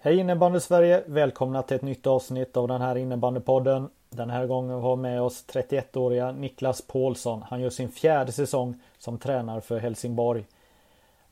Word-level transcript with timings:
Hej 0.00 0.18
innebandy 0.18 0.60
Sverige! 0.60 1.04
Välkomna 1.06 1.62
till 1.62 1.76
ett 1.76 1.82
nytt 1.82 2.06
avsnitt 2.06 2.56
av 2.56 2.68
den 2.68 2.80
här 2.80 2.96
innebandypodden. 2.96 3.88
Den 4.10 4.30
här 4.30 4.46
gången 4.46 4.80
har 4.80 4.96
vi 4.96 5.02
med 5.02 5.22
oss 5.22 5.44
31-åriga 5.52 6.32
Niklas 6.32 6.82
Paulsson. 6.82 7.42
Han 7.42 7.60
gör 7.60 7.70
sin 7.70 7.88
fjärde 7.88 8.32
säsong 8.32 8.80
som 8.98 9.18
tränare 9.18 9.60
för 9.60 9.78
Helsingborg. 9.78 10.44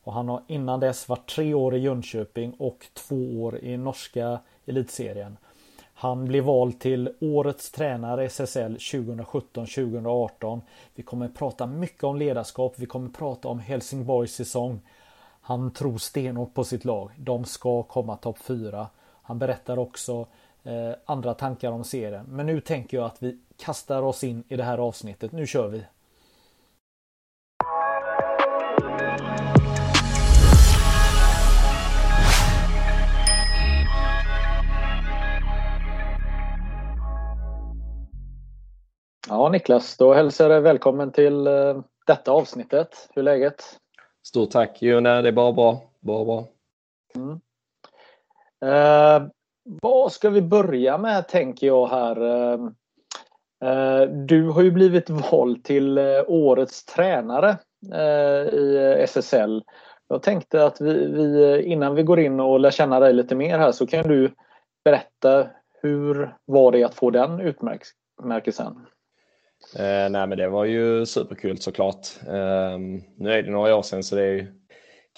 Och 0.03 0.13
han 0.13 0.29
har 0.29 0.41
innan 0.47 0.79
dess 0.79 1.09
varit 1.09 1.29
tre 1.29 1.53
år 1.53 1.75
i 1.75 1.79
Jönköping 1.79 2.53
och 2.59 2.85
två 2.93 3.43
år 3.43 3.57
i 3.57 3.77
norska 3.77 4.39
elitserien. 4.65 5.37
Han 5.93 6.25
blev 6.25 6.43
vald 6.43 6.79
till 6.79 7.13
årets 7.21 7.71
tränare 7.71 8.23
i 8.23 8.25
SSL 8.25 8.75
2017-2018. 8.75 10.61
Vi 10.95 11.03
kommer 11.03 11.27
prata 11.27 11.65
mycket 11.65 12.03
om 12.03 12.17
ledarskap. 12.17 12.73
Vi 12.77 12.85
kommer 12.85 13.09
prata 13.09 13.47
om 13.47 13.59
Helsingborgs 13.59 14.35
säsong. 14.35 14.81
Han 15.47 15.71
tror 15.71 15.97
stenhårt 15.97 16.53
på 16.53 16.63
sitt 16.63 16.85
lag. 16.85 17.11
De 17.17 17.45
ska 17.45 17.83
komma 17.83 18.17
topp 18.17 18.37
4. 18.39 18.87
Han 19.21 19.39
berättar 19.39 19.79
också 19.79 20.27
eh, 20.63 20.91
andra 21.05 21.33
tankar 21.33 21.71
om 21.71 21.83
serien. 21.83 22.25
Men 22.29 22.45
nu 22.45 22.61
tänker 22.61 22.97
jag 22.97 23.05
att 23.05 23.23
vi 23.23 23.39
kastar 23.57 24.01
oss 24.01 24.23
in 24.23 24.43
i 24.47 24.55
det 24.55 24.63
här 24.63 24.77
avsnittet. 24.77 25.31
Nu 25.31 25.47
kör 25.47 25.67
vi! 25.67 25.83
Ja 39.29 39.49
Niklas, 39.49 39.97
då 39.97 40.13
hälsar 40.13 40.45
jag 40.45 40.51
dig 40.51 40.61
välkommen 40.61 41.11
till 41.11 41.47
eh, 41.47 41.81
detta 42.07 42.31
avsnittet. 42.31 43.09
Hur 43.13 43.21
är 43.21 43.23
läget? 43.23 43.79
Stort 44.27 44.51
tack! 44.51 44.77
Jo, 44.81 44.99
nej, 44.99 45.23
det 45.23 45.29
är 45.29 45.33
bara 45.33 45.51
bra. 45.51 45.81
Bara 45.99 46.25
bra. 46.25 46.47
Mm. 47.15 47.39
Eh, 48.65 49.27
vad 49.81 50.11
ska 50.11 50.29
vi 50.29 50.41
börja 50.41 50.97
med 50.97 51.27
tänker 51.27 51.67
jag 51.67 51.87
här. 51.87 52.21
Eh, 52.21 52.59
eh 53.69 54.09
du 54.09 54.49
har 54.49 54.61
ju 54.61 54.71
blivit 54.71 55.09
vald 55.09 55.63
till 55.63 55.97
eh, 55.97 56.23
årets 56.27 56.85
tränare 56.85 57.57
eh, 57.93 58.53
i 58.53 58.75
eh, 58.75 59.03
SSL. 59.03 59.63
Jag 60.07 60.23
tänkte 60.23 60.65
att 60.65 60.81
vi, 60.81 61.07
vi, 61.07 61.61
innan 61.63 61.95
vi 61.95 62.03
går 62.03 62.19
in 62.19 62.39
och 62.39 62.59
lär 62.59 62.71
känna 62.71 62.99
dig 62.99 63.13
lite 63.13 63.35
mer 63.35 63.59
här 63.59 63.71
så 63.71 63.87
kan 63.87 64.07
du 64.07 64.31
berätta 64.83 65.47
hur 65.81 66.35
var 66.45 66.71
det 66.71 66.83
att 66.83 66.95
få 66.95 67.09
den 67.09 67.39
utmärkelsen? 67.39 68.85
Eh, 69.75 70.09
nej 70.09 70.27
men 70.27 70.37
det 70.37 70.49
var 70.49 70.65
ju 70.65 71.05
superkul 71.05 71.57
såklart. 71.57 72.07
Eh, 72.27 72.77
nu 73.17 73.31
är 73.31 73.43
det 73.43 73.51
några 73.51 73.75
år 73.75 73.81
sedan 73.81 74.03
så 74.03 74.15
det 74.15 74.23
är 74.23 74.31
ju 74.31 74.47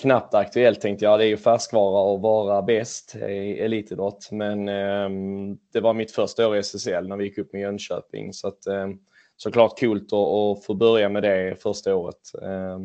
knappt 0.02 0.34
aktuellt 0.34 0.82
tänkte 0.82 1.06
jag. 1.06 1.20
Det 1.20 1.26
är 1.26 1.30
ju 1.30 1.38
färskvara 1.38 2.16
att 2.16 2.22
vara 2.22 2.62
bäst 2.62 3.16
i 3.16 3.60
elitidrott. 3.60 4.30
Men 4.32 4.70
eh, 4.70 5.10
det 5.74 5.80
var 5.80 5.94
mitt 5.94 6.12
första 6.12 6.48
år 6.48 6.56
i 6.56 6.60
SSL 6.60 7.08
när 7.08 7.18
vi 7.18 7.24
gick 7.24 7.38
upp 7.38 7.54
med 7.54 7.62
Jönköping. 7.62 8.34
Så 8.34 8.48
att, 8.48 8.68
eh, 8.68 8.88
såklart 9.38 9.80
coolt 9.80 10.14
att, 10.14 10.14
att 10.14 10.66
få 10.66 10.74
börja 10.74 11.10
med 11.10 11.24
det 11.24 11.62
första 11.62 11.96
året. 11.96 12.32
Eh, 12.42 12.80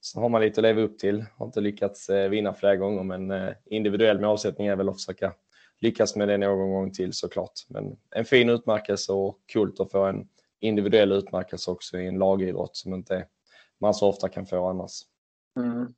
så 0.00 0.20
har 0.20 0.28
man 0.28 0.40
lite 0.40 0.60
att 0.60 0.62
leva 0.62 0.80
upp 0.80 0.98
till. 0.98 1.24
Har 1.36 1.46
inte 1.46 1.60
lyckats 1.60 2.08
eh, 2.08 2.28
vinna 2.28 2.54
flera 2.54 2.76
gånger 2.76 3.02
men 3.02 3.30
eh, 3.30 3.52
individuell 3.66 4.20
målsättning 4.20 4.66
är 4.66 4.76
väl 4.76 4.88
att 4.88 4.96
försöka 4.96 5.32
lyckas 5.80 6.16
med 6.16 6.28
det 6.28 6.38
någon 6.38 6.70
gång 6.70 6.92
till 6.92 7.12
såklart. 7.12 7.52
Men 7.68 7.96
en 8.10 8.24
fin 8.24 8.48
utmärkelse 8.48 9.12
och 9.12 9.38
coolt 9.52 9.80
att 9.80 9.90
få 9.90 10.04
en 10.04 10.28
individuell 10.60 11.12
utmärkelse 11.12 11.70
också 11.70 11.98
i 11.98 12.06
en 12.06 12.18
lagidrott 12.18 12.76
som 12.76 12.94
inte 12.94 13.26
man 13.80 13.94
så 13.94 14.08
ofta 14.08 14.28
kan 14.28 14.46
få 14.46 14.66
annars. 14.66 14.92
Mm. 15.56 15.94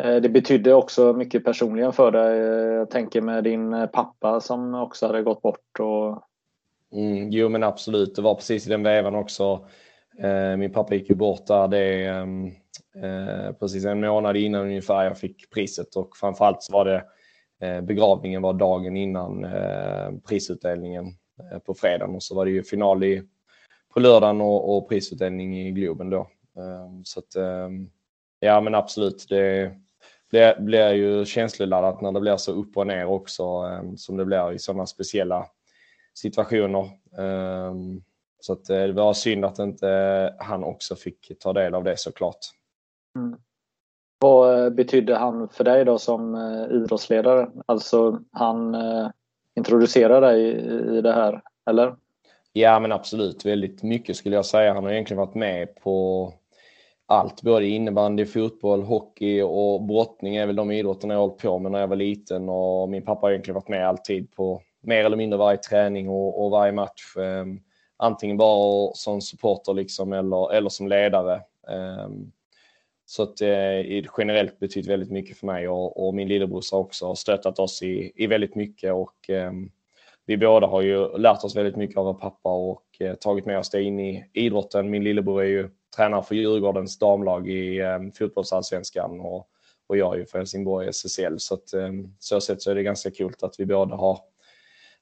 Eh, 0.00 0.16
det 0.16 0.28
betydde 0.28 0.74
också 0.74 1.12
mycket 1.12 1.44
personligen 1.44 1.92
för 1.92 2.10
dig. 2.10 2.38
Eh, 2.38 2.74
jag 2.74 2.90
tänker 2.90 3.20
med 3.20 3.44
din 3.44 3.72
eh, 3.72 3.86
pappa 3.86 4.40
som 4.40 4.74
också 4.74 5.06
hade 5.06 5.22
gått 5.22 5.42
bort. 5.42 5.80
Och... 5.80 6.22
Mm, 6.92 7.30
jo 7.30 7.48
men 7.48 7.62
absolut, 7.62 8.14
det 8.16 8.22
var 8.22 8.34
precis 8.34 8.66
i 8.66 8.70
den 8.70 8.82
vevan 8.82 9.14
också. 9.14 9.66
min 10.58 10.72
pappa 10.72 10.94
gick 10.94 11.10
ju 11.10 11.14
bort 11.14 11.46
där 11.46 11.68
det 11.68 12.04
ehm, 12.06 12.50
precis 13.60 13.84
en 13.84 14.00
månad 14.00 14.36
innan 14.36 14.62
ungefär 14.62 15.04
jag 15.04 15.18
fick 15.18 15.50
priset 15.50 15.96
och 15.96 16.16
framförallt 16.16 16.62
så 16.62 16.72
var 16.72 16.84
det 16.84 17.04
begravningen 17.82 18.42
var 18.42 18.52
dagen 18.52 18.96
innan 18.96 19.46
prisutdelningen 20.28 21.06
på 21.66 21.74
fredagen 21.74 22.14
och 22.14 22.22
så 22.22 22.34
var 22.34 22.44
det 22.44 22.50
ju 22.50 22.62
final 22.62 23.04
i 23.04 23.22
på 23.94 24.00
lördagen 24.00 24.40
och, 24.40 24.76
och 24.76 24.88
prisutdelning 24.88 25.60
i 25.60 25.70
Globen 25.70 26.10
då. 26.10 26.20
Ehm, 26.56 27.04
så 27.04 27.18
att, 27.20 27.36
ehm, 27.36 27.90
ja 28.40 28.60
men 28.60 28.74
absolut, 28.74 29.26
det 29.28 29.72
blir, 30.30 30.60
blir 30.60 30.92
ju 30.92 31.24
känsloladdat 31.24 32.00
när 32.00 32.12
det 32.12 32.20
blir 32.20 32.36
så 32.36 32.52
upp 32.52 32.76
och 32.76 32.86
ner 32.86 33.06
också 33.06 33.42
ehm, 33.44 33.96
som 33.96 34.16
det 34.16 34.24
blir 34.24 34.52
i 34.52 34.58
sådana 34.58 34.86
speciella 34.86 35.46
situationer. 36.14 36.90
Så 38.42 38.52
att 38.52 38.70
eh, 38.70 38.82
det 38.82 38.92
var 38.92 39.12
synd 39.12 39.44
att 39.44 39.58
inte 39.58 40.34
han 40.38 40.64
också 40.64 40.96
fick 40.96 41.38
ta 41.38 41.52
del 41.52 41.74
av 41.74 41.84
det 41.84 41.96
såklart. 41.96 42.38
Mm. 43.18 43.38
Vad 44.18 44.64
eh, 44.64 44.70
betydde 44.70 45.16
han 45.16 45.48
för 45.48 45.64
dig 45.64 45.84
då 45.84 45.98
som 45.98 46.34
eh, 46.34 46.76
idrottsledare? 46.76 47.50
Alltså 47.66 48.20
han 48.32 48.76
introducerade 49.56 50.26
dig 50.26 50.50
i 50.98 51.00
det 51.00 51.12
här, 51.12 51.42
eller? 51.70 51.96
Ja 52.52 52.80
men 52.80 52.92
absolut, 52.92 53.46
väldigt 53.46 53.82
mycket 53.82 54.16
skulle 54.16 54.36
jag 54.36 54.46
säga. 54.46 54.74
Han 54.74 54.84
har 54.84 54.92
egentligen 54.92 55.20
varit 55.20 55.34
med 55.34 55.74
på 55.74 56.32
allt, 57.06 57.42
både 57.42 57.66
innebandy, 57.66 58.26
fotboll, 58.26 58.82
hockey 58.82 59.42
och 59.42 59.82
brottning 59.82 60.36
är 60.36 60.46
väl 60.46 60.56
de 60.56 60.70
idrotterna 60.70 61.14
jag 61.14 61.20
hållit 61.20 61.38
på 61.38 61.58
med 61.58 61.72
när 61.72 61.80
jag 61.80 61.88
var 61.88 61.96
liten 61.96 62.48
och 62.48 62.88
min 62.88 63.04
pappa 63.04 63.26
har 63.26 63.30
egentligen 63.30 63.54
varit 63.54 63.68
med 63.68 63.88
alltid 63.88 64.30
på 64.30 64.62
mer 64.80 65.04
eller 65.04 65.16
mindre 65.16 65.38
varje 65.38 65.58
träning 65.58 66.08
och, 66.08 66.44
och 66.44 66.50
varje 66.50 66.72
match. 66.72 67.16
Um, 67.16 67.60
antingen 67.96 68.36
bara 68.36 68.94
som 68.94 69.20
supporter 69.20 69.74
liksom 69.74 70.12
eller, 70.12 70.52
eller 70.52 70.68
som 70.68 70.88
ledare. 70.88 71.40
Um, 72.04 72.32
så 73.06 73.22
att 73.22 73.40
eh, 73.40 73.48
det 73.48 74.06
generellt 74.18 74.58
betytt 74.58 74.86
väldigt 74.86 75.10
mycket 75.10 75.36
för 75.36 75.46
mig 75.46 75.68
och, 75.68 76.06
och 76.06 76.14
min 76.14 76.28
lillebrorsa 76.28 76.76
också 76.76 77.06
har 77.06 77.14
stöttat 77.14 77.58
oss 77.58 77.82
i, 77.82 78.12
i 78.14 78.26
väldigt 78.26 78.54
mycket 78.54 78.92
och 78.92 79.28
um, 79.28 79.70
vi 80.26 80.36
båda 80.36 80.66
har 80.66 80.82
ju 80.82 81.18
lärt 81.18 81.44
oss 81.44 81.56
väldigt 81.56 81.76
mycket 81.76 81.96
av 81.96 82.04
vår 82.04 82.14
pappa 82.14 82.52
och 82.52 82.84
eh, 83.00 83.14
tagit 83.14 83.46
med 83.46 83.58
oss 83.58 83.70
det 83.70 83.82
in 83.82 84.00
i 84.00 84.24
idrotten. 84.32 84.90
Min 84.90 85.04
lillebror 85.04 85.42
är 85.42 85.46
ju 85.46 85.70
tränare 85.96 86.22
för 86.22 86.34
Djurgårdens 86.34 86.98
damlag 86.98 87.48
i 87.48 87.80
eh, 87.80 87.98
fotbollsallsvenskan 88.18 89.20
och, 89.20 89.48
och 89.86 89.96
jag 89.96 90.14
är 90.14 90.18
ju 90.18 90.26
för 90.26 90.38
Helsingborg 90.38 90.88
SSL. 90.88 91.34
Så 91.38 91.54
att, 91.54 91.72
eh, 91.72 91.90
så 92.18 92.40
sett 92.40 92.62
så 92.62 92.70
är 92.70 92.74
det 92.74 92.82
ganska 92.82 93.10
kul 93.10 93.32
att 93.42 93.54
vi 93.58 93.66
båda 93.66 93.96
har 93.96 94.18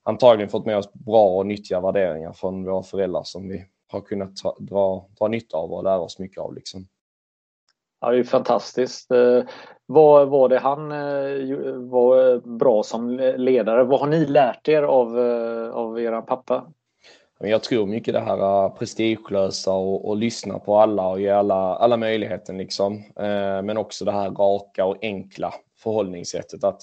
antagligen 0.03 0.49
fått 0.49 0.65
med 0.65 0.77
oss 0.77 0.93
bra 0.93 1.27
och 1.37 1.45
nyttiga 1.45 1.81
värderingar 1.81 2.33
från 2.33 2.63
våra 2.63 2.83
föräldrar 2.83 3.23
som 3.23 3.47
vi 3.47 3.65
har 3.87 4.01
kunnat 4.01 4.35
ta, 4.35 4.57
dra, 4.59 5.09
dra 5.19 5.27
nytta 5.27 5.57
av 5.57 5.73
och 5.73 5.83
lära 5.83 5.99
oss 5.99 6.19
mycket 6.19 6.37
av. 6.37 6.55
Liksom. 6.55 6.87
Ja, 8.01 8.11
det 8.11 8.19
är 8.19 8.23
fantastiskt. 8.23 9.11
Eh, 9.11 9.43
vad 9.85 10.27
var 10.29 10.49
det 10.49 10.59
han 10.59 10.91
eh, 10.91 11.73
var 11.75 12.37
bra 12.57 12.83
som 12.83 13.09
ledare? 13.37 13.83
Vad 13.83 13.99
har 13.99 14.07
ni 14.07 14.25
lärt 14.25 14.67
er 14.67 14.83
av, 14.83 15.19
eh, 15.19 15.69
av 15.69 15.99
er 15.99 16.21
pappa? 16.21 16.65
Jag 17.39 17.63
tror 17.63 17.85
mycket 17.85 18.13
det 18.13 18.19
här 18.19 18.69
prestigelösa 18.69 19.73
och, 19.73 20.09
och 20.09 20.17
lyssna 20.17 20.59
på 20.59 20.77
alla 20.77 21.07
och 21.07 21.21
ge 21.21 21.29
alla, 21.29 21.75
alla 21.75 21.97
möjligheten. 21.97 22.57
Liksom. 22.57 23.03
Men 23.63 23.77
också 23.77 24.05
det 24.05 24.11
här 24.11 24.29
raka 24.29 24.85
och 24.85 24.97
enkla 25.01 25.53
förhållningssättet. 25.83 26.63
Att, 26.63 26.81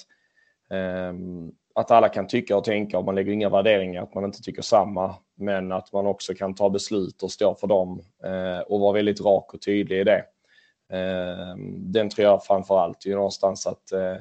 ehm, 0.70 1.52
att 1.74 1.90
alla 1.90 2.08
kan 2.08 2.26
tycka 2.26 2.56
och 2.56 2.64
tänka 2.64 2.98
och 2.98 3.04
man 3.04 3.14
lägger 3.14 3.32
inga 3.32 3.48
värderingar, 3.48 4.02
att 4.02 4.14
man 4.14 4.24
inte 4.24 4.42
tycker 4.42 4.62
samma. 4.62 5.14
Men 5.36 5.72
att 5.72 5.92
man 5.92 6.06
också 6.06 6.34
kan 6.34 6.54
ta 6.54 6.70
beslut 6.70 7.22
och 7.22 7.30
stå 7.30 7.54
för 7.54 7.66
dem 7.66 8.02
och 8.66 8.80
vara 8.80 8.92
väldigt 8.92 9.20
rak 9.20 9.54
och 9.54 9.62
tydlig 9.62 10.00
i 10.00 10.04
det. 10.04 10.24
Ehm, 10.92 11.92
den 11.92 12.10
tror 12.10 12.24
jag 12.24 12.44
framför 12.44 12.78
allt 12.78 13.06
är 13.06 13.14
någonstans 13.14 13.66
att, 13.66 13.92
eh, 13.92 14.16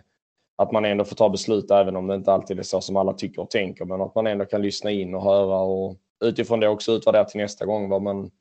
att 0.55 0.71
man 0.71 0.85
ändå 0.85 1.05
får 1.05 1.15
ta 1.15 1.29
beslut 1.29 1.71
även 1.71 1.95
om 1.95 2.07
det 2.07 2.15
inte 2.15 2.33
alltid 2.33 2.59
är 2.59 2.63
så 2.63 2.81
som 2.81 2.95
alla 2.95 3.13
tycker 3.13 3.41
och 3.41 3.49
tänker. 3.49 3.85
Men 3.85 4.01
att 4.01 4.15
man 4.15 4.27
ändå 4.27 4.45
kan 4.45 4.61
lyssna 4.61 4.91
in 4.91 5.15
och 5.15 5.23
höra 5.23 5.59
och 5.59 5.95
utifrån 6.25 6.59
det 6.59 6.67
också 6.67 6.91
utvärdera 6.91 7.25
till 7.25 7.41
nästa 7.41 7.65
gång 7.65 7.89
vad 7.89 8.01
man, 8.01 8.31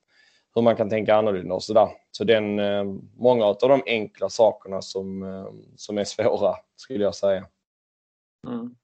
hur 0.54 0.62
man 0.62 0.76
kan 0.76 0.90
tänka 0.90 1.14
annorlunda 1.14 1.54
och 1.54 1.62
sådär. 1.62 1.88
Så 2.10 2.24
den, 2.24 2.58
eh, 2.58 2.84
många 3.16 3.44
av 3.44 3.56
de 3.60 3.82
enkla 3.86 4.28
sakerna 4.28 4.82
som, 4.82 5.22
eh, 5.22 5.46
som 5.76 5.98
är 5.98 6.04
svåra 6.04 6.54
skulle 6.76 7.04
jag 7.04 7.14
säga. 7.14 7.46
Mm. 8.48 8.74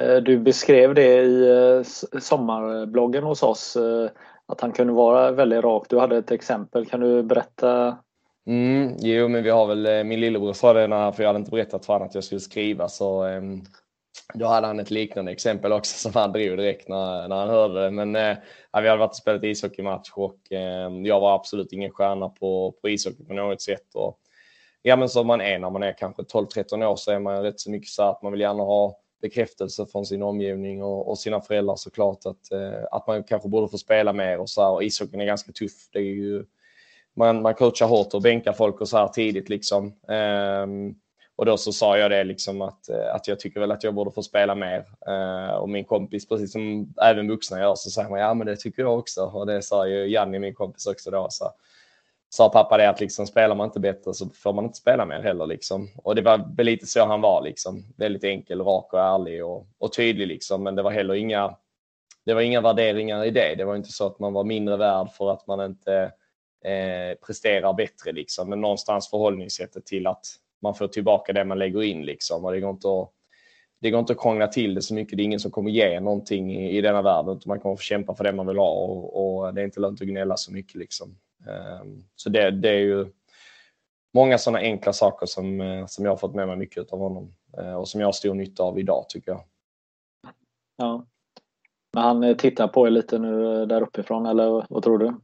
Eh, 0.00 0.16
du 0.16 0.38
beskrev 0.38 0.94
det 0.94 1.22
i 1.22 1.50
eh, 1.50 1.82
sommarbloggen 2.20 3.24
hos 3.24 3.42
oss 3.42 3.76
eh, 3.76 4.10
att 4.46 4.60
han 4.60 4.72
kunde 4.72 4.92
vara 4.92 5.30
väldigt 5.30 5.64
rak. 5.64 5.86
Du 5.88 5.98
hade 5.98 6.16
ett 6.16 6.30
exempel. 6.30 6.86
Kan 6.86 7.00
du 7.00 7.22
berätta? 7.22 7.98
Mm, 8.46 8.96
jo, 8.98 9.28
men 9.28 9.42
vi 9.42 9.50
har 9.50 9.66
väl, 9.66 9.86
eh, 9.86 10.04
min 10.04 10.20
lillebror 10.20 10.52
sa 10.52 10.72
det 10.72 10.86
när, 10.86 11.12
för 11.12 11.22
jag 11.22 11.28
hade 11.28 11.38
inte 11.38 11.50
berättat 11.50 11.86
för 11.86 11.92
honom 11.92 12.08
att 12.08 12.14
jag 12.14 12.24
skulle 12.24 12.40
skriva 12.40 12.88
så 12.88 13.24
um, 13.24 13.64
då 14.34 14.46
hade 14.46 14.66
han 14.66 14.80
ett 14.80 14.90
liknande 14.90 15.32
exempel 15.32 15.72
också 15.72 15.98
som 15.98 16.12
han 16.14 16.32
drog 16.32 16.58
direkt 16.58 16.88
när, 16.88 17.28
när 17.28 17.36
han 17.36 17.48
hörde 17.48 17.84
det. 17.84 17.90
Men 17.90 18.16
eh, 18.16 18.36
vi 18.72 18.88
hade 18.88 18.96
varit 18.96 19.10
och 19.10 19.16
spelat 19.16 19.44
ishockeymatch 19.44 20.10
och 20.12 20.52
eh, 20.52 20.90
jag 21.04 21.20
var 21.20 21.34
absolut 21.34 21.72
ingen 21.72 21.90
stjärna 21.90 22.28
på, 22.28 22.74
på 22.82 22.88
ishockey 22.88 23.24
på 23.24 23.32
något 23.32 23.62
sätt. 23.62 23.94
Och, 23.94 24.18
ja, 24.82 24.96
men 24.96 25.08
som 25.08 25.26
man 25.26 25.40
är 25.40 25.58
när 25.58 25.70
man 25.70 25.82
är 25.82 25.92
kanske 25.98 26.22
12-13 26.22 26.84
år 26.84 26.96
så 26.96 27.10
är 27.10 27.18
man 27.18 27.42
rätt 27.42 27.60
så 27.60 27.70
mycket 27.70 27.88
så 27.88 28.02
att 28.02 28.22
man 28.22 28.32
vill 28.32 28.40
gärna 28.40 28.62
ha 28.62 28.98
bekräftelse 29.22 29.86
från 29.86 30.06
sin 30.06 30.22
omgivning 30.22 30.82
och, 30.82 31.08
och 31.08 31.18
sina 31.18 31.40
föräldrar 31.40 31.76
såklart 31.76 32.26
att, 32.26 32.52
eh, 32.52 32.84
att 32.90 33.06
man 33.06 33.24
kanske 33.24 33.48
borde 33.48 33.68
få 33.68 33.78
spela 33.78 34.12
mer 34.12 34.38
och 34.38 34.50
så 34.50 34.62
här. 34.62 34.70
Och 34.70 34.84
ishockeyn 34.84 35.20
är 35.20 35.24
ganska 35.24 35.52
tuff. 35.52 35.88
Det 35.92 35.98
är 35.98 36.02
ju, 36.02 36.44
man, 37.16 37.42
man 37.42 37.54
coachar 37.54 37.86
hårt 37.86 38.14
och 38.14 38.22
bänkar 38.22 38.52
folk 38.52 38.80
och 38.80 38.88
så 38.88 38.96
här 38.96 39.08
tidigt 39.08 39.48
liksom. 39.48 39.94
Um, 40.08 40.94
och 41.36 41.46
då 41.46 41.56
så 41.56 41.72
sa 41.72 41.98
jag 41.98 42.10
det 42.10 42.24
liksom 42.24 42.62
att, 42.62 42.88
eh, 42.88 43.14
att 43.14 43.28
jag 43.28 43.40
tycker 43.40 43.60
väl 43.60 43.72
att 43.72 43.84
jag 43.84 43.94
borde 43.94 44.10
få 44.10 44.22
spela 44.22 44.54
mer. 44.54 44.84
Uh, 45.08 45.54
och 45.54 45.68
min 45.68 45.84
kompis, 45.84 46.28
precis 46.28 46.52
som 46.52 46.94
även 47.02 47.28
vuxna 47.28 47.60
gör, 47.60 47.74
så 47.74 47.90
säger 47.90 48.10
man 48.10 48.20
ja 48.20 48.34
men 48.34 48.46
det 48.46 48.56
tycker 48.56 48.82
jag 48.82 48.98
också. 48.98 49.24
Och 49.24 49.46
det 49.46 49.62
sa 49.62 49.88
ju 49.88 50.06
Janni, 50.06 50.38
min 50.38 50.54
kompis 50.54 50.86
också 50.86 51.10
då. 51.10 51.26
Så 51.30 51.50
sa 52.34 52.48
pappa 52.48 52.76
det 52.76 52.88
att 52.88 53.00
liksom 53.00 53.26
spelar 53.26 53.54
man 53.54 53.66
inte 53.66 53.80
bättre 53.80 54.14
så 54.14 54.28
får 54.28 54.52
man 54.52 54.64
inte 54.64 54.78
spela 54.78 55.06
mer 55.06 55.22
heller 55.22 55.46
liksom. 55.46 55.88
Och 55.96 56.14
det 56.14 56.22
var 56.22 56.56
väl 56.56 56.66
lite 56.66 56.86
så 56.86 57.06
han 57.06 57.20
var 57.20 57.42
liksom. 57.42 57.84
Väldigt 57.96 58.24
enkel, 58.24 58.60
rak 58.60 58.92
och 58.92 59.00
ärlig 59.00 59.44
och, 59.44 59.66
och 59.78 59.92
tydlig 59.92 60.26
liksom. 60.26 60.62
Men 60.62 60.74
det 60.74 60.82
var 60.82 60.90
heller 60.90 61.14
inga, 61.14 61.56
det 62.26 62.34
var 62.34 62.40
inga 62.40 62.60
värderingar 62.60 63.24
i 63.24 63.30
det. 63.30 63.54
Det 63.54 63.64
var 63.64 63.76
inte 63.76 63.92
så 63.92 64.06
att 64.06 64.18
man 64.18 64.32
var 64.32 64.44
mindre 64.44 64.76
värd 64.76 65.10
för 65.10 65.30
att 65.30 65.46
man 65.46 65.60
inte 65.64 66.12
eh, 66.64 67.18
presterar 67.26 67.72
bättre 67.72 68.12
liksom. 68.12 68.48
Men 68.48 68.60
någonstans 68.60 69.10
förhållningssättet 69.10 69.86
till 69.86 70.06
att 70.06 70.26
man 70.62 70.74
får 70.74 70.88
tillbaka 70.88 71.32
det 71.32 71.44
man 71.44 71.58
lägger 71.58 71.82
in 71.82 72.04
liksom. 72.04 72.44
Och 72.44 72.52
det 72.52 72.60
går 72.60 72.70
inte 72.70 72.88
att, 72.88 73.10
det 73.80 73.90
går 73.90 74.00
inte 74.00 74.12
att 74.12 74.20
krångla 74.20 74.48
till 74.48 74.74
det 74.74 74.82
så 74.82 74.94
mycket. 74.94 75.16
Det 75.16 75.22
är 75.22 75.24
ingen 75.24 75.40
som 75.40 75.50
kommer 75.50 75.70
ge 75.70 76.00
någonting 76.00 76.54
i, 76.54 76.78
i 76.78 76.80
denna 76.80 77.02
världen. 77.02 77.40
Man 77.46 77.60
kommer 77.60 77.76
få 77.76 77.82
kämpa 77.82 78.14
för 78.14 78.24
det 78.24 78.32
man 78.32 78.46
vill 78.46 78.58
ha 78.58 78.70
och, 78.70 79.36
och 79.36 79.54
det 79.54 79.60
är 79.60 79.64
inte 79.64 79.80
lönt 79.80 80.02
att 80.02 80.08
gnälla 80.08 80.36
så 80.36 80.52
mycket 80.52 80.74
liksom. 80.74 81.18
Eh, 81.46 81.84
så 82.16 82.28
det, 82.28 82.50
det, 82.50 82.68
är 82.68 82.80
ju 82.80 83.06
många 84.14 84.38
sådana 84.38 84.58
enkla 84.58 84.92
saker 84.92 85.26
som, 85.26 85.60
eh, 85.60 85.86
som 85.86 86.04
jag 86.04 86.12
har 86.12 86.16
fått 86.16 86.34
med 86.34 86.48
mig 86.48 86.56
mycket 86.56 86.92
av 86.92 86.98
honom 86.98 87.34
eh, 87.58 87.74
och 87.74 87.88
som 87.88 88.00
jag 88.00 88.08
har 88.08 88.12
stor 88.12 88.34
nytta 88.34 88.62
av 88.62 88.78
idag 88.78 89.04
tycker 89.08 89.30
jag. 89.30 89.44
Ja. 90.76 91.06
Men 91.92 92.02
han 92.02 92.24
eh, 92.24 92.36
tittar 92.36 92.68
på 92.68 92.86
er 92.86 92.90
lite 92.90 93.18
nu 93.18 93.60
eh, 93.60 93.66
där 93.66 93.82
uppifrån 93.82 94.26
eller 94.26 94.66
vad 94.70 94.82
tror 94.82 94.98
du? 94.98 95.14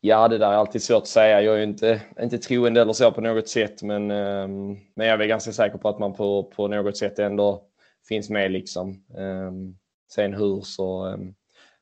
Ja, 0.00 0.28
det 0.28 0.38
där 0.38 0.50
är 0.52 0.56
alltid 0.56 0.82
svårt 0.82 1.02
att 1.02 1.08
säga. 1.08 1.42
Jag 1.42 1.58
är 1.58 1.62
inte, 1.62 2.00
inte 2.20 2.38
troende 2.38 2.80
eller 2.80 2.92
så 2.92 3.12
på 3.12 3.20
något 3.20 3.48
sätt, 3.48 3.82
men, 3.82 4.10
um, 4.10 4.78
men 4.94 5.06
jag 5.06 5.22
är 5.22 5.26
ganska 5.26 5.52
säker 5.52 5.78
på 5.78 5.88
att 5.88 5.98
man 5.98 6.14
på, 6.14 6.42
på 6.42 6.68
något 6.68 6.96
sätt 6.96 7.18
ändå 7.18 7.62
finns 8.08 8.30
med. 8.30 8.50
Liksom. 8.50 9.04
Um, 9.16 9.78
sen 10.12 10.34
hur 10.34 10.60
så 10.60 11.06
um, 11.06 11.34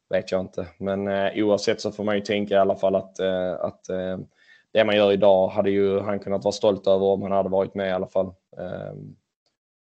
vet 0.08 0.32
jag 0.32 0.40
inte. 0.40 0.66
Men 0.78 1.08
uh, 1.08 1.44
oavsett 1.44 1.80
så 1.80 1.92
får 1.92 2.04
man 2.04 2.14
ju 2.14 2.20
tänka 2.20 2.54
i 2.54 2.58
alla 2.58 2.76
fall 2.76 2.94
att, 2.94 3.20
uh, 3.20 3.52
att 3.52 3.86
uh, 3.90 4.18
det 4.72 4.84
man 4.84 4.96
gör 4.96 5.12
idag 5.12 5.48
hade 5.48 5.70
ju 5.70 6.00
han 6.00 6.18
kunnat 6.18 6.44
vara 6.44 6.52
stolt 6.52 6.86
över 6.86 7.06
om 7.06 7.22
han 7.22 7.32
hade 7.32 7.48
varit 7.48 7.74
med 7.74 7.88
i 7.88 7.92
alla 7.92 8.08
fall. 8.08 8.34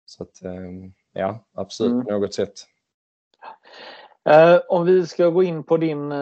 så 0.06 0.22
att, 0.22 0.40
ja, 1.12 1.44
absolut 1.54 1.92
mm. 1.92 2.04
på 2.04 2.12
något 2.12 2.34
sätt. 2.34 2.52
Uh, 4.30 4.60
om 4.68 4.86
vi 4.86 5.06
ska 5.06 5.28
gå 5.28 5.42
in 5.42 5.64
på 5.64 5.76
din 5.76 6.12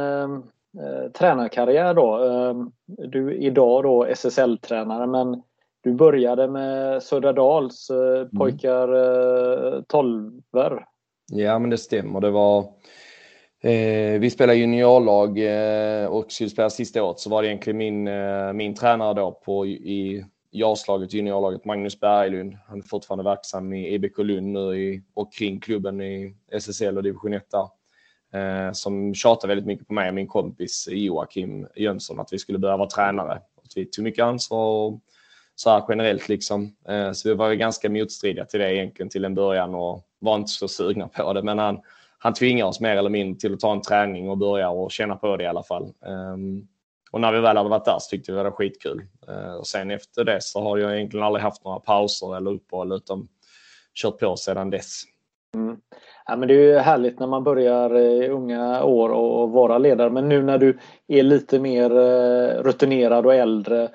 eh, 0.78 1.10
tränarkarriär 1.12 1.94
då. 1.94 2.24
Eh, 2.24 2.54
du 2.86 3.34
idag 3.34 3.82
då 3.82 4.04
SSL-tränare 4.04 5.06
men 5.06 5.42
du 5.80 5.92
började 5.92 6.48
med 6.48 7.02
Södradals 7.02 7.90
eh, 7.90 8.20
mm. 8.20 8.28
pojkar 8.38 8.88
eh, 9.76 9.82
12 9.82 10.32
Ja 11.32 11.58
men 11.58 11.70
det 11.70 11.78
stämmer. 11.78 12.20
Det 12.20 12.30
var 12.30 12.58
eh, 13.60 14.20
vi 14.20 14.30
spelade 14.30 14.58
juniorlag 14.58 15.38
eh, 15.38 16.06
och 16.06 16.32
skulle 16.32 16.50
spela 16.50 16.70
sista 16.70 17.02
året 17.02 17.18
så 17.18 17.30
var 17.30 17.42
det 17.42 17.48
egentligen 17.48 17.76
min, 17.76 18.08
eh, 18.08 18.52
min 18.52 18.74
tränare 18.74 19.14
då 19.14 19.40
på, 19.44 19.66
i 19.66 20.24
JAS-laget, 20.50 21.14
juniorlaget, 21.14 21.64
Magnus 21.64 22.00
Berglund. 22.00 22.56
Han 22.68 22.78
är 22.78 22.82
fortfarande 22.82 23.24
verksam 23.24 23.72
i 23.72 23.94
EBK 23.94 24.18
Lund 24.18 24.52
nu 24.52 24.76
i, 24.76 25.02
och 25.14 25.32
kring 25.32 25.60
klubben 25.60 26.00
i 26.00 26.34
SSL 26.52 26.96
och 26.96 27.02
division 27.02 27.32
1 27.32 27.50
där 27.50 27.77
eh, 28.32 28.72
som 28.72 29.14
tjatade 29.14 29.48
väldigt 29.48 29.66
mycket 29.66 29.86
på 29.86 29.94
mig 29.94 30.08
och 30.08 30.14
min 30.14 30.26
kompis 30.26 30.88
Joakim 30.90 31.68
Jönsson 31.76 32.20
att 32.20 32.32
vi 32.32 32.38
skulle 32.38 32.58
börja 32.58 32.76
vara 32.76 32.88
tränare. 32.88 33.32
Att 33.34 33.76
vi 33.76 33.84
tog 33.84 34.04
mycket 34.04 34.24
ansvar 34.24 34.66
och 34.66 35.00
så 35.54 35.70
här 35.70 35.84
generellt 35.88 36.28
liksom. 36.28 36.76
Eh, 36.88 37.12
så 37.12 37.28
vi 37.28 37.34
var 37.34 37.52
ganska 37.52 37.90
motstridiga 37.90 38.44
till 38.44 38.60
det 38.60 38.74
egentligen 38.74 39.10
till 39.10 39.24
en 39.24 39.34
början 39.34 39.74
och 39.74 40.04
var 40.18 40.36
inte 40.36 40.50
så 40.50 40.68
sugna 40.68 41.08
på 41.08 41.32
det. 41.32 41.42
Men 41.42 41.58
han, 41.58 41.80
han 42.18 42.34
tvingade 42.34 42.68
oss 42.68 42.80
mer 42.80 42.96
eller 42.96 43.10
mindre 43.10 43.40
till 43.40 43.54
att 43.54 43.60
ta 43.60 43.72
en 43.72 43.82
träning 43.82 44.30
och 44.30 44.38
börja 44.38 44.70
och 44.70 44.92
känna 44.92 45.16
på 45.16 45.36
det 45.36 45.44
i 45.44 45.46
alla 45.46 45.62
fall. 45.62 45.92
Um, 46.00 46.68
och 47.10 47.20
när 47.20 47.32
vi 47.32 47.40
väl 47.40 47.56
hade 47.56 47.68
varit 47.68 47.84
där 47.84 47.98
så 47.98 48.10
tyckte 48.10 48.32
vi 48.32 48.38
det 48.38 48.44
var 48.44 48.50
skitkul. 48.50 49.04
Uh, 49.28 49.54
och 49.54 49.66
sen 49.66 49.90
efter 49.90 50.24
det 50.24 50.42
så 50.42 50.62
har 50.62 50.78
jag 50.78 50.96
egentligen 50.96 51.26
aldrig 51.26 51.42
haft 51.42 51.64
några 51.64 51.80
pauser 51.80 52.36
eller 52.36 52.50
uppehåll 52.50 52.92
utan 52.92 53.28
kört 53.94 54.18
på 54.18 54.36
sedan 54.36 54.70
dess. 54.70 55.02
Mm. 55.54 55.76
Ja, 56.30 56.36
men 56.36 56.48
det 56.48 56.54
är 56.54 56.72
ju 56.72 56.78
härligt 56.78 57.18
när 57.20 57.26
man 57.26 57.44
börjar 57.44 57.98
i 57.98 58.28
unga 58.28 58.84
år 58.84 59.08
och 59.08 59.50
vara 59.50 59.78
ledare. 59.78 60.10
Men 60.10 60.28
nu 60.28 60.42
när 60.42 60.58
du 60.58 60.78
är 61.06 61.22
lite 61.22 61.58
mer 61.58 61.90
eh, 61.90 62.62
rutinerad 62.62 63.26
och 63.26 63.34
äldre. 63.34 63.90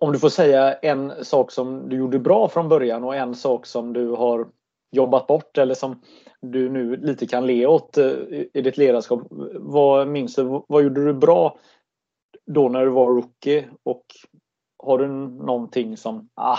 Om 0.00 0.12
du 0.12 0.18
får 0.18 0.28
säga 0.28 0.74
en 0.74 1.24
sak 1.24 1.52
som 1.52 1.88
du 1.88 1.96
gjorde 1.96 2.18
bra 2.18 2.48
från 2.48 2.68
början 2.68 3.04
och 3.04 3.16
en 3.16 3.34
sak 3.34 3.66
som 3.66 3.92
du 3.92 4.10
har 4.10 4.46
jobbat 4.92 5.26
bort 5.26 5.58
eller 5.58 5.74
som 5.74 6.02
du 6.40 6.68
nu 6.68 6.96
lite 6.96 7.26
kan 7.26 7.46
le 7.46 7.66
åt 7.66 7.98
eh, 7.98 8.12
i 8.54 8.60
ditt 8.62 8.76
ledarskap. 8.76 9.20
Vad 9.54 10.08
minns 10.08 10.34
du? 10.34 10.62
Vad 10.68 10.82
gjorde 10.82 11.04
du 11.04 11.14
bra 11.14 11.58
då 12.46 12.68
när 12.68 12.84
du 12.84 12.90
var 12.90 13.06
rookie? 13.06 13.68
Och 13.82 14.04
har 14.78 14.98
du 14.98 15.08
någonting 15.46 15.96
som, 15.96 16.28
ah, 16.34 16.58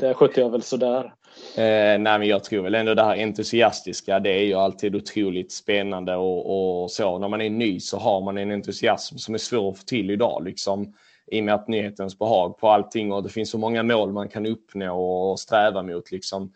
det 0.00 0.14
skötte 0.14 0.40
jag 0.40 0.50
väl 0.50 0.62
sådär? 0.62 1.14
Eh, 1.56 1.98
nej, 1.98 2.18
men 2.18 2.24
jag 2.24 2.44
tror 2.44 2.62
väl 2.62 2.74
ändå 2.74 2.94
det 2.94 3.04
här 3.04 3.16
entusiastiska, 3.16 4.20
det 4.20 4.30
är 4.30 4.44
ju 4.44 4.54
alltid 4.54 4.96
otroligt 4.96 5.52
spännande 5.52 6.16
och, 6.16 6.82
och, 6.82 6.90
så. 6.90 7.18
När 7.18 7.28
man 7.28 7.40
är 7.40 7.50
ny 7.50 7.80
så 7.80 7.98
har 7.98 8.20
man 8.20 8.38
en 8.38 8.50
entusiasm 8.50 9.16
som 9.16 9.34
är 9.34 9.38
svår 9.38 9.70
att 9.70 9.78
få 9.78 9.84
till 9.84 10.10
idag. 10.10 10.44
Liksom, 10.44 10.94
I 11.26 11.40
och 11.40 11.44
med 11.44 11.54
att 11.54 11.68
nyhetens 11.68 12.18
behag 12.18 12.58
på 12.58 12.68
allting 12.68 13.12
och 13.12 13.22
det 13.22 13.28
finns 13.28 13.50
så 13.50 13.58
många 13.58 13.82
mål 13.82 14.12
man 14.12 14.28
kan 14.28 14.46
uppnå 14.46 15.00
och 15.00 15.40
sträva 15.40 15.82
mot. 15.82 16.12
Liksom. 16.12 16.52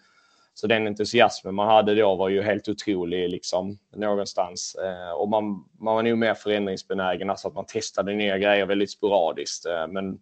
Så 0.55 0.67
den 0.67 0.87
entusiasmen 0.87 1.55
man 1.55 1.69
hade 1.69 1.95
då 1.95 2.15
var 2.15 2.29
ju 2.29 2.43
helt 2.43 2.69
otrolig 2.69 3.31
liksom, 3.31 3.79
någonstans. 3.97 4.77
Eh, 4.85 5.13
och 5.13 5.29
man, 5.29 5.65
man 5.79 5.95
var 5.95 6.03
nog 6.03 6.19
mer 6.19 6.35
förändringsbenägen, 6.35 7.31
alltså 7.31 7.49
att 7.49 7.55
man 7.55 7.67
testade 7.67 8.15
nya 8.15 8.39
grejer 8.39 8.67
väldigt 8.67 8.91
sporadiskt. 8.91 9.67
Eh, 9.67 9.87
men 9.89 10.13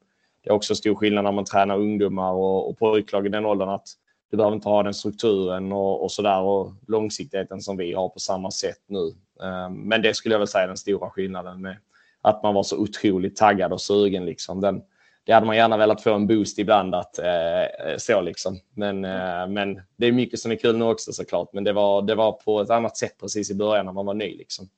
det 0.45 0.51
är 0.51 0.53
också 0.53 0.75
stor 0.75 0.95
skillnad 0.95 1.25
när 1.25 1.33
man 1.33 1.45
tränar 1.45 1.79
ungdomar 1.79 2.33
och, 2.33 2.71
och 2.71 2.79
pojklag 2.79 3.27
i 3.27 3.29
den 3.29 3.47
åldern 3.47 3.69
att 3.69 3.89
du 4.31 4.37
behöver 4.37 4.57
inte 4.57 4.69
ha 4.69 4.83
den 4.83 4.95
strukturen 4.95 5.73
och, 5.73 6.03
och 6.03 6.13
sådär 6.13 6.41
och 6.41 6.73
långsiktigheten 6.87 7.61
som 7.61 7.77
vi 7.77 7.93
har 7.93 8.09
på 8.09 8.19
samma 8.19 8.51
sätt 8.51 8.83
nu. 8.87 9.15
Ehm, 9.47 9.75
men 9.75 10.03
det 10.03 10.15
skulle 10.15 10.35
jag 10.35 10.39
väl 10.39 10.49
säga 10.49 10.65
är 10.65 10.69
den 10.69 10.77
stora 10.77 11.11
skillnaden 11.11 11.63
med 11.63 11.77
att 12.23 12.43
man 12.43 12.55
var 12.55 12.63
så 12.63 12.77
otroligt 12.79 13.37
taggad 13.37 13.73
och 13.73 13.81
sugen. 13.81 14.27
Liksom. 14.27 14.61
Den, 14.61 14.83
det 15.25 15.33
hade 15.33 15.47
man 15.47 15.57
gärna 15.57 15.77
velat 15.77 16.03
få 16.03 16.15
en 16.15 16.27
boost 16.27 16.59
ibland 16.59 16.95
att 16.95 17.19
eh, 17.19 17.63
eh 17.63 17.97
så 17.99 18.21
liksom. 18.21 18.59
Men, 18.75 19.05
eh, 19.05 19.49
men 19.49 19.83
det 19.97 20.07
är 20.07 20.13
mycket 20.13 20.41
som 20.41 20.53
är 20.53 20.57
kul 20.57 20.77
nu 20.77 20.85
också 20.85 21.13
såklart. 21.13 21.53
Men 21.53 21.65
det 21.65 21.73
var, 21.73 22.03
det 22.03 22.15
var 22.15 22.33
på 22.33 22.61
ett 22.61 22.71
annat 22.71 22.97
sätt 22.97 23.19
precis 23.21 23.51
i 23.51 23.55
början 23.55 23.87
när 23.87 23.93
man 23.93 24.07
var 24.07 24.15
ny 24.15 24.37
liksom. 24.37 24.69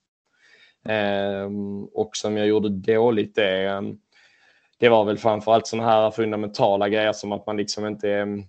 Eh, 0.89 1.51
och 1.95 2.17
som 2.17 2.37
jag 2.37 2.47
gjorde 2.47 2.69
dåligt 2.69 3.35
det, 3.35 3.67
ehm, 3.67 3.99
det 4.79 4.89
var 4.89 5.05
väl 5.05 5.19
framförallt 5.19 5.67
sådana 5.67 5.89
här 5.89 6.11
fundamentala 6.11 6.89
grejer 6.89 7.13
som 7.13 7.33
att 7.33 7.47
man 7.47 7.57
liksom 7.57 7.87
inte 7.87 8.11
ehm, 8.11 8.45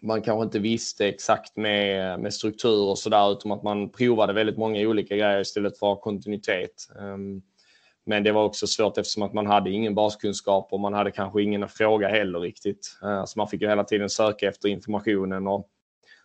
man 0.00 0.22
kanske 0.22 0.44
inte 0.44 0.58
visste 0.58 1.08
exakt 1.08 1.56
med, 1.56 2.20
med 2.20 2.34
struktur 2.34 2.88
och 2.88 2.98
sådär 2.98 3.32
utan 3.32 3.52
att 3.52 3.62
man 3.62 3.90
provade 3.90 4.32
väldigt 4.32 4.58
många 4.58 4.80
olika 4.80 5.16
grejer 5.16 5.40
istället 5.40 5.78
för 5.78 5.96
kontinuitet. 5.96 6.88
Um, 6.98 7.42
men 8.06 8.22
det 8.22 8.32
var 8.32 8.44
också 8.44 8.66
svårt 8.66 8.98
eftersom 8.98 9.22
att 9.22 9.32
man 9.32 9.46
hade 9.46 9.70
ingen 9.70 9.94
baskunskap 9.94 10.68
och 10.72 10.80
man 10.80 10.94
hade 10.94 11.10
kanske 11.10 11.42
ingen 11.42 11.62
att 11.62 11.72
fråga 11.72 12.08
heller 12.08 12.40
riktigt. 12.40 12.98
Uh, 13.04 13.24
så 13.24 13.38
man 13.38 13.48
fick 13.48 13.62
ju 13.62 13.68
hela 13.68 13.84
tiden 13.84 14.10
söka 14.10 14.48
efter 14.48 14.68
informationen 14.68 15.46
och 15.46 15.68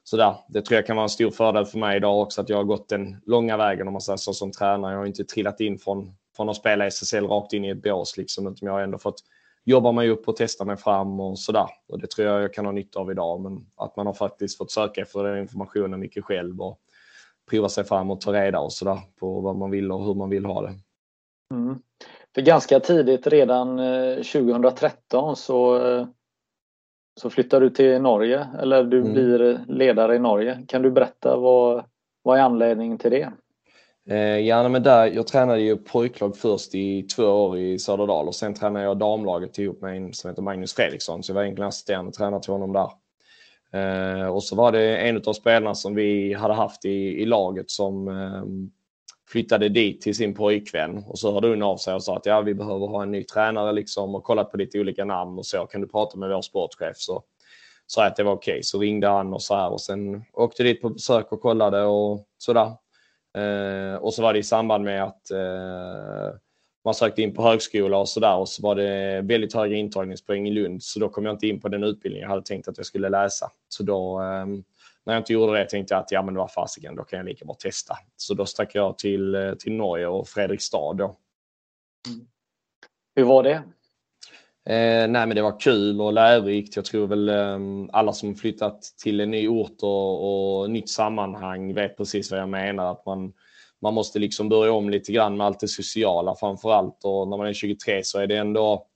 sådär. 0.03 0.35
Det 0.47 0.61
tror 0.61 0.75
jag 0.75 0.85
kan 0.85 0.95
vara 0.95 1.03
en 1.03 1.09
stor 1.09 1.31
fördel 1.31 1.65
för 1.65 1.77
mig 1.77 1.97
idag 1.97 2.21
också 2.21 2.41
att 2.41 2.49
jag 2.49 2.57
har 2.57 2.63
gått 2.63 2.89
den 2.89 3.21
långa 3.25 3.57
vägen 3.57 3.87
om 3.87 3.93
man 3.93 4.01
säger 4.01 4.17
så 4.17 4.33
som 4.33 4.51
tränare. 4.51 4.91
Jag 4.91 4.99
har 4.99 5.05
inte 5.05 5.23
trillat 5.23 5.59
in 5.59 5.79
från, 5.79 6.15
från 6.35 6.49
att 6.49 6.55
spela 6.55 6.85
SSL 6.87 7.27
rakt 7.27 7.53
in 7.53 7.65
i 7.65 7.69
ett 7.69 7.83
bås. 7.83 8.17
Liksom. 8.17 8.47
Utan 8.47 8.67
jag 8.67 8.73
har 8.73 8.81
ändå 8.81 8.97
fått 8.97 9.23
jobba 9.63 9.91
mig 9.91 10.09
upp 10.09 10.27
och 10.27 10.35
testa 10.35 10.65
mig 10.65 10.77
fram 10.77 11.19
och 11.19 11.39
sådär. 11.39 11.69
Och 11.87 11.99
det 11.99 12.07
tror 12.07 12.27
jag 12.27 12.43
jag 12.43 12.53
kan 12.53 12.65
ha 12.65 12.71
nytta 12.71 12.99
av 12.99 13.11
idag. 13.11 13.41
Men 13.41 13.65
att 13.77 13.95
man 13.95 14.07
har 14.07 14.13
faktiskt 14.13 14.57
fått 14.57 14.71
söka 14.71 15.01
efter 15.01 15.23
den 15.23 15.37
informationen 15.37 15.99
mycket 15.99 16.23
själv 16.23 16.61
och 16.61 16.79
prova 17.49 17.69
sig 17.69 17.83
fram 17.83 18.11
och 18.11 18.21
ta 18.21 18.33
reda 18.33 18.59
och 18.59 18.73
sådär 18.73 18.99
på 19.19 19.41
vad 19.41 19.55
man 19.55 19.71
vill 19.71 19.91
och 19.91 20.05
hur 20.05 20.13
man 20.13 20.29
vill 20.29 20.45
ha 20.45 20.61
det. 20.61 20.73
Mm. 21.53 21.79
För 22.35 22.41
ganska 22.41 22.79
tidigt, 22.79 23.27
redan 23.27 23.77
2013, 24.15 25.29
eh, 25.29 25.35
så, 25.35 25.87
eh, 25.87 26.07
så 27.21 27.29
flyttar 27.29 27.61
du 27.61 27.69
till 27.69 28.01
Norge, 28.01 28.47
eller 28.59 28.83
du 28.83 28.99
mm. 28.99 29.13
blir 29.13 29.65
ledare 29.67 30.15
i 30.15 30.19
Norge. 30.19 30.65
Kan 30.67 30.81
du 30.81 30.91
berätta 30.91 31.37
vad, 31.37 31.85
vad 32.23 32.39
är 32.39 32.43
anledningen 32.43 32.97
till 32.97 33.11
det? 33.11 33.31
Eh, 34.09 34.39
ja, 34.39 34.69
men 34.69 34.83
där, 34.83 35.05
jag 35.05 35.27
tränade 35.27 35.61
ju 35.61 35.77
pojklag 35.77 36.37
först 36.37 36.75
i 36.75 37.03
två 37.03 37.23
år 37.23 37.57
i 37.57 37.79
Söderdal 37.79 38.27
och 38.27 38.35
sen 38.35 38.53
tränade 38.53 38.85
jag 38.85 38.97
damlaget 38.97 39.57
ihop 39.57 39.81
med 39.81 39.97
en 39.97 40.13
som 40.13 40.29
heter 40.29 40.41
Magnus 40.41 40.73
Fredriksson. 40.73 41.23
Så 41.23 41.31
jag 41.31 41.35
var 41.35 41.43
egentligen 41.43 41.67
assisterande 41.67 42.11
tränare 42.11 42.41
till 42.41 42.53
honom 42.53 42.73
där. 42.73 42.89
Eh, 43.73 44.27
och 44.27 44.43
så 44.43 44.55
var 44.55 44.71
det 44.71 44.97
en 44.97 45.21
av 45.25 45.33
spelarna 45.33 45.75
som 45.75 45.95
vi 45.95 46.33
hade 46.33 46.53
haft 46.53 46.85
i, 46.85 47.21
i 47.21 47.25
laget 47.25 47.71
som 47.71 48.07
eh, 48.07 48.43
flyttade 49.31 49.69
dit 49.69 50.01
till 50.01 50.15
sin 50.15 50.33
pojkvän 50.33 51.03
och 51.07 51.19
så 51.19 51.33
hörde 51.33 51.47
hon 51.47 51.63
av 51.63 51.77
sig 51.77 51.93
och 51.93 52.03
sa 52.03 52.17
att 52.17 52.25
ja, 52.25 52.41
vi 52.41 52.53
behöver 52.53 52.87
ha 52.87 53.03
en 53.03 53.11
ny 53.11 53.23
tränare 53.23 53.71
liksom 53.71 54.15
och 54.15 54.23
kollat 54.23 54.51
på 54.51 54.57
lite 54.57 54.79
olika 54.79 55.05
namn 55.05 55.37
och 55.37 55.45
så. 55.45 55.65
Kan 55.65 55.81
du 55.81 55.87
prata 55.87 56.17
med 56.17 56.29
vår 56.29 56.41
sportchef? 56.41 56.97
Så 56.97 57.23
sa 57.87 58.01
jag 58.01 58.11
att 58.11 58.15
det 58.15 58.23
var 58.23 58.33
okej. 58.33 58.51
Okay. 58.51 58.63
Så 58.63 58.79
ringde 58.79 59.07
han 59.07 59.33
och 59.33 59.41
så 59.41 59.55
här 59.55 59.69
och 59.71 59.81
sen 59.81 60.23
åkte 60.33 60.63
dit 60.63 60.81
på 60.81 60.89
besök 60.89 61.31
och 61.31 61.41
kollade 61.41 61.83
och 61.83 62.25
sådär. 62.37 62.71
Eh, 63.37 63.95
och 63.95 64.13
så 64.13 64.21
var 64.21 64.33
det 64.33 64.39
i 64.39 64.43
samband 64.43 64.83
med 64.83 65.03
att 65.03 65.31
eh, 65.31 66.37
man 66.85 66.93
sökte 66.93 67.21
in 67.21 67.33
på 67.33 67.43
högskola 67.43 67.97
och 67.97 68.09
sådär 68.09 68.35
och 68.35 68.49
så 68.49 68.61
var 68.61 68.75
det 68.75 69.21
väldigt 69.21 69.53
höga 69.53 69.75
intagningspoäng 69.75 70.47
i 70.47 70.51
Lund 70.51 70.83
så 70.83 70.99
då 70.99 71.09
kom 71.09 71.25
jag 71.25 71.33
inte 71.33 71.47
in 71.47 71.61
på 71.61 71.69
den 71.69 71.83
utbildning 71.83 72.21
jag 72.21 72.29
hade 72.29 72.41
tänkt 72.41 72.67
att 72.67 72.77
jag 72.77 72.85
skulle 72.85 73.09
läsa. 73.09 73.51
Så 73.69 73.83
då 73.83 74.21
eh, 74.21 74.45
när 75.05 75.13
jag 75.13 75.17
inte 75.17 75.33
gjorde 75.33 75.57
det 75.57 75.65
tänkte 75.65 75.93
jag 75.93 76.01
att 76.01 76.11
ja 76.11 76.21
men 76.21 76.35
vad 76.35 76.51
fasiken, 76.51 76.95
då 76.95 77.03
kan 77.03 77.17
jag 77.17 77.25
lika 77.25 77.45
bra 77.45 77.55
testa. 77.55 77.97
Så 78.15 78.33
då 78.33 78.45
stack 78.45 78.75
jag 78.75 78.97
till, 78.97 79.35
eh, 79.35 79.53
till 79.53 79.73
Norge 79.73 80.07
och 80.07 80.27
Fredrikstad 80.27 80.93
då. 80.93 81.15
Mm. 82.07 82.27
Hur 83.15 83.23
var 83.23 83.43
det? 83.43 83.63
Eh, 84.65 85.07
nej 85.07 85.27
men 85.27 85.35
det 85.35 85.41
var 85.41 85.59
kul 85.59 86.01
och 86.01 86.13
lärorikt. 86.13 86.75
Jag 86.75 86.85
tror 86.85 87.07
väl 87.07 87.29
eh, 87.29 87.59
alla 87.91 88.13
som 88.13 88.35
flyttat 88.35 88.81
till 89.03 89.19
en 89.19 89.31
ny 89.31 89.47
ort 89.47 89.77
och, 89.81 90.61
och 90.61 90.71
nytt 90.71 90.89
sammanhang 90.89 91.73
vet 91.73 91.97
precis 91.97 92.31
vad 92.31 92.39
jag 92.39 92.49
menar. 92.49 92.91
Att 92.91 93.05
man, 93.05 93.33
man 93.81 93.93
måste 93.93 94.19
liksom 94.19 94.49
börja 94.49 94.71
om 94.71 94.89
lite 94.89 95.11
grann 95.11 95.37
med 95.37 95.47
allt 95.47 95.59
det 95.59 95.67
sociala 95.67 96.35
framför 96.35 96.71
allt. 96.73 96.99
Och 97.03 97.27
när 97.27 97.37
man 97.37 97.47
är 97.47 97.53
23 97.53 98.03
så 98.03 98.19
är 98.19 98.27
det 98.27 98.37
ändå 98.37 98.87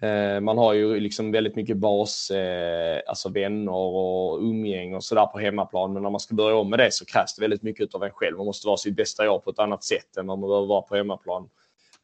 eh, 0.00 0.40
man 0.40 0.58
har 0.58 0.72
ju 0.72 1.00
liksom 1.00 1.32
väldigt 1.32 1.56
mycket 1.56 1.76
bas, 1.76 2.30
eh, 2.30 3.00
alltså 3.06 3.28
vänner 3.28 3.72
och 3.72 4.40
umgäng 4.42 4.94
och 4.94 5.04
sådär 5.04 5.26
på 5.26 5.38
hemmaplan. 5.38 5.92
Men 5.92 6.02
när 6.02 6.10
man 6.10 6.20
ska 6.20 6.34
börja 6.34 6.56
om 6.56 6.70
med 6.70 6.78
det 6.78 6.92
så 6.92 7.04
krävs 7.04 7.34
det 7.34 7.42
väldigt 7.42 7.62
mycket 7.62 7.94
av 7.94 8.04
en 8.04 8.10
själv. 8.10 8.36
Man 8.36 8.46
måste 8.46 8.66
vara 8.66 8.76
sitt 8.76 8.96
bästa 8.96 9.24
jag 9.24 9.44
på 9.44 9.50
ett 9.50 9.58
annat 9.58 9.84
sätt 9.84 10.16
än 10.16 10.26
vad 10.26 10.38
man 10.38 10.48
behöver 10.48 10.66
vara 10.66 10.82
på 10.82 10.96
hemmaplan. 10.96 11.48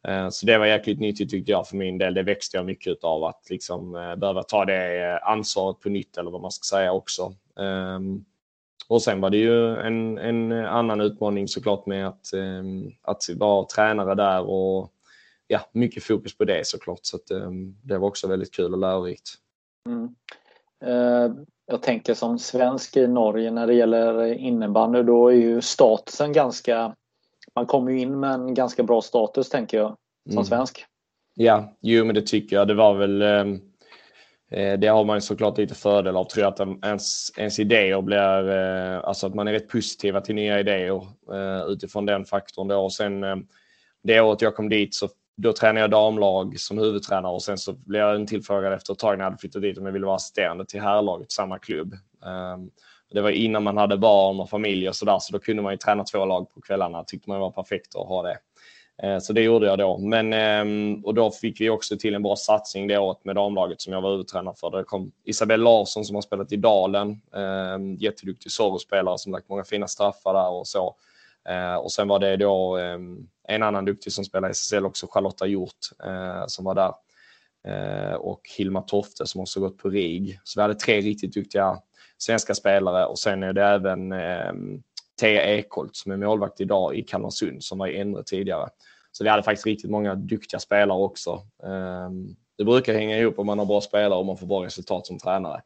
Eh, 0.09 0.29
så 0.29 0.47
det 0.47 0.59
var 0.59 0.67
jäkligt 0.67 1.01
nyttigt 1.01 1.31
tyckte 1.31 1.53
jag 1.53 1.69
för 1.69 1.77
min 1.77 1.99
del. 1.99 2.15
Det 2.15 2.23
växte 2.23 2.57
jag 2.57 2.67
mycket 2.67 3.05
av 3.05 3.25
att 3.25 3.51
liksom 3.51 3.97
eh, 3.97 4.17
behöva 4.17 4.43
ta 4.43 4.65
det 4.65 5.05
eh, 5.05 5.29
ansvaret 5.29 5.81
på 5.81 5.89
nytt 5.89 6.17
eller 6.17 6.31
vad 6.31 6.41
man 6.41 6.51
ska 6.51 6.77
säga 6.77 6.93
också. 6.93 7.35
Ehm, 7.61 8.25
och 8.89 9.03
sen 9.03 9.21
var 9.21 9.31
det 9.31 9.37
ju 9.37 9.77
en, 9.77 10.19
en 10.19 10.53
annan 10.53 11.01
utmaning 11.01 11.49
såklart 11.49 11.87
med 11.87 12.09
att, 12.09 12.33
ehm, 12.33 12.91
att 13.03 13.23
vara 13.37 13.67
tränare 13.67 14.15
där 14.15 14.51
och 14.51 14.93
ja, 15.47 15.61
mycket 15.73 16.05
fokus 16.05 16.39
på 16.39 16.45
det 16.45 16.67
såklart. 16.67 17.01
Så 17.03 17.17
att, 17.17 17.31
ehm, 17.31 17.77
det 17.83 17.99
var 17.99 18.09
också 18.09 18.27
väldigt 18.27 18.55
kul 18.55 18.73
och 18.73 18.79
lärorikt. 18.79 19.31
Mm. 19.89 20.15
Jag 21.67 21.83
tänker 21.83 22.15
som 22.15 22.39
svensk 22.39 22.97
i 22.97 23.07
Norge 23.07 23.51
när 23.51 23.67
det 23.67 23.75
gäller 23.75 24.33
innebandy, 24.33 25.03
då 25.03 25.29
är 25.29 25.35
ju 25.35 25.61
statusen 25.61 26.33
ganska 26.33 26.95
man 27.55 27.67
kommer 27.67 27.91
ju 27.91 28.01
in 28.01 28.21
med 28.21 28.35
en 28.35 28.55
ganska 28.55 28.83
bra 28.83 29.03
status 29.03 29.49
tänker 29.49 29.77
jag 29.77 29.97
som 30.25 30.33
mm. 30.33 30.45
svensk. 30.45 30.85
Ja, 31.35 31.77
jo 31.81 32.05
men 32.05 32.15
det 32.15 32.27
tycker 32.27 32.57
jag. 32.57 32.69
Det 32.69 32.75
var 32.75 32.95
väl 32.95 33.23
ehm, 33.23 33.61
eh, 34.51 34.79
det 34.79 34.87
har 34.87 35.05
man 35.05 35.23
såklart 35.23 35.59
lite 35.59 35.75
fördel 35.75 36.17
av, 36.17 36.25
tror 36.25 36.45
jag, 36.45 36.53
att 36.53 36.85
ens, 36.85 37.39
ens 37.39 37.59
idéer 37.59 38.03
blir, 38.03 38.49
eh, 38.49 39.05
alltså 39.05 39.27
att 39.27 39.35
man 39.35 39.49
är 39.49 39.53
rätt 39.53 39.69
positiva 39.69 40.21
till 40.21 40.35
nya 40.35 40.61
idéer 40.61 41.07
eh, 41.33 41.65
utifrån 41.69 42.07
den 42.07 42.25
faktorn 42.25 42.69
då. 42.69 42.79
Och 42.79 42.93
sen 42.93 43.25
eh, 43.25 43.37
det 44.03 44.21
året 44.21 44.43
jag 44.43 44.57
kom 44.57 44.69
dit 44.69 44.95
så 44.95 45.09
då 45.37 45.53
tränade 45.53 45.81
jag 45.81 45.91
damlag 45.91 46.61
som 46.61 46.79
huvudtränare 46.79 47.33
och 47.33 47.43
sen 47.43 47.59
så 47.59 47.73
blev 47.73 48.01
jag 48.01 48.29
tillfrågad 48.29 48.73
efter 48.73 48.93
ett 48.93 48.99
tag 48.99 49.19
när 49.19 49.25
jag 49.25 49.31
hade 49.31 49.41
flyttat 49.41 49.63
dit 49.63 49.79
om 49.79 49.87
jag 49.87 49.93
ville 49.93 50.07
vara 50.07 50.17
assisterande 50.17 50.67
till 50.67 50.81
herrlaget, 50.81 51.33
samma 51.33 51.59
klubb. 51.59 51.95
Um, 52.55 52.71
det 53.13 53.21
var 53.21 53.31
innan 53.31 53.63
man 53.63 53.77
hade 53.77 53.97
barn 53.97 54.41
och 54.41 54.51
familj 54.51 54.89
och 54.89 54.97
sådär, 54.97 55.19
så 55.21 55.33
då 55.33 55.39
kunde 55.39 55.63
man 55.63 55.73
ju 55.73 55.77
träna 55.77 56.05
två 56.05 56.25
lag 56.25 56.51
på 56.55 56.61
kvällarna. 56.61 57.05
Tyckte 57.05 57.31
man 57.31 57.41
var 57.41 57.51
perfekt 57.51 57.97
att 57.97 58.09
ha 58.09 58.23
det. 58.23 58.39
Eh, 59.03 59.19
så 59.19 59.33
det 59.33 59.43
gjorde 59.43 59.67
jag 59.67 59.79
då. 59.79 59.99
Men, 59.99 60.33
ehm, 60.33 61.05
och 61.05 61.15
då 61.15 61.31
fick 61.31 61.61
vi 61.61 61.71
också 61.71 61.97
till 61.97 62.15
en 62.15 62.23
bra 62.23 62.37
satsning 62.37 62.89
det 62.89 62.99
året 62.99 63.25
med 63.25 63.37
damlaget 63.37 63.81
som 63.81 63.93
jag 63.93 64.01
var 64.01 64.11
huvudtränare 64.11 64.55
för. 64.61 64.71
Det 64.71 64.85
kom 64.85 65.13
Isabelle 65.25 65.65
Larsson 65.65 66.05
som 66.05 66.15
har 66.15 66.23
spelat 66.23 66.53
i 66.53 66.57
Dalen. 66.57 67.21
Ehm, 67.35 67.95
jätteduktig 67.95 68.53
Zorro-spelare 68.53 69.19
som 69.19 69.33
lagt 69.33 69.49
många 69.49 69.65
fina 69.65 69.89
straffar 69.89 70.35
där 70.35 70.51
och 70.51 70.67
så. 70.67 70.97
Eh, 71.49 71.75
och 71.75 71.93
sen 71.93 72.09
var 72.09 72.19
det 72.19 72.37
då 72.37 72.77
ehm, 72.77 73.29
en 73.49 73.63
annan 73.63 73.85
duktig 73.85 74.13
som 74.13 74.25
spelade 74.25 74.51
i 74.51 74.55
SSL 74.55 74.87
också, 74.87 75.07
Charlotta 75.11 75.47
Hjort, 75.47 75.73
eh, 76.05 76.45
som 76.47 76.65
var 76.65 76.75
där. 76.75 76.93
Eh, 77.69 78.15
och 78.15 78.41
Hilma 78.57 78.83
Tofte 78.83 79.27
som 79.27 79.41
också 79.41 79.61
gått 79.61 79.79
på 79.79 79.89
RIG. 79.89 80.41
Så 80.45 80.61
vi 80.61 80.63
hade 80.63 80.75
tre 80.75 81.01
riktigt 81.01 81.35
duktiga 81.35 81.79
svenska 82.19 82.55
spelare 82.55 83.07
och 83.07 83.19
sen 83.19 83.43
är 83.43 83.53
det 83.53 83.65
även 83.65 84.13
eh, 84.13 84.53
Thea 85.21 85.45
Ekholt 85.45 85.97
som 85.97 86.13
är 86.13 86.17
målvakt 86.17 86.61
idag 86.61 86.97
i 86.97 87.03
Kalmarsund 87.03 87.65
som 87.65 87.79
var 87.79 87.87
i 87.87 88.01
Endre 88.01 88.23
tidigare. 88.23 88.69
Så 89.13 89.25
vi 89.25 89.31
hade 89.31 89.43
faktiskt 89.43 89.67
riktigt 89.67 89.91
många 89.91 90.15
duktiga 90.15 90.61
spelare 90.61 90.99
också. 90.99 91.31
Eh, 91.63 92.11
det 92.59 92.65
brukar 92.65 92.95
hänga 92.95 93.19
ihop 93.19 93.39
om 93.39 93.47
man 93.47 93.59
har 93.59 93.67
bra 93.67 93.81
spelare 93.81 94.19
och 94.19 94.27
man 94.27 94.37
får 94.37 94.47
bra 94.47 94.65
resultat 94.65 95.07
som 95.07 95.19
tränare. 95.19 95.63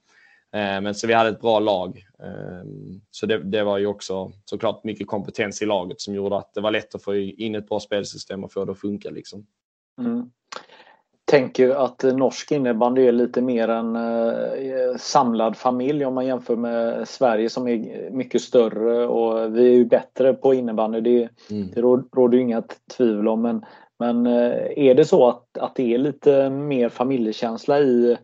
Eh, 0.52 0.80
men 0.80 0.94
så 0.94 1.06
vi 1.06 1.12
hade 1.12 1.30
ett 1.30 1.40
bra 1.40 1.58
lag. 1.58 2.04
Eh, 2.22 2.64
så 3.10 3.26
det, 3.26 3.38
det, 3.38 3.64
var 3.64 3.78
ju 3.78 3.86
också 3.86 4.32
såklart 4.44 4.84
mycket 4.84 5.06
kompetens 5.06 5.62
i 5.62 5.66
laget 5.66 6.00
som 6.00 6.14
gjorde 6.14 6.36
att 6.36 6.54
det 6.54 6.60
var 6.60 6.70
lätt 6.70 6.94
att 6.94 7.02
få 7.02 7.16
in 7.16 7.54
ett 7.54 7.68
bra 7.68 7.80
spelsystem 7.80 8.44
och 8.44 8.52
få 8.52 8.64
det 8.64 8.72
att 8.72 8.80
funka. 8.80 9.10
Liksom. 9.10 9.46
Mm 10.00 10.30
tänker 11.28 11.70
att 11.70 12.02
norsk 12.02 12.52
innebandy 12.52 13.06
är 13.06 13.12
lite 13.12 13.42
mer 13.42 13.68
en 13.68 13.96
eh, 13.96 14.96
samlad 14.96 15.56
familj 15.56 16.04
om 16.04 16.14
man 16.14 16.26
jämför 16.26 16.56
med 16.56 17.08
Sverige 17.08 17.50
som 17.50 17.68
är 17.68 18.10
mycket 18.10 18.40
större 18.40 19.06
och 19.06 19.56
vi 19.56 19.68
är 19.68 19.74
ju 19.74 19.84
bättre 19.84 20.34
på 20.34 20.54
innebandy. 20.54 21.00
Det, 21.00 21.28
mm. 21.50 21.68
det 21.74 21.80
råder 22.16 22.38
ju 22.38 22.42
inga 22.42 22.62
tvivel 22.96 23.28
om. 23.28 23.42
Men, 23.42 23.64
men 23.98 24.26
eh, 24.26 24.52
är 24.76 24.94
det 24.94 25.04
så 25.04 25.28
att, 25.28 25.58
att 25.58 25.74
det 25.74 25.94
är 25.94 25.98
lite 25.98 26.50
mer 26.50 26.88
familjekänsla 26.88 27.80
i, 27.80 28.16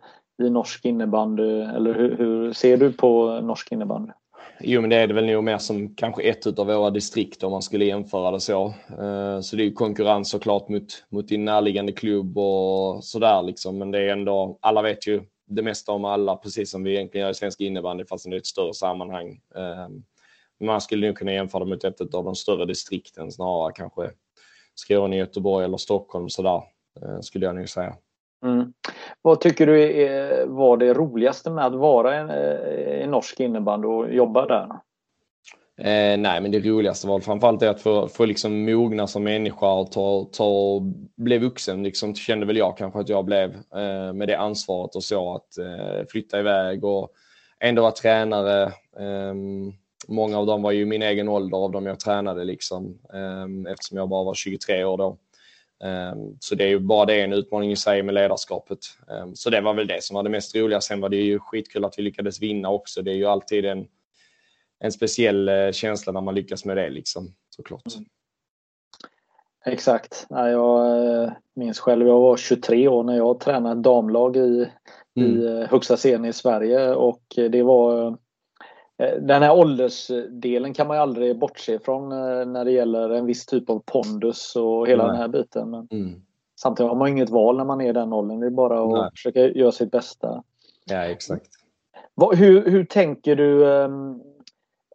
i 0.43 0.51
norsk 0.51 0.85
innebandy 0.85 1.61
eller 1.61 1.95
hur, 1.95 2.17
hur 2.17 2.53
ser 2.53 2.77
du 2.77 2.93
på 2.93 3.41
norsk 3.41 3.73
innebandy? 3.73 4.13
Jo, 4.61 4.81
men 4.81 4.91
det 4.91 4.97
är 4.97 5.07
det 5.07 5.15
väl 5.15 5.27
nog 5.27 5.45
mer 5.45 5.59
som 5.59 5.95
kanske 5.95 6.23
ett 6.23 6.59
av 6.59 6.67
våra 6.67 6.91
distrikt 6.91 7.43
om 7.43 7.53
man 7.53 7.63
skulle 7.63 7.85
jämföra 7.85 8.31
det 8.31 8.41
så. 8.41 8.67
Eh, 8.89 9.41
så 9.41 9.57
det 9.57 9.63
är 9.63 9.65
ju 9.65 9.73
konkurrens 9.73 10.31
såklart 10.31 10.69
mot, 10.69 11.05
mot 11.09 11.29
din 11.29 11.45
närliggande 11.45 11.93
klubb 11.93 12.39
och 12.39 13.05
sådär 13.05 13.43
liksom. 13.43 13.79
Men 13.79 13.91
det 13.91 13.99
är 13.99 14.09
ändå, 14.09 14.59
alla 14.61 14.83
vet 14.83 15.07
ju 15.07 15.23
det 15.47 15.63
mesta 15.63 15.93
om 15.93 16.05
alla, 16.05 16.37
precis 16.37 16.71
som 16.71 16.85
vi 16.85 16.91
egentligen 16.91 17.25
gör 17.25 17.31
i 17.31 17.35
svensk 17.35 17.61
innebandy 17.61 18.05
fast 18.05 18.31
det 18.31 18.37
är 18.37 18.39
ett 18.39 18.47
större 18.47 18.75
sammanhang. 18.75 19.41
Ehm, 19.57 20.05
man 20.61 20.81
skulle 20.81 21.07
nog 21.07 21.17
kunna 21.17 21.33
jämföra 21.33 21.65
det 21.65 21.71
mot 21.71 21.85
ett 21.85 22.15
av 22.15 22.25
de 22.25 22.35
större 22.35 22.67
distrikten 22.67 23.33
snarare 23.33 23.73
kanske 23.73 24.11
Skåne, 24.75 25.17
Göteborg 25.17 25.65
eller 25.65 25.77
Stockholm 25.77 26.29
sådär 26.29 26.63
eh, 27.03 27.21
skulle 27.21 27.47
jag 27.47 27.55
nog 27.55 27.69
säga. 27.69 27.97
Mm. 28.45 28.73
Vad 29.23 29.41
tycker 29.41 29.67
du 29.67 29.83
är, 29.83 30.47
var 30.47 30.77
det 30.77 30.95
roligaste 30.95 31.51
med 31.51 31.67
att 31.67 31.75
vara 31.75 32.15
en, 32.15 32.31
eh, 32.31 33.03
en 33.03 33.11
norsk 33.11 33.41
innebandy 33.41 33.89
och 33.89 34.15
jobba 34.15 34.47
där? 34.47 34.69
Eh, 35.79 36.19
nej, 36.19 36.41
men 36.41 36.51
det 36.51 36.61
roligaste 36.61 37.07
var 37.07 37.21
framförallt 37.21 37.61
det 37.61 37.71
att 37.71 37.81
få, 37.81 38.09
få 38.09 38.25
liksom 38.25 38.65
mogna 38.65 39.07
som 39.07 39.25
människa 39.25 39.73
och 39.73 39.93
ta, 39.93 40.29
ta, 40.33 40.81
bli 41.17 41.39
vuxen. 41.39 41.83
Liksom, 41.83 42.15
kände 42.15 42.47
väl 42.47 42.57
jag 42.57 42.77
kanske 42.77 43.01
att 43.01 43.09
jag 43.09 43.25
blev 43.25 43.55
eh, 43.55 44.13
med 44.13 44.29
det 44.29 44.39
ansvaret 44.39 44.97
och 44.97 45.05
så 45.05 45.35
att 45.35 45.59
eh, 45.59 46.07
flytta 46.09 46.39
iväg 46.39 46.85
och 46.85 47.11
ändå 47.61 47.83
vara 47.83 47.93
tränare. 47.93 48.63
Eh, 48.99 49.35
många 50.09 50.39
av 50.39 50.47
dem 50.47 50.63
var 50.63 50.73
ju 50.73 50.87
min 50.87 51.03
egen 51.03 51.29
ålder 51.29 51.59
av 51.59 51.71
dem 51.71 51.87
jag 51.87 52.01
tränade 52.01 52.45
liksom, 52.45 52.99
eh, 53.15 53.73
eftersom 53.73 53.99
jag 53.99 54.09
bara 54.09 54.25
var 54.25 54.35
23 54.35 54.85
år 54.85 54.99
då. 54.99 55.19
Ehm, 55.85 56.37
så 56.41 56.55
det 56.55 56.65
är 56.65 56.69
ju 56.69 56.79
bara 56.79 57.05
det 57.05 57.21
en 57.21 57.33
utmaning 57.33 57.73
i 57.73 57.77
sig 57.77 58.03
med 58.03 58.15
ledarskapet. 58.15 58.79
Ehm, 59.11 59.35
så 59.35 59.51
det 59.51 59.61
var 59.61 59.75
väl 59.75 59.87
det 59.87 60.03
som 60.03 60.15
var 60.15 60.23
det 60.23 60.31
mest 60.31 60.57
roliga. 60.57 60.81
Sen 60.81 61.01
var 61.01 61.09
det 61.09 61.17
ju 61.17 61.39
skitkul 61.39 61.85
att 61.85 61.99
vi 61.99 62.03
lyckades 62.03 62.43
vinna 62.43 62.71
också. 62.71 63.03
Det 63.03 63.11
är 63.11 63.17
ju 63.17 63.27
alltid 63.27 63.65
en, 63.65 63.87
en 64.81 64.93
speciell 64.93 65.49
eh, 65.49 65.71
känsla 65.73 66.13
när 66.13 66.21
man 66.21 66.35
lyckas 66.35 66.65
med 66.65 66.77
det 66.77 66.91
liksom, 66.91 67.35
såklart. 67.51 67.83
exakt. 69.67 70.27
Jag 70.29 71.23
eh, 71.23 71.33
minns 71.57 71.81
själv, 71.81 72.07
jag 72.07 72.21
var 72.21 72.37
23 72.37 72.89
år 72.89 73.03
när 73.03 73.17
jag 73.17 73.41
tränade 73.41 73.81
damlag 73.81 74.37
i, 74.37 74.69
mm. 75.17 75.31
i 75.31 75.47
eh, 75.47 75.69
högsta 75.71 75.97
serien 75.97 76.25
i 76.25 76.33
Sverige 76.33 76.95
och 76.95 77.23
det 77.37 77.63
var 77.63 78.19
den 79.21 79.43
här 79.43 79.53
åldersdelen 79.53 80.75
kan 80.75 80.87
man 80.87 80.97
ju 80.97 81.01
aldrig 81.01 81.39
bortse 81.39 81.79
från 81.79 82.09
när 82.53 82.65
det 82.65 82.71
gäller 82.71 83.11
en 83.11 83.27
viss 83.27 83.47
typ 83.47 83.71
av 83.71 83.83
pondus 83.87 84.57
och 84.57 84.89
hela 84.89 85.03
Nej. 85.03 85.13
den 85.13 85.21
här 85.21 85.29
biten. 85.29 85.71
Men 85.71 85.89
mm. 85.91 86.23
Samtidigt 86.61 86.89
har 86.91 86.97
man 86.97 87.09
inget 87.09 87.31
val 87.31 87.57
när 87.57 87.65
man 87.65 87.81
är 87.81 87.89
i 87.89 87.93
den 87.93 88.13
åldern. 88.13 88.41
Det 88.41 88.47
är 88.47 88.51
bara 88.51 88.85
att 88.85 88.91
Nej. 88.91 89.11
försöka 89.11 89.41
göra 89.41 89.73
sitt 89.73 89.91
bästa. 89.91 90.43
Ja, 90.85 91.05
exakt. 91.05 91.47
Hur, 92.33 92.71
hur 92.71 92.85
tänker 92.85 93.37
du? 93.37 93.73
Ehm, 93.73 94.21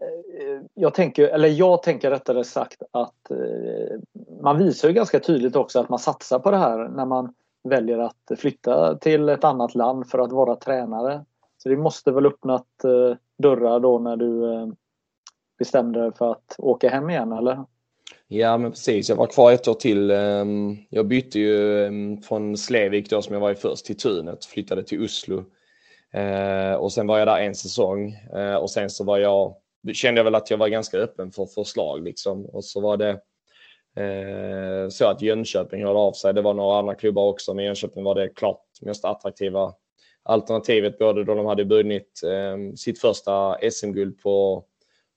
eh, 0.01 0.61
jag 0.73 0.93
tänker, 0.93 1.27
eller 1.27 1.47
jag 1.47 1.83
tänker 1.83 2.11
rättare 2.11 2.43
sagt 2.43 2.83
att 2.91 3.31
eh, 3.31 3.99
man 4.41 4.57
visar 4.57 4.87
ju 4.87 4.93
ganska 4.93 5.19
tydligt 5.19 5.55
också 5.55 5.79
att 5.79 5.89
man 5.89 5.99
satsar 5.99 6.39
på 6.39 6.51
det 6.51 6.57
här 6.57 6.87
när 6.87 7.05
man 7.05 7.33
väljer 7.63 7.97
att 7.97 8.31
flytta 8.37 8.95
till 8.95 9.29
ett 9.29 9.43
annat 9.43 9.75
land 9.75 10.07
för 10.07 10.19
att 10.19 10.31
vara 10.31 10.55
tränare. 10.55 11.25
Så 11.57 11.69
det 11.69 11.77
måste 11.77 12.11
väl 12.11 12.25
öppnat 12.25 12.83
eh, 12.83 13.17
dörrar 13.39 13.79
då 13.79 13.99
när 13.99 14.15
du 14.15 14.53
eh, 14.53 14.67
bestämde 15.57 16.01
dig 16.01 16.11
för 16.17 16.31
att 16.31 16.55
åka 16.57 16.89
hem 16.89 17.09
igen 17.09 17.31
eller? 17.31 17.65
Ja 18.27 18.57
men 18.57 18.71
precis, 18.71 19.09
jag 19.09 19.15
var 19.15 19.27
kvar 19.27 19.51
ett 19.51 19.67
år 19.67 19.73
till. 19.73 20.11
Ehm, 20.11 20.77
jag 20.89 21.07
bytte 21.07 21.39
ju 21.39 21.85
ehm, 21.85 22.21
från 22.21 22.57
Slevik 22.57 23.09
då 23.09 23.21
som 23.21 23.33
jag 23.33 23.41
var 23.41 23.51
i 23.51 23.55
först 23.55 23.85
till 23.85 23.97
Tunet, 23.97 24.45
flyttade 24.45 24.83
till 24.83 25.03
Oslo 25.03 25.43
eh, 26.13 26.73
och 26.73 26.91
sen 26.91 27.07
var 27.07 27.19
jag 27.19 27.27
där 27.27 27.39
en 27.39 27.55
säsong 27.55 28.11
eh, 28.35 28.55
och 28.55 28.69
sen 28.69 28.89
så 28.89 29.03
var 29.03 29.17
jag, 29.17 29.55
kände 29.93 30.19
jag 30.19 30.25
väl 30.25 30.35
att 30.35 30.51
jag 30.51 30.57
var 30.57 30.67
ganska 30.67 30.97
öppen 30.97 31.31
för 31.31 31.45
förslag 31.45 32.03
liksom. 32.03 32.45
Och 32.45 32.65
så 32.65 32.81
var 32.81 32.97
det 32.97 33.19
så 34.89 35.05
att 35.05 35.21
Jönköping 35.21 35.85
hörde 35.85 35.99
av 35.99 36.11
sig. 36.11 36.33
Det 36.33 36.41
var 36.41 36.53
några 36.53 36.79
andra 36.79 36.95
klubbar 36.95 37.27
också, 37.27 37.53
men 37.53 37.65
Jönköping 37.65 38.03
var 38.03 38.15
det 38.15 38.29
klart 38.29 38.61
mest 38.81 39.05
attraktiva 39.05 39.73
alternativet, 40.29 40.97
både 40.99 41.23
då 41.23 41.35
de 41.35 41.45
hade 41.45 41.63
vunnit 41.63 42.21
eh, 42.23 42.75
sitt 42.75 42.99
första 42.99 43.57
SM-guld 43.71 44.21
på 44.21 44.65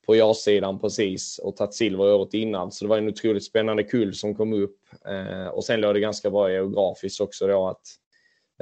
på 0.07 0.17
ja-sidan 0.17 0.79
precis 0.79 1.39
och 1.39 1.57
tagit 1.57 1.75
silver 1.75 2.15
året 2.15 2.35
innan. 2.35 2.73
Så 2.73 2.85
det 2.85 2.89
var 2.89 2.99
en 2.99 3.09
otroligt 3.09 3.45
spännande 3.45 3.83
kull 3.83 4.15
som 4.15 4.35
kom 4.35 4.53
upp. 4.53 4.79
Eh, 5.07 5.47
och 5.47 5.65
sen 5.65 5.81
låg 5.81 5.95
det 5.95 6.01
ganska 6.01 6.31
bra 6.31 6.51
geografiskt 6.51 7.21
också 7.21 7.47
då 7.47 7.69
att 7.69 7.83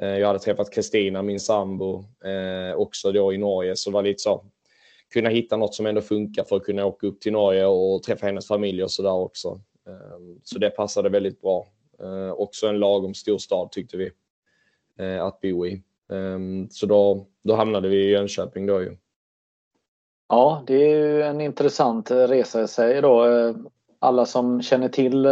Eh, 0.00 0.19
jag 0.19 0.26
hade 0.26 0.38
träffat 0.38 0.75
Kristina, 0.75 1.23
min 1.23 1.40
sambo, 1.40 2.04
eh, 2.25 2.75
också 2.75 3.12
då 3.12 3.33
i 3.33 3.38
Norge. 3.38 3.76
Så 3.76 3.90
det 3.90 3.95
var 3.95 4.02
lite 4.02 4.23
så, 4.23 4.45
kunna 5.12 5.28
hitta 5.28 5.57
något 5.57 5.75
som 5.75 5.87
ändå 5.87 6.00
funkar 6.00 6.45
för 6.45 6.57
att 6.57 6.64
kunna 6.64 6.85
åka 6.85 7.07
upp 7.07 7.21
till 7.21 7.33
Norge 7.33 7.66
och 7.66 8.02
träffa 8.02 8.26
hennes 8.26 8.47
familj 8.47 8.85
och 8.85 8.90
sådär 8.90 9.12
också. 9.12 9.61
Ehm, 9.87 10.40
så 10.42 10.59
det 10.59 10.71
passade 10.71 11.09
väldigt 11.09 11.40
bra. 11.40 11.69
Eh, 12.02 12.33
också 12.33 12.66
en 12.66 12.78
lagom 12.78 13.14
stor 13.14 13.38
stad 13.38 13.73
tyckte 13.73 13.97
vi 13.97 14.11
eh, 14.99 15.25
att 15.25 15.40
bo 15.40 15.66
i. 15.66 15.83
Ehm, 16.11 16.69
så 16.71 16.87
då, 16.87 17.26
då 17.45 17.55
hamnade 17.55 17.88
vi 17.88 17.97
i 17.97 18.11
Jönköping 18.11 18.67
då 18.67 18.83
ju. 18.83 18.97
Ja, 20.29 20.64
det 20.67 20.75
är 20.75 20.97
ju 20.97 21.23
en 21.23 21.40
intressant 21.40 22.11
resa 22.11 22.62
i 22.62 22.69
sig 22.69 23.02
då. 23.02 23.25
Alla 23.99 24.26
som 24.26 24.62
känner 24.62 24.88
till 24.88 25.26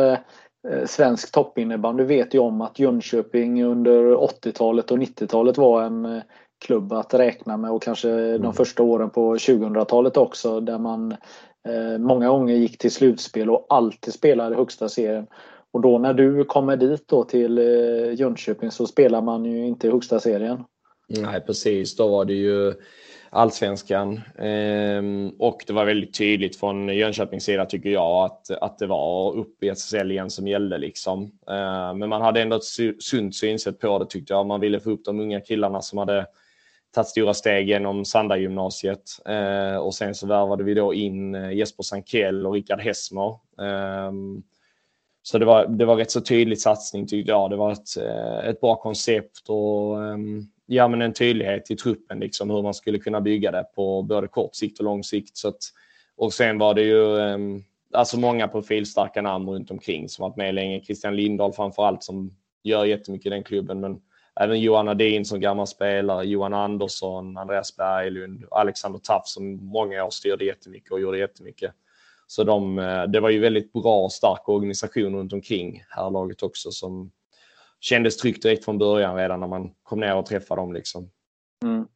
Eh, 0.68 0.86
svensk 0.86 1.32
toppinnebandy 1.32 2.04
vet 2.04 2.34
ju 2.34 2.38
om 2.38 2.60
att 2.60 2.78
Jönköping 2.78 3.64
under 3.64 4.14
80-talet 4.14 4.90
och 4.90 4.98
90-talet 4.98 5.58
var 5.58 5.82
en 5.82 6.04
eh, 6.04 6.22
klubb 6.64 6.92
att 6.92 7.14
räkna 7.14 7.56
med 7.56 7.70
och 7.70 7.82
kanske 7.82 8.10
mm. 8.10 8.42
de 8.42 8.54
första 8.54 8.82
åren 8.82 9.10
på 9.10 9.34
2000-talet 9.34 10.16
också 10.16 10.60
där 10.60 10.78
man 10.78 11.12
eh, 11.68 11.98
många 11.98 12.28
gånger 12.28 12.54
gick 12.54 12.78
till 12.78 12.90
slutspel 12.90 13.50
och 13.50 13.66
alltid 13.68 14.14
spelade 14.14 14.56
högsta 14.56 14.88
serien. 14.88 15.26
Och 15.78 15.82
då 15.82 15.98
när 15.98 16.14
du 16.14 16.44
kommer 16.44 16.76
dit 16.76 17.08
då 17.08 17.24
till 17.24 17.58
eh, 17.58 18.14
Jönköping 18.14 18.70
så 18.70 18.86
spelar 18.86 19.22
man 19.22 19.44
ju 19.44 19.66
inte 19.66 19.86
i 19.86 19.90
högsta 19.90 20.20
serien. 20.20 20.64
Nej 21.08 21.40
precis, 21.40 21.96
då 21.96 22.08
var 22.08 22.24
det 22.24 22.34
ju 22.34 22.74
allsvenskan. 23.30 24.20
Ehm, 24.38 25.30
och 25.38 25.64
det 25.66 25.72
var 25.72 25.84
väldigt 25.84 26.14
tydligt 26.14 26.56
från 26.56 26.88
Jönköpings 26.88 27.44
sida 27.44 27.66
tycker 27.66 27.90
jag 27.90 28.24
att, 28.24 28.50
att 28.50 28.78
det 28.78 28.86
var 28.86 29.36
upp 29.36 29.62
i 29.62 29.68
SSL 29.68 30.10
igen 30.10 30.30
som 30.30 30.48
gällde. 30.48 30.78
Liksom. 30.78 31.22
Ehm, 31.50 31.98
men 31.98 32.08
man 32.08 32.22
hade 32.22 32.42
ändå 32.42 32.56
ett 32.56 33.02
sunt 33.02 33.34
synsätt 33.34 33.80
på 33.80 33.98
det 33.98 34.06
tyckte 34.06 34.32
jag. 34.32 34.46
Man 34.46 34.60
ville 34.60 34.80
få 34.80 34.90
upp 34.90 35.04
de 35.04 35.20
unga 35.20 35.40
killarna 35.40 35.82
som 35.82 35.98
hade 35.98 36.26
tagit 36.94 37.08
stora 37.08 37.34
steg 37.34 37.68
genom 37.68 38.04
Sandagymnasiet. 38.04 39.02
Ehm, 39.26 39.76
och 39.76 39.94
sen 39.94 40.14
så 40.14 40.26
värvade 40.26 40.64
vi 40.64 40.74
då 40.74 40.94
in 40.94 41.34
eh, 41.34 41.52
Jesper 41.52 41.82
Sankell 41.82 42.46
och 42.46 42.52
Rickard 42.52 42.80
Hesmer. 42.80 43.38
Ehm, 43.60 44.42
så 45.30 45.38
det 45.38 45.44
var, 45.44 45.66
det 45.66 45.84
var 45.84 45.96
rätt 45.96 46.10
så 46.10 46.20
tydlig 46.20 46.60
satsning 46.60 47.06
tyckte 47.06 47.30
jag. 47.30 47.50
Det 47.50 47.56
var 47.56 47.72
ett, 47.72 47.96
eh, 47.96 48.48
ett 48.48 48.60
bra 48.60 48.76
koncept 48.76 49.48
och 49.48 50.04
ehm, 50.04 50.42
ja, 50.66 50.88
men 50.88 51.02
en 51.02 51.12
tydlighet 51.12 51.70
i 51.70 51.76
truppen, 51.76 52.18
liksom, 52.20 52.50
hur 52.50 52.62
man 52.62 52.74
skulle 52.74 52.98
kunna 52.98 53.20
bygga 53.20 53.50
det 53.50 53.64
på 53.74 54.02
både 54.02 54.28
kort 54.28 54.54
sikt 54.54 54.78
och 54.78 54.84
lång 54.84 55.04
sikt. 55.04 55.36
Så 55.36 55.48
att, 55.48 55.58
och 56.16 56.32
sen 56.32 56.58
var 56.58 56.74
det 56.74 56.82
ju 56.82 57.18
ehm, 57.18 57.62
alltså 57.92 58.18
många 58.18 58.48
profilstarka 58.48 59.22
namn 59.22 59.48
runt 59.48 59.70
omkring 59.70 60.08
som 60.08 60.22
varit 60.22 60.36
med 60.36 60.54
länge. 60.54 60.80
Christian 60.80 61.16
Lindahl 61.16 61.52
framför 61.52 61.86
allt 61.86 62.02
som 62.02 62.36
gör 62.62 62.84
jättemycket 62.84 63.26
i 63.26 63.30
den 63.30 63.44
klubben. 63.44 63.80
Men 63.80 64.00
även 64.40 64.60
Johan 64.60 64.88
Adin 64.88 65.24
som 65.24 65.40
gammal 65.40 65.66
spelare, 65.66 66.24
Johan 66.24 66.54
Andersson, 66.54 67.36
Andreas 67.36 67.76
Berglund, 67.76 68.44
Alexander 68.50 68.98
Taff 68.98 69.26
som 69.26 69.66
många 69.66 70.04
år 70.04 70.10
styrde 70.10 70.44
jättemycket 70.44 70.92
och 70.92 71.00
gjorde 71.00 71.18
jättemycket. 71.18 71.72
Så 72.30 72.44
de, 72.44 72.78
eh, 72.78 73.02
det 73.02 73.20
var 73.20 73.30
ju 73.30 73.40
väldigt 73.40 73.72
bra 73.72 74.04
och 74.04 74.12
stark 74.12 74.48
organisation 74.48 75.14
runt 75.16 75.32
omkring 75.32 75.82
här 75.88 76.10
laget 76.10 76.42
också 76.42 76.70
som 76.70 77.10
kändes 77.80 78.16
tryggt 78.16 78.42
direkt 78.42 78.64
från 78.64 78.78
början 78.78 79.16
redan 79.16 79.40
när 79.40 79.46
man 79.46 79.70
kom 79.82 80.00
ner 80.00 80.16
och 80.16 80.26
träffade 80.26 80.60
dem. 80.60 80.72
Liksom. 80.72 81.10
Mm. 81.64 81.86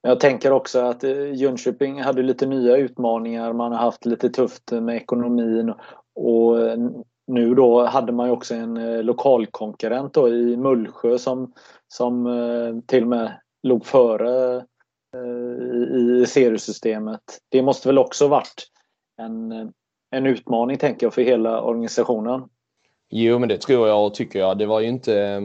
Jag 0.00 0.20
tänker 0.20 0.52
också 0.52 0.80
att 0.80 1.04
eh, 1.04 1.34
Jönköping 1.34 2.02
hade 2.02 2.22
lite 2.22 2.46
nya 2.46 2.76
utmaningar. 2.76 3.52
Man 3.52 3.72
har 3.72 3.78
haft 3.78 4.06
lite 4.06 4.30
tufft 4.30 4.70
med 4.70 4.96
ekonomin 4.96 5.74
och 6.14 6.60
eh, 6.60 6.78
nu 7.26 7.54
då 7.54 7.84
hade 7.84 8.12
man 8.12 8.26
ju 8.26 8.32
också 8.32 8.54
en 8.54 9.00
lokalkonkurrent 9.06 10.14
då 10.14 10.28
i 10.28 10.56
Mullsjö 10.56 11.18
som, 11.18 11.52
som 11.88 12.82
till 12.86 13.02
och 13.02 13.08
med 13.08 13.32
låg 13.62 13.86
före 13.86 14.64
i 15.94 16.26
seriesystemet. 16.26 17.20
Det 17.48 17.62
måste 17.62 17.88
väl 17.88 17.98
också 17.98 18.28
varit 18.28 18.68
en, 19.22 19.72
en 20.10 20.26
utmaning 20.26 20.76
tänker 20.76 21.06
jag 21.06 21.14
för 21.14 21.22
hela 21.22 21.62
organisationen. 21.62 22.48
Jo, 23.10 23.38
men 23.38 23.48
det 23.48 23.58
tror 23.60 23.88
jag 23.88 24.06
och 24.06 24.14
tycker 24.14 24.38
jag. 24.38 24.58
Det 24.58 24.66
var 24.66 24.80
ju 24.80 24.88
inte... 24.88 25.40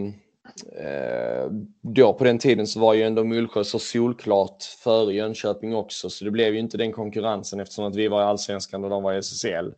Eh, 0.79 1.51
då 1.81 2.13
på 2.13 2.23
den 2.23 2.39
tiden 2.39 2.67
så 2.67 2.79
var 2.79 2.93
ju 2.93 3.03
ändå 3.03 3.23
Mullsjö 3.23 3.63
så 3.63 3.79
solklart 3.79 4.63
före 4.63 5.13
Jönköping 5.13 5.75
också, 5.75 6.09
så 6.09 6.25
det 6.25 6.31
blev 6.31 6.53
ju 6.53 6.59
inte 6.59 6.77
den 6.77 6.91
konkurrensen 6.91 7.59
eftersom 7.59 7.85
att 7.85 7.95
vi 7.95 8.07
var 8.07 8.21
i 8.21 8.23
Allsvenskan 8.23 8.83
och 8.83 8.89
de 8.89 9.03
var 9.03 9.13
i 9.13 9.17
SSL. 9.17 9.73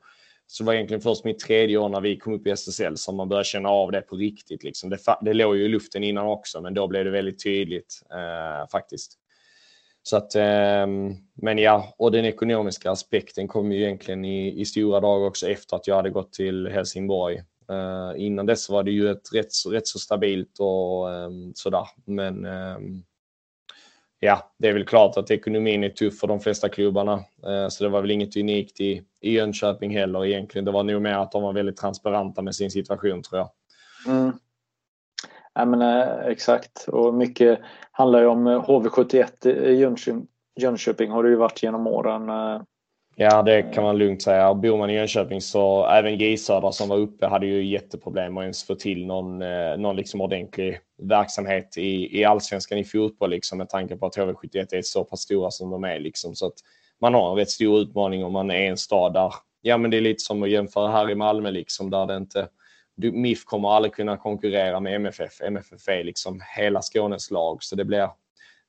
Så 0.48 0.64
det 0.64 0.68
var 0.68 0.74
egentligen 0.74 1.02
först 1.02 1.26
mitt 1.26 1.40
tredje 1.40 1.78
år 1.78 1.90
när 1.90 2.02
vi 2.02 2.18
kom 2.18 2.34
upp 2.34 2.48
i 2.48 2.50
SSL 2.50 2.98
som 2.98 3.16
man 3.16 3.30
började 3.30 3.46
känna 3.46 3.70
av 3.70 3.92
det 3.92 4.02
på 4.02 4.16
riktigt. 4.16 4.64
Liksom. 4.64 4.90
Det, 4.90 4.98
det 5.22 5.34
låg 5.34 5.58
ju 5.58 5.66
i 5.66 5.68
luften 5.68 6.04
innan 6.04 6.28
också, 6.28 6.62
men 6.62 6.74
då 6.74 6.88
blev 6.88 7.06
det 7.06 7.12
väldigt 7.12 7.44
tydligt 7.44 8.02
eh, 8.12 8.70
faktiskt. 8.72 9.21
Så 10.04 10.18
att, 10.18 10.36
ehm, 10.36 11.16
men 11.34 11.58
ja, 11.58 11.94
och 11.98 12.12
den 12.12 12.26
ekonomiska 12.26 12.92
aspekten 12.92 13.48
kom 13.48 13.72
ju 13.72 13.84
egentligen 13.84 14.26
i, 14.26 14.62
i 14.62 14.66
stora 14.66 15.00
dagar 15.00 15.28
också 15.28 15.48
efter 15.48 15.76
att 15.76 15.88
jag 15.88 15.96
hade 15.96 16.10
gått 16.10 16.34
till 16.34 16.68
Helsingborg. 16.68 17.44
Eh, 17.70 18.12
innan 18.18 18.46
dess 18.46 18.70
var 18.70 18.84
det 18.84 18.92
ju 18.92 19.12
ett 19.12 19.34
rätt, 19.34 19.52
rätt 19.72 19.88
så 19.88 20.00
stabilt 20.00 20.60
och 20.60 21.14
ehm, 21.14 21.54
sådär. 21.56 21.88
Men 22.06 22.46
ehm, 22.46 23.04
ja, 24.20 24.54
det 24.58 24.68
är 24.68 24.74
väl 24.74 24.86
klart 24.86 25.18
att 25.18 25.32
ekonomin 25.32 25.84
är 25.84 25.90
tuff 25.90 26.20
för 26.20 26.28
de 26.28 26.40
flesta 26.40 26.70
klubbarna. 26.70 27.14
Eh, 27.48 27.68
så 27.70 27.84
det 27.84 27.90
var 27.90 28.02
väl 28.02 28.12
inget 28.12 28.38
unikt 28.38 28.82
i, 28.82 29.02
i 29.22 29.32
Jönköping 29.32 29.98
heller 29.98 30.26
egentligen. 30.26 30.66
Det 30.66 30.72
var 30.72 30.84
nog 30.84 31.02
mer 31.02 31.14
att 31.18 31.32
de 31.32 31.44
var 31.44 31.54
väldigt 31.54 31.78
transparenta 31.78 32.42
med 32.42 32.56
sin 32.56 32.72
situation 32.72 33.22
tror 33.22 33.40
jag. 33.40 33.50
Ja, 35.62 35.66
men, 35.66 35.82
eh, 35.82 36.26
exakt, 36.26 36.88
och 36.88 37.14
mycket 37.14 37.60
handlar 37.92 38.20
ju 38.20 38.26
om 38.26 38.48
eh, 38.48 38.64
HV71 38.64 39.48
i 39.48 39.74
Jönköping, 39.74 40.28
Jönköping 40.60 41.12
har 41.12 41.24
det 41.24 41.30
ju 41.30 41.36
varit 41.36 41.64
genom 41.64 41.88
åren. 41.88 42.30
Eh. 42.30 42.62
Ja, 43.16 43.42
det 43.42 43.62
kan 43.62 43.84
man 43.84 43.98
lugnt 43.98 44.22
säga. 44.22 44.54
Bor 44.54 44.78
man 44.78 44.90
i 44.90 44.96
Jönköping 44.96 45.42
så 45.42 45.88
även 45.88 46.18
GI-södra 46.18 46.72
som 46.72 46.90
var 46.90 46.98
uppe 46.98 47.28
hade 47.28 47.46
ju 47.46 47.66
jätteproblem 47.66 48.38
att 48.38 48.42
ens 48.42 48.64
få 48.64 48.76
till 48.76 49.06
någon, 49.06 49.40
någon 49.82 49.96
liksom 49.96 50.22
ordentlig 50.22 50.80
verksamhet 51.02 51.78
i, 51.78 52.20
i 52.20 52.26
allsvenskan 52.26 52.78
i 52.78 52.84
fotboll 52.84 53.30
liksom, 53.30 53.58
med 53.58 53.70
tanke 53.70 53.98
på 53.98 54.06
att 54.06 54.18
HV71 54.18 54.68
är 54.72 54.82
så 54.82 55.04
pass 55.04 55.22
stora 55.22 55.52
som 55.52 55.70
de 55.70 55.84
är. 55.84 56.00
Liksom. 56.00 56.36
Så 56.36 56.48
att 56.48 56.56
man 57.02 57.14
har 57.14 57.32
en 57.32 57.38
rätt 57.38 57.50
stor 57.50 57.80
utmaning 57.80 58.26
om 58.26 58.34
man 58.34 58.52
är 58.52 58.70
en 58.70 58.78
stad 58.78 59.14
där, 59.14 59.34
ja 59.62 59.78
men 59.78 59.92
det 59.92 59.98
är 59.98 60.02
lite 60.02 60.24
som 60.24 60.44
att 60.44 60.50
jämföra 60.50 60.92
här 60.92 61.10
i 61.10 61.16
Malmö 61.16 61.52
liksom, 61.52 61.90
där 61.90 62.06
det 62.06 62.18
inte 62.18 62.48
MIF 62.96 63.46
kommer 63.46 63.70
aldrig 63.70 63.94
kunna 63.94 64.18
konkurrera 64.18 64.80
med 64.80 64.96
MFF. 64.96 65.42
MFF 65.42 65.88
är 65.88 66.04
liksom 66.04 66.42
hela 66.58 66.82
Skånes 66.82 67.32
lag 67.32 67.64
så 67.64 67.76
det 67.76 67.86
blir 67.86 68.10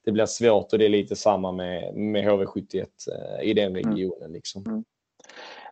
det 0.04 0.12
blir 0.12 0.26
svårt 0.26 0.72
och 0.72 0.78
det 0.78 0.84
är 0.84 0.88
lite 0.88 1.16
samma 1.16 1.52
med, 1.52 1.94
med 1.94 2.24
HV71 2.24 2.84
eh, 2.84 3.48
i 3.48 3.54
den 3.54 3.76
mm. 3.76 3.84
regionen. 3.84 4.32
Liksom. 4.32 4.64
Mm. 4.66 4.84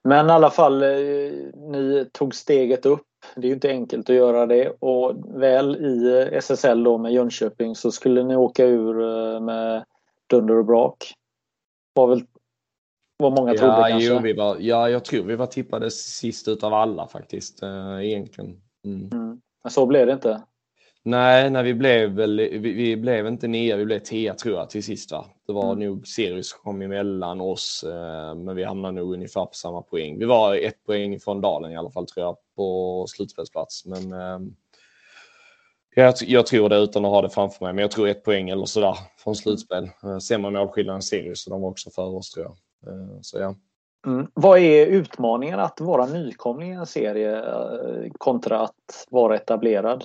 Men 0.02 0.26
i 0.26 0.32
alla 0.32 0.50
fall, 0.50 0.82
eh, 0.82 1.32
ni 1.54 2.06
tog 2.12 2.34
steget 2.34 2.86
upp. 2.86 3.06
Det 3.34 3.40
är 3.40 3.48
ju 3.48 3.54
inte 3.54 3.68
enkelt 3.68 4.10
att 4.10 4.16
göra 4.16 4.46
det 4.46 4.68
och 4.78 5.14
väl 5.42 5.76
i 5.76 6.28
SSL 6.32 6.84
då 6.84 6.98
med 6.98 7.12
Jönköping 7.12 7.76
så 7.76 7.92
skulle 7.92 8.24
ni 8.24 8.36
åka 8.36 8.64
ur 8.64 9.00
eh, 9.00 9.40
med 9.40 9.84
dunder 10.26 10.56
och 10.56 10.64
brak. 10.64 11.14
Var 11.94 12.06
väl 12.06 12.22
vad 13.20 13.32
många 13.32 13.54
trodde 13.54 13.72
ja, 13.72 13.86
kanske? 13.88 14.08
Jo, 14.08 14.18
vi 14.18 14.32
var, 14.32 14.56
ja, 14.60 14.90
jag 14.90 15.04
tror 15.04 15.24
vi 15.24 15.36
var 15.36 15.46
tippade 15.46 15.90
sist 15.90 16.48
utav 16.48 16.74
alla 16.74 17.06
faktiskt 17.06 17.62
äh, 17.62 18.06
egentligen. 18.06 18.60
Mm. 18.84 19.10
Mm. 19.12 19.40
Men 19.62 19.70
så 19.70 19.86
blev 19.86 20.06
det 20.06 20.12
inte? 20.12 20.42
Nej, 21.02 21.50
nej 21.50 21.62
vi, 21.62 21.74
blev 21.74 22.10
väl, 22.10 22.36
vi, 22.36 22.58
vi, 22.58 22.96
blev 22.96 23.26
inte 23.26 23.48
nia, 23.48 23.76
vi 23.76 23.84
blev 23.84 23.98
tia 23.98 24.34
tror 24.34 24.54
jag 24.54 24.70
till 24.70 24.84
sist. 24.84 25.12
Va? 25.12 25.26
Det 25.46 25.52
var 25.52 25.72
mm. 25.72 25.88
nog 25.88 26.06
Sirius 26.06 26.50
som 26.50 26.60
kom 26.62 26.82
emellan 26.82 27.40
oss, 27.40 27.84
eh, 27.84 28.34
men 28.34 28.56
vi 28.56 28.64
hamnade 28.64 28.94
nog 28.94 29.14
ungefär 29.14 29.44
på 29.44 29.54
samma 29.54 29.82
poäng. 29.82 30.18
Vi 30.18 30.24
var 30.24 30.54
ett 30.54 30.84
poäng 30.86 31.20
från 31.20 31.40
Dalen 31.40 31.72
i 31.72 31.76
alla 31.76 31.90
fall 31.90 32.06
tror 32.06 32.26
jag 32.26 32.36
på 32.56 33.04
slutspelsplats. 33.08 33.86
Men 33.86 34.12
eh, 34.12 34.38
jag, 35.94 36.14
jag, 36.20 36.46
tror 36.46 36.68
det 36.68 36.76
utan 36.76 37.04
att 37.04 37.10
ha 37.10 37.22
det 37.22 37.30
framför 37.30 37.64
mig, 37.64 37.74
men 37.74 37.82
jag 37.82 37.90
tror 37.90 38.08
ett 38.08 38.24
poäng 38.24 38.50
eller 38.50 38.64
sådär 38.64 38.96
från 39.18 39.36
slutspel. 39.36 39.90
Eh, 40.02 40.18
Sämre 40.18 40.50
målskillnad 40.50 40.94
än 40.96 41.02
Sirius, 41.02 41.44
så 41.44 41.50
de 41.50 41.60
var 41.60 41.70
också 41.70 41.90
före 41.90 42.16
oss 42.16 42.30
tror 42.30 42.46
jag. 42.46 42.56
Eh, 42.86 43.20
så 43.20 43.38
ja. 43.38 43.54
Mm. 44.06 44.26
Vad 44.34 44.58
är 44.58 44.86
utmaningen 44.86 45.60
att 45.60 45.80
vara 45.80 46.06
nykomling 46.06 46.72
i 46.72 46.74
en 46.74 46.86
serie 46.86 47.36
eh, 47.36 48.12
kontra 48.18 48.60
att 48.60 49.06
vara 49.10 49.36
etablerad? 49.36 50.04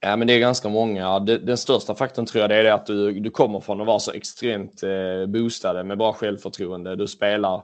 Ja, 0.00 0.16
men 0.16 0.26
det 0.26 0.32
är 0.32 0.38
ganska 0.38 0.68
många. 0.68 1.18
Den 1.18 1.56
största 1.56 1.94
faktorn 1.94 2.26
tror 2.26 2.40
jag 2.40 2.50
det 2.50 2.56
är 2.56 2.72
att 2.72 2.86
du, 2.86 3.20
du 3.20 3.30
kommer 3.30 3.60
från 3.60 3.80
att 3.80 3.86
vara 3.86 3.98
så 3.98 4.12
extremt 4.12 4.82
eh, 4.82 5.26
boostade 5.26 5.84
med 5.84 5.98
bra 5.98 6.12
självförtroende. 6.12 6.96
Du 6.96 7.06
spelar, 7.06 7.62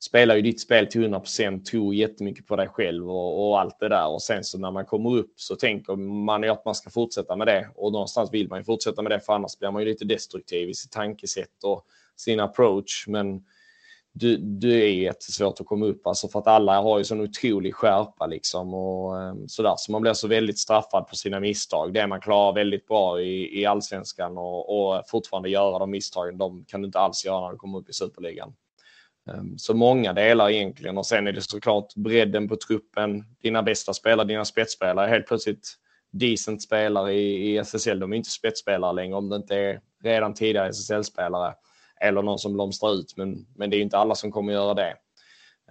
spelar 0.00 0.36
ju 0.36 0.42
ditt 0.42 0.60
spel 0.60 0.86
till 0.86 1.14
100% 1.14 1.64
tror 1.64 1.94
jättemycket 1.94 2.46
på 2.46 2.56
dig 2.56 2.68
själv 2.68 3.10
och, 3.10 3.48
och, 3.48 3.60
allt 3.60 3.78
det 3.80 3.88
där. 3.88 4.08
Och 4.08 4.22
sen 4.22 4.44
så 4.44 4.58
när 4.58 4.70
man 4.70 4.84
kommer 4.84 5.16
upp 5.16 5.32
så 5.36 5.56
tänker 5.56 5.96
man 5.96 6.42
ju 6.42 6.48
att 6.48 6.64
man 6.64 6.74
ska 6.74 6.90
fortsätta 6.90 7.36
med 7.36 7.46
det. 7.46 7.68
Och 7.74 7.92
någonstans 7.92 8.32
vill 8.32 8.48
man 8.48 8.58
ju 8.58 8.64
fortsätta 8.64 9.02
med 9.02 9.12
det 9.12 9.20
för 9.20 9.32
annars 9.32 9.58
blir 9.58 9.70
man 9.70 9.82
ju 9.82 9.88
lite 9.88 10.04
destruktiv 10.04 10.68
i 10.68 10.74
sitt 10.74 10.92
tankesätt 10.92 11.64
och 11.64 11.86
sin 12.20 12.40
approach. 12.40 13.04
Men 13.06 13.42
du, 14.12 14.36
du 14.36 14.82
är 14.82 14.88
jättesvårt 14.88 15.60
att 15.60 15.66
komma 15.66 15.86
upp 15.86 16.06
alltså 16.06 16.28
för 16.28 16.38
att 16.38 16.46
alla 16.46 16.80
har 16.80 16.98
ju 16.98 17.04
sån 17.04 17.20
otrolig 17.20 17.74
skärpa 17.74 18.26
liksom 18.26 18.74
och 18.74 19.22
ehm, 19.22 19.48
sådär. 19.48 19.74
Så 19.76 19.92
man 19.92 20.02
blir 20.02 20.12
så 20.12 20.28
väldigt 20.28 20.58
straffad 20.58 21.08
på 21.08 21.16
sina 21.16 21.40
misstag. 21.40 21.94
Det 21.94 22.06
man 22.06 22.20
klarar 22.20 22.52
väldigt 22.52 22.86
bra 22.86 23.20
i, 23.20 23.60
i 23.60 23.66
allsvenskan 23.66 24.38
och, 24.38 24.94
och 24.94 25.02
fortfarande 25.08 25.48
göra 25.48 25.78
de 25.78 25.90
misstagen, 25.90 26.38
de 26.38 26.64
kan 26.64 26.82
du 26.82 26.86
inte 26.86 26.98
alls 26.98 27.24
göra 27.24 27.40
när 27.40 27.50
du 27.50 27.56
kommer 27.56 27.78
upp 27.78 27.88
i 27.88 27.92
superligan. 27.92 28.52
Ehm, 29.30 29.58
så 29.58 29.74
många 29.74 30.12
delar 30.12 30.50
egentligen 30.50 30.98
och 30.98 31.06
sen 31.06 31.26
är 31.26 31.32
det 31.32 31.42
såklart 31.42 31.94
bredden 31.94 32.48
på 32.48 32.56
truppen, 32.56 33.24
dina 33.42 33.62
bästa 33.62 33.94
spelare, 33.94 34.26
dina 34.26 34.44
spetsspelare. 34.44 35.08
Helt 35.08 35.26
plötsligt 35.26 35.74
decent 36.12 36.62
spelare 36.62 37.14
i, 37.14 37.52
i 37.52 37.58
SSL, 37.58 38.00
de 38.00 38.12
är 38.12 38.16
inte 38.16 38.30
spetsspelare 38.30 38.92
längre 38.92 39.16
om 39.16 39.28
det 39.28 39.36
inte 39.36 39.56
är 39.56 39.80
redan 40.02 40.34
tidigare 40.34 40.68
SSL-spelare 40.68 41.54
eller 42.00 42.22
någon 42.22 42.38
som 42.38 42.52
blomstrar 42.52 42.94
ut. 42.94 43.14
Men, 43.16 43.46
men 43.56 43.70
det 43.70 43.76
är 43.76 43.80
inte 43.80 43.98
alla 43.98 44.14
som 44.14 44.32
kommer 44.32 44.52
göra 44.52 44.74
det. 44.74 44.94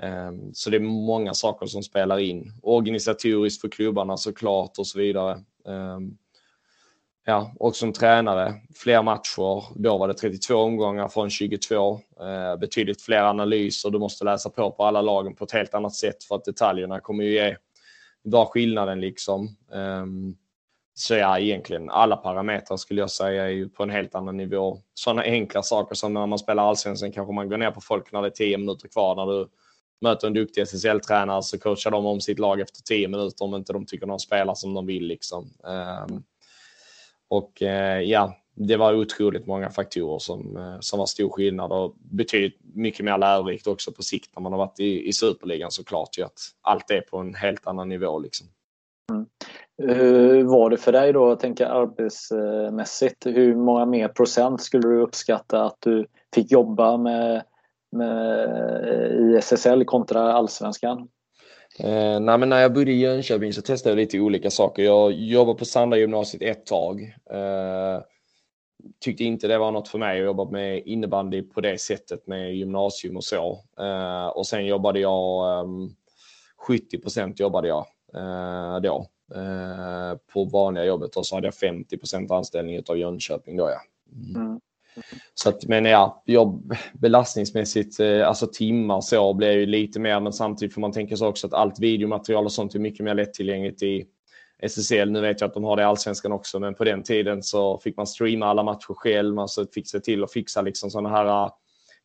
Ehm, 0.01 0.53
så 0.53 0.69
det 0.69 0.77
är 0.77 0.81
många 0.81 1.33
saker 1.33 1.65
som 1.65 1.83
spelar 1.83 2.19
in. 2.19 2.51
Organisatoriskt 2.61 3.61
för 3.61 3.69
klubbarna 3.69 4.17
såklart 4.17 4.77
och 4.77 4.87
så 4.87 4.99
vidare. 4.99 5.31
Ehm, 5.67 6.17
ja, 7.25 7.53
och 7.59 7.75
som 7.75 7.93
tränare, 7.93 8.53
fler 8.75 9.03
matcher. 9.03 9.79
Då 9.83 9.97
var 9.97 10.07
det 10.07 10.13
32 10.13 10.55
omgångar 10.55 11.07
från 11.07 11.29
22. 11.29 11.99
Ehm, 12.21 12.59
betydligt 12.59 13.01
fler 13.01 13.21
analyser. 13.21 13.89
Du 13.89 13.99
måste 13.99 14.25
läsa 14.25 14.49
på 14.49 14.71
på 14.71 14.83
alla 14.85 15.01
lagen 15.01 15.35
på 15.35 15.43
ett 15.43 15.51
helt 15.51 15.73
annat 15.73 15.95
sätt 15.95 16.23
för 16.23 16.35
att 16.35 16.45
detaljerna 16.45 16.99
kommer 16.99 17.23
ju 17.23 17.33
ge 17.33 17.57
vara 18.31 18.45
skillnaden 18.45 19.01
liksom. 19.01 19.57
Um, 19.71 20.37
så 20.99 21.15
ja, 21.15 21.39
egentligen 21.39 21.89
alla 21.89 22.17
parametrar 22.17 22.77
skulle 22.77 23.01
jag 23.01 23.11
säga 23.11 23.43
är 23.43 23.49
ju 23.49 23.69
på 23.69 23.83
en 23.83 23.89
helt 23.89 24.15
annan 24.15 24.37
nivå. 24.37 24.81
Sådana 24.93 25.21
enkla 25.21 25.63
saker 25.63 25.95
som 25.95 26.13
när 26.13 26.25
man 26.25 26.39
spelar 26.39 26.63
allsvenskan 26.63 27.11
kanske 27.11 27.33
man 27.33 27.49
går 27.49 27.57
ner 27.57 27.71
på 27.71 27.81
folk 27.81 28.11
när 28.11 28.21
det 28.21 28.27
är 28.27 28.31
tio 28.31 28.57
minuter 28.57 28.87
kvar. 28.87 29.15
När 29.15 29.25
du 29.25 29.49
möter 30.01 30.27
en 30.27 30.33
duktig 30.33 30.61
SSL-tränare 30.61 31.43
så 31.43 31.59
coachar 31.59 31.91
de 31.91 32.05
om 32.05 32.21
sitt 32.21 32.39
lag 32.39 32.59
efter 32.59 32.81
tio 32.81 33.07
minuter 33.07 33.45
om 33.45 33.55
inte 33.55 33.73
de 33.73 33.85
tycker 33.85 34.05
de 34.05 34.19
spelar 34.19 34.55
som 34.55 34.73
de 34.73 34.85
vill. 34.85 35.07
Liksom. 35.07 35.53
Ehm, 35.67 36.23
och 37.27 37.61
eh, 37.61 38.01
ja, 38.01 38.37
det 38.55 38.77
var 38.77 38.93
otroligt 38.93 39.47
många 39.47 39.69
faktorer 39.69 40.19
som, 40.19 40.57
eh, 40.57 40.79
som 40.79 40.99
var 40.99 41.05
stor 41.05 41.29
skillnad 41.29 41.71
och 41.71 41.95
betydligt 41.97 42.59
mycket 42.73 43.05
mer 43.05 43.17
lärorikt 43.17 43.67
också 43.67 43.91
på 43.91 44.03
sikt 44.03 44.29
när 44.35 44.41
man 44.41 44.51
har 44.51 44.59
varit 44.59 44.79
i, 44.79 45.07
i 45.07 45.13
superligan 45.13 45.71
såklart. 45.71 46.17
Ju 46.17 46.23
att 46.23 46.39
allt 46.61 46.91
är 46.91 47.01
på 47.01 47.17
en 47.17 47.35
helt 47.35 47.67
annan 47.67 47.89
nivå. 47.89 48.19
Liksom. 48.19 48.47
Mm. 49.11 49.25
Hur 49.77 50.43
var 50.43 50.69
det 50.69 50.77
för 50.77 50.91
dig 50.91 51.13
då, 51.13 51.29
jag 51.29 51.39
tänker 51.39 51.65
arbetsmässigt? 51.65 53.25
Hur 53.25 53.55
många 53.55 53.85
mer 53.85 54.07
procent 54.07 54.61
skulle 54.61 54.87
du 54.87 55.01
uppskatta 55.01 55.63
att 55.63 55.77
du 55.79 56.05
fick 56.35 56.51
jobba 56.51 56.97
med, 56.97 57.43
med 57.91 58.49
i 59.19 59.37
SSL 59.37 59.85
kontra 59.85 60.33
allsvenskan? 60.33 61.07
Eh, 61.79 62.19
nej, 62.19 62.37
men 62.37 62.49
när 62.49 62.61
jag 62.61 62.73
bodde 62.73 62.91
i 62.91 62.99
Jönköping 62.99 63.53
så 63.53 63.61
testade 63.61 63.91
jag 63.91 63.97
lite 63.97 64.19
olika 64.19 64.49
saker. 64.49 64.83
Jag 64.83 65.11
jobbade 65.11 65.59
på 65.59 65.65
Sandra 65.65 65.97
gymnasiet 65.97 66.41
ett 66.41 66.65
tag. 66.65 67.01
Eh, 67.31 68.01
tyckte 68.99 69.23
inte 69.23 69.47
det 69.47 69.57
var 69.57 69.71
något 69.71 69.87
för 69.87 69.99
mig 69.99 70.19
att 70.19 70.25
jobba 70.25 70.49
med 70.49 70.81
innebandy 70.85 71.41
på 71.41 71.61
det 71.61 71.81
sättet 71.81 72.27
med 72.27 72.55
gymnasium 72.55 73.17
och 73.17 73.23
så. 73.23 73.63
Eh, 73.79 74.27
och 74.27 74.47
sen 74.47 74.65
jobbade 74.65 74.99
jag 74.99 75.59
ehm, 75.59 75.89
70 76.67 76.97
procent 77.01 77.39
jobbade 77.39 77.67
jag 77.67 77.85
eh, 78.15 78.81
då. 78.81 79.07
Eh, 79.35 80.17
på 80.33 80.43
vanliga 80.43 80.85
jobbet 80.85 81.15
och 81.15 81.25
så 81.25 81.35
hade 81.35 81.47
jag 81.47 81.53
50% 81.53 82.35
anställning 82.35 82.83
av 82.87 82.97
Jönköping 82.97 83.57
då 83.57 83.69
ja. 83.69 83.81
Mm. 84.15 84.41
Mm. 84.41 84.59
Så 85.33 85.49
att, 85.49 85.65
men 85.65 85.85
ja, 85.85 86.23
jobb, 86.25 86.75
belastningsmässigt, 86.93 87.99
eh, 87.99 88.27
alltså 88.27 88.47
timmar 88.47 89.01
så 89.01 89.33
blir 89.33 89.51
ju 89.51 89.65
lite 89.65 89.99
mer, 89.99 90.19
men 90.19 90.33
samtidigt 90.33 90.73
får 90.73 90.81
man 90.81 90.91
tänka 90.91 91.17
sig 91.17 91.27
också 91.27 91.47
att 91.47 91.53
allt 91.53 91.79
videomaterial 91.79 92.45
och 92.45 92.51
sånt 92.51 92.75
är 92.75 92.79
mycket 92.79 93.03
mer 93.03 93.13
lättillgängligt 93.13 93.83
i 93.83 94.05
SSL. 94.59 95.11
Nu 95.11 95.21
vet 95.21 95.41
jag 95.41 95.47
att 95.47 95.53
de 95.53 95.63
har 95.63 95.75
det 95.75 95.81
i 95.81 95.85
Allsvenskan 95.85 96.31
också, 96.31 96.59
men 96.59 96.73
på 96.73 96.83
den 96.83 97.03
tiden 97.03 97.43
så 97.43 97.77
fick 97.77 97.97
man 97.97 98.07
streama 98.07 98.45
alla 98.45 98.63
matcher 98.63 98.93
själv. 98.93 99.35
Man 99.35 99.47
så 99.47 99.65
fick 99.65 99.89
se 99.89 99.99
till 99.99 100.23
att 100.23 100.31
fixa 100.31 100.61
liksom 100.61 100.89
sådana 100.89 101.09
här 101.09 101.45
uh, 101.45 101.51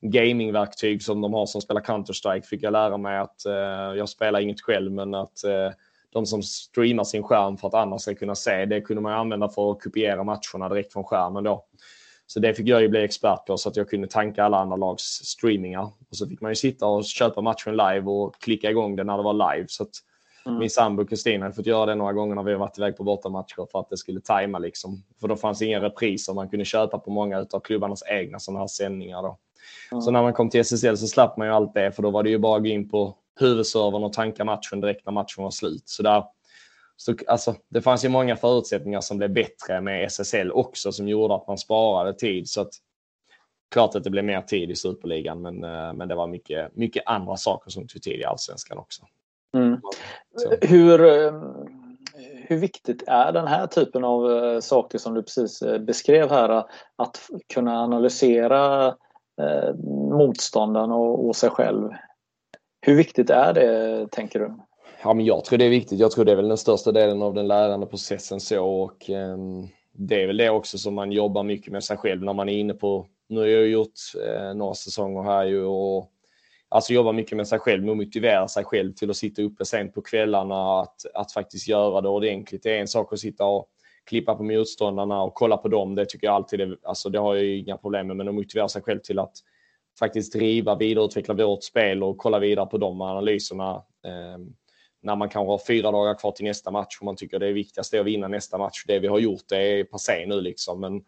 gamingverktyg 0.01 1.03
som 1.03 1.21
de 1.21 1.33
har 1.33 1.47
som 1.47 1.61
spelar 1.61 1.81
Counter-Strike. 1.81 2.43
Fick 2.43 2.63
jag 2.63 2.73
lära 2.73 2.97
mig 2.97 3.19
att 3.19 3.43
uh, 3.47 3.99
jag 3.99 4.09
spelar 4.09 4.41
inget 4.41 4.61
själv, 4.61 4.93
men 4.93 5.15
att 5.15 5.43
uh, 5.47 5.73
de 6.13 6.27
som 6.27 6.43
streamar 6.43 7.05
sin 7.05 7.23
skärm 7.23 7.57
för 7.57 7.69
att 7.69 7.75
andra 7.75 7.99
ska 7.99 8.15
kunna 8.15 8.35
se. 8.35 8.65
Det 8.65 8.81
kunde 8.81 9.03
man 9.03 9.13
använda 9.13 9.49
för 9.49 9.73
att 9.73 9.83
kopiera 9.83 10.25
matcherna 10.25 10.69
direkt 10.69 10.93
från 10.93 11.05
skärmen 11.05 11.45
då. 11.45 11.65
Så 12.27 12.41
det 12.41 12.55
fick 12.55 12.69
jag 12.69 12.83
ju 12.83 12.89
bli 12.89 13.05
expert 13.05 13.47
på 13.47 13.57
så 13.57 13.69
att 13.69 13.77
jag 13.77 13.91
kunde 13.91 14.09
tanka 14.09 14.45
alla 14.45 14.59
andra 14.59 14.77
lags 14.77 15.03
streamingar. 15.03 15.83
Och 15.83 16.17
så 16.17 16.29
fick 16.29 16.41
man 16.41 16.51
ju 16.51 16.55
sitta 16.55 16.87
och 16.87 17.05
köpa 17.05 17.41
matchen 17.41 17.77
live 17.77 18.03
och 18.11 18.35
klicka 18.41 18.71
igång 18.71 18.97
den 18.97 19.07
när 19.07 19.17
det 19.17 19.23
var 19.23 19.55
live. 19.55 19.67
Så 19.69 19.87
mm. 20.47 20.59
min 20.59 20.71
sambo 20.71 21.07
Kristina 21.07 21.45
hade 21.45 21.55
fått 21.55 21.67
göra 21.67 21.87
det 21.87 21.95
några 21.95 22.13
gånger 22.13 22.35
när 22.35 22.43
vi 22.43 22.55
varit 22.55 22.79
iväg 22.79 22.97
på 22.97 23.05
bortamatcher 23.05 23.67
för 23.73 23.81
att 23.81 23.91
det 23.91 23.97
skulle 23.97 24.21
tajma 24.21 24.59
liksom. 24.59 25.03
För 25.21 25.29
då 25.29 25.37
fanns 25.37 25.63
ingen 25.63 25.81
repriser 25.81 26.35
man 26.35 26.49
kunde 26.49 26.65
köpa 26.65 26.99
på 26.99 27.11
många 27.11 27.47
av 27.53 27.61
klubbarnas 27.61 28.03
egna 28.07 28.39
sådana 28.39 28.61
här 28.61 28.67
sändningar 28.67 29.23
då. 29.23 29.39
Mm. 29.93 30.03
Så 30.03 30.11
när 30.11 30.23
man 30.23 30.33
kom 30.33 30.51
till 30.51 30.61
SSL 30.61 30.97
så 30.97 31.07
slapp 31.07 31.37
man 31.37 31.47
ju 31.47 31.53
allt 31.53 31.75
det 31.75 31.93
för 31.93 32.03
då 32.03 32.11
var 32.11 32.23
det 32.23 32.31
ju 32.31 32.39
bara 32.39 32.57
att 32.57 32.63
gå 32.63 32.69
in 32.69 32.89
på 32.89 33.17
huvudservern 33.41 34.05
och 34.05 34.13
tanka 34.13 34.45
matchen 34.45 34.81
direkt 34.81 35.07
när 35.07 35.13
matchen 35.13 35.45
var 35.45 35.51
slut. 35.51 35.83
Så 35.89 36.03
där, 36.03 36.25
så, 36.97 37.15
alltså, 37.27 37.55
det 37.69 37.83
fanns 37.83 38.05
ju 38.05 38.09
många 38.09 38.37
förutsättningar 38.37 39.01
som 39.01 39.19
blev 39.19 39.33
bättre 39.33 39.81
med 39.81 40.05
SSL 40.05 40.53
också 40.53 40.93
som 40.93 41.09
gjorde 41.09 41.35
att 41.35 41.49
man 41.49 41.59
sparade 41.59 42.15
tid. 42.15 42.49
Så 42.49 42.61
att, 42.61 42.71
klart 43.71 43.95
att 43.95 44.05
det 44.05 44.11
blev 44.11 44.25
mer 44.25 44.41
tid 44.41 44.71
i 44.71 44.77
Superligan 44.77 45.43
men, 45.43 45.65
eh, 45.65 45.93
men 45.93 46.09
det 46.09 46.15
var 46.15 46.27
mycket, 46.27 46.77
mycket 46.77 47.03
andra 47.07 47.37
saker 47.37 47.71
som 47.71 47.87
tog 47.87 48.03
tid 48.03 48.21
i 48.21 48.25
Allsvenskan 48.25 48.79
också. 48.79 49.03
Mm. 49.57 49.81
Hur, 50.61 51.05
eh, 51.05 51.43
hur 52.47 52.57
viktigt 52.57 53.03
är 53.07 53.33
den 53.33 53.47
här 53.47 53.67
typen 53.67 54.05
av 54.05 54.33
eh, 54.33 54.61
saker 54.61 54.99
som 54.99 55.15
du 55.15 55.23
precis 55.23 55.63
beskrev 55.81 56.31
här? 56.31 56.65
Att 56.97 57.31
kunna 57.55 57.83
analysera 57.83 58.95
motståndaren 60.11 60.93
och, 60.93 61.27
och 61.29 61.37
sig 61.37 61.51
själv? 61.51 61.89
Hur 62.85 62.95
viktigt 62.95 63.31
är 63.31 63.53
det, 63.53 64.09
tänker 64.11 64.39
du? 64.39 64.55
Ja, 65.03 65.15
men 65.15 65.25
jag 65.25 65.45
tror 65.45 65.59
det 65.59 65.65
är 65.65 65.71
viktigt. 65.71 65.99
Jag 65.99 66.11
tror 66.11 66.25
det 66.25 66.33
är 66.33 66.37
väl 66.37 66.49
den 66.49 66.57
största 66.57 66.93
delen 66.93 67.23
av 67.23 67.35
den 67.35 67.49
lärande 67.49 67.87
processen 67.87 68.41
så 68.41 68.65
och 68.65 69.11
um, 69.11 69.69
det 69.93 70.23
är 70.23 70.27
väl 70.27 70.37
det 70.37 70.51
också 70.51 70.79
som 70.79 70.95
man 70.95 71.13
jobbar 71.13 71.43
mycket 71.43 71.73
med 71.73 71.85
sig 71.85 71.97
själv 71.97 72.23
när 72.23 72.33
man 72.33 72.49
är 72.49 72.53
inne 72.53 72.75
på. 72.75 73.07
Nu 73.29 73.41
har 73.41 73.47
jag 73.47 73.69
gjort 73.69 73.93
eh, 74.27 74.55
några 74.55 74.75
säsonger 74.75 75.23
här 75.23 75.45
ju 75.45 75.65
och 75.65 76.11
alltså 76.69 76.93
jobba 76.93 77.13
mycket 77.13 77.37
med 77.37 77.49
sig 77.49 77.59
själv, 77.59 77.83
med 77.83 77.91
att 77.91 77.97
motivera 77.97 78.49
sig 78.49 78.65
själv 78.65 78.93
till 78.93 79.11
att 79.11 79.17
sitta 79.17 79.43
uppe 79.43 79.65
sent 79.65 79.95
på 79.95 80.03
kvällarna, 80.03 80.81
att, 80.81 81.07
att 81.15 81.33
faktiskt 81.33 81.69
göra 81.69 82.01
det 82.01 82.09
ordentligt. 82.09 82.63
Det 82.63 82.77
är 82.77 82.81
en 82.81 82.89
sak 82.89 83.13
att 83.13 83.21
sitta 83.21 83.45
och 83.45 83.69
klippa 84.05 84.35
på 84.35 84.43
motståndarna 84.43 85.23
och 85.23 85.35
kolla 85.35 85.57
på 85.57 85.69
dem. 85.69 85.95
Det 85.95 86.07
tycker 86.07 86.27
jag 86.27 86.35
alltid 86.35 86.61
är, 86.61 86.79
alltså 86.83 87.09
det 87.09 87.19
har 87.19 87.35
jag 87.35 87.45
inga 87.45 87.77
problem 87.77 88.07
med, 88.07 88.17
men 88.17 88.29
att 88.29 88.35
motivera 88.35 88.69
sig 88.69 88.83
själv 88.83 88.99
till 88.99 89.19
att 89.19 89.33
faktiskt 89.99 90.33
driva, 90.33 90.75
vidareutveckla 90.75 91.35
vårt 91.35 91.65
spel 91.65 92.03
och 92.03 92.19
kolla 92.19 92.39
vidare 92.39 92.67
på 92.67 92.79
de 92.79 93.01
analyserna. 93.01 93.83
Ehm, 94.07 94.55
när 95.03 95.17
man 95.17 95.29
kanske 95.29 95.51
har 95.51 95.61
fyra 95.67 95.91
dagar 95.91 96.19
kvar 96.19 96.33
till 96.33 96.45
nästa 96.45 96.71
match 96.71 96.99
och 97.01 97.05
man 97.05 97.17
tycker 97.17 97.39
det 97.39 97.49
är 97.49 97.53
viktigast 97.53 97.95
att 97.95 98.07
vinna 98.07 98.29
nästa 98.29 98.59
match. 98.59 98.85
Det 98.87 98.99
vi 98.99 99.07
har 99.07 99.19
gjort 99.19 99.49
det 99.49 99.57
är 99.57 99.85
passé 99.85 100.27
nu 100.27 100.41
liksom. 100.41 100.81
Men 100.81 101.05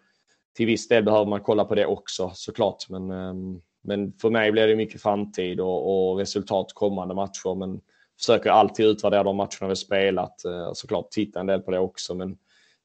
till 0.57 0.67
viss 0.67 0.89
del 0.89 1.05
behöver 1.05 1.27
man 1.27 1.41
kolla 1.41 1.65
på 1.65 1.75
det 1.75 1.87
också 1.87 2.31
såklart. 2.35 2.89
Men, 2.89 3.11
ehm, 3.11 3.61
men 3.83 4.13
för 4.13 4.31
mig 4.31 4.53
blir 4.53 4.67
det 4.67 4.77
mycket 4.77 5.03
framtid 5.03 5.61
och, 5.61 6.11
och 6.11 6.19
resultat 6.19 6.73
kommande 6.75 7.15
matcher. 7.15 7.55
Men 7.55 7.81
försöker 8.19 8.51
alltid 8.51 8.87
utvärdera 8.87 9.23
de 9.23 9.37
matcherna 9.37 9.69
vi 9.69 9.77
spelat. 9.77 10.45
Eh, 10.45 10.73
såklart 10.73 11.11
titta 11.11 11.41
en 11.41 11.47
del 11.47 11.61
på 11.61 11.71
det 11.71 11.79
också. 11.79 12.15
Men 12.15 12.37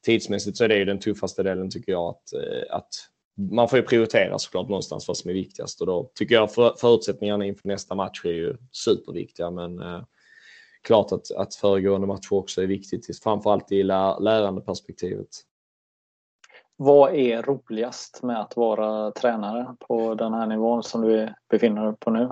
tidsmässigt 0.04 0.56
så 0.56 0.64
är 0.64 0.68
det 0.68 0.76
ju 0.76 0.84
den 0.84 1.00
tuffaste 1.00 1.42
delen 1.42 1.70
tycker 1.70 1.92
jag. 1.92 2.08
Att, 2.08 2.32
eh, 2.32 2.76
att 2.76 2.88
man 3.36 3.68
får 3.68 3.78
ju 3.78 3.84
prioritera 3.84 4.38
såklart 4.38 4.68
någonstans 4.68 5.08
vad 5.08 5.16
som 5.16 5.30
är 5.30 5.34
viktigast. 5.34 5.80
Och 5.80 5.86
då 5.86 6.10
tycker 6.14 6.34
jag 6.34 6.52
för, 6.52 6.74
förutsättningarna 6.78 7.44
inför 7.44 7.68
nästa 7.68 7.94
match 7.94 8.24
är 8.24 8.32
ju 8.32 8.56
superviktiga. 8.72 9.50
Men 9.50 9.80
eh, 9.80 10.02
klart 10.82 11.12
att, 11.12 11.30
att 11.36 11.54
föregående 11.54 12.06
matcher 12.06 12.32
också 12.32 12.62
är 12.62 12.66
viktigt. 12.66 13.22
Framförallt 13.22 13.72
i 13.72 13.82
lär, 13.82 14.20
lärandeperspektivet. 14.20 15.28
Vad 16.76 17.14
är 17.14 17.42
roligast 17.42 18.22
med 18.22 18.40
att 18.40 18.56
vara 18.56 19.10
tränare 19.10 19.76
på 19.88 20.14
den 20.14 20.34
här 20.34 20.46
nivån 20.46 20.82
som 20.82 21.00
du 21.00 21.34
befinner 21.50 21.86
dig 21.86 21.94
på 22.00 22.10
nu? 22.10 22.28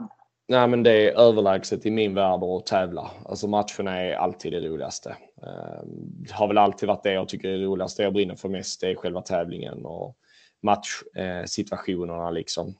Nej, 0.49 0.69
men 0.69 0.83
det 0.83 1.11
är 1.11 1.19
överlägset 1.19 1.87
i 1.87 1.91
min 1.91 2.15
värld 2.15 2.43
att 2.43 2.67
tävla. 2.67 3.11
Alltså 3.25 3.47
matcherna 3.47 4.01
är 4.01 4.15
alltid 4.15 4.53
det 4.53 4.61
roligaste. 4.61 5.17
Det 6.03 6.33
har 6.33 6.49
väl 6.49 6.59
alltid 6.59 6.89
varit 6.89 7.03
det 7.03 7.13
jag 7.13 7.29
tycker 7.29 7.49
är 7.49 7.59
roligast. 7.59 7.97
Det 7.97 8.03
jag 8.03 8.13
brinner 8.13 8.35
för 8.35 8.49
mest 8.49 8.81
det 8.81 8.91
är 8.91 8.95
själva 8.95 9.23
tävlingen 9.23 9.87
och 9.87 10.17
matchsituationerna 10.63 12.31
liksom. 12.31 12.75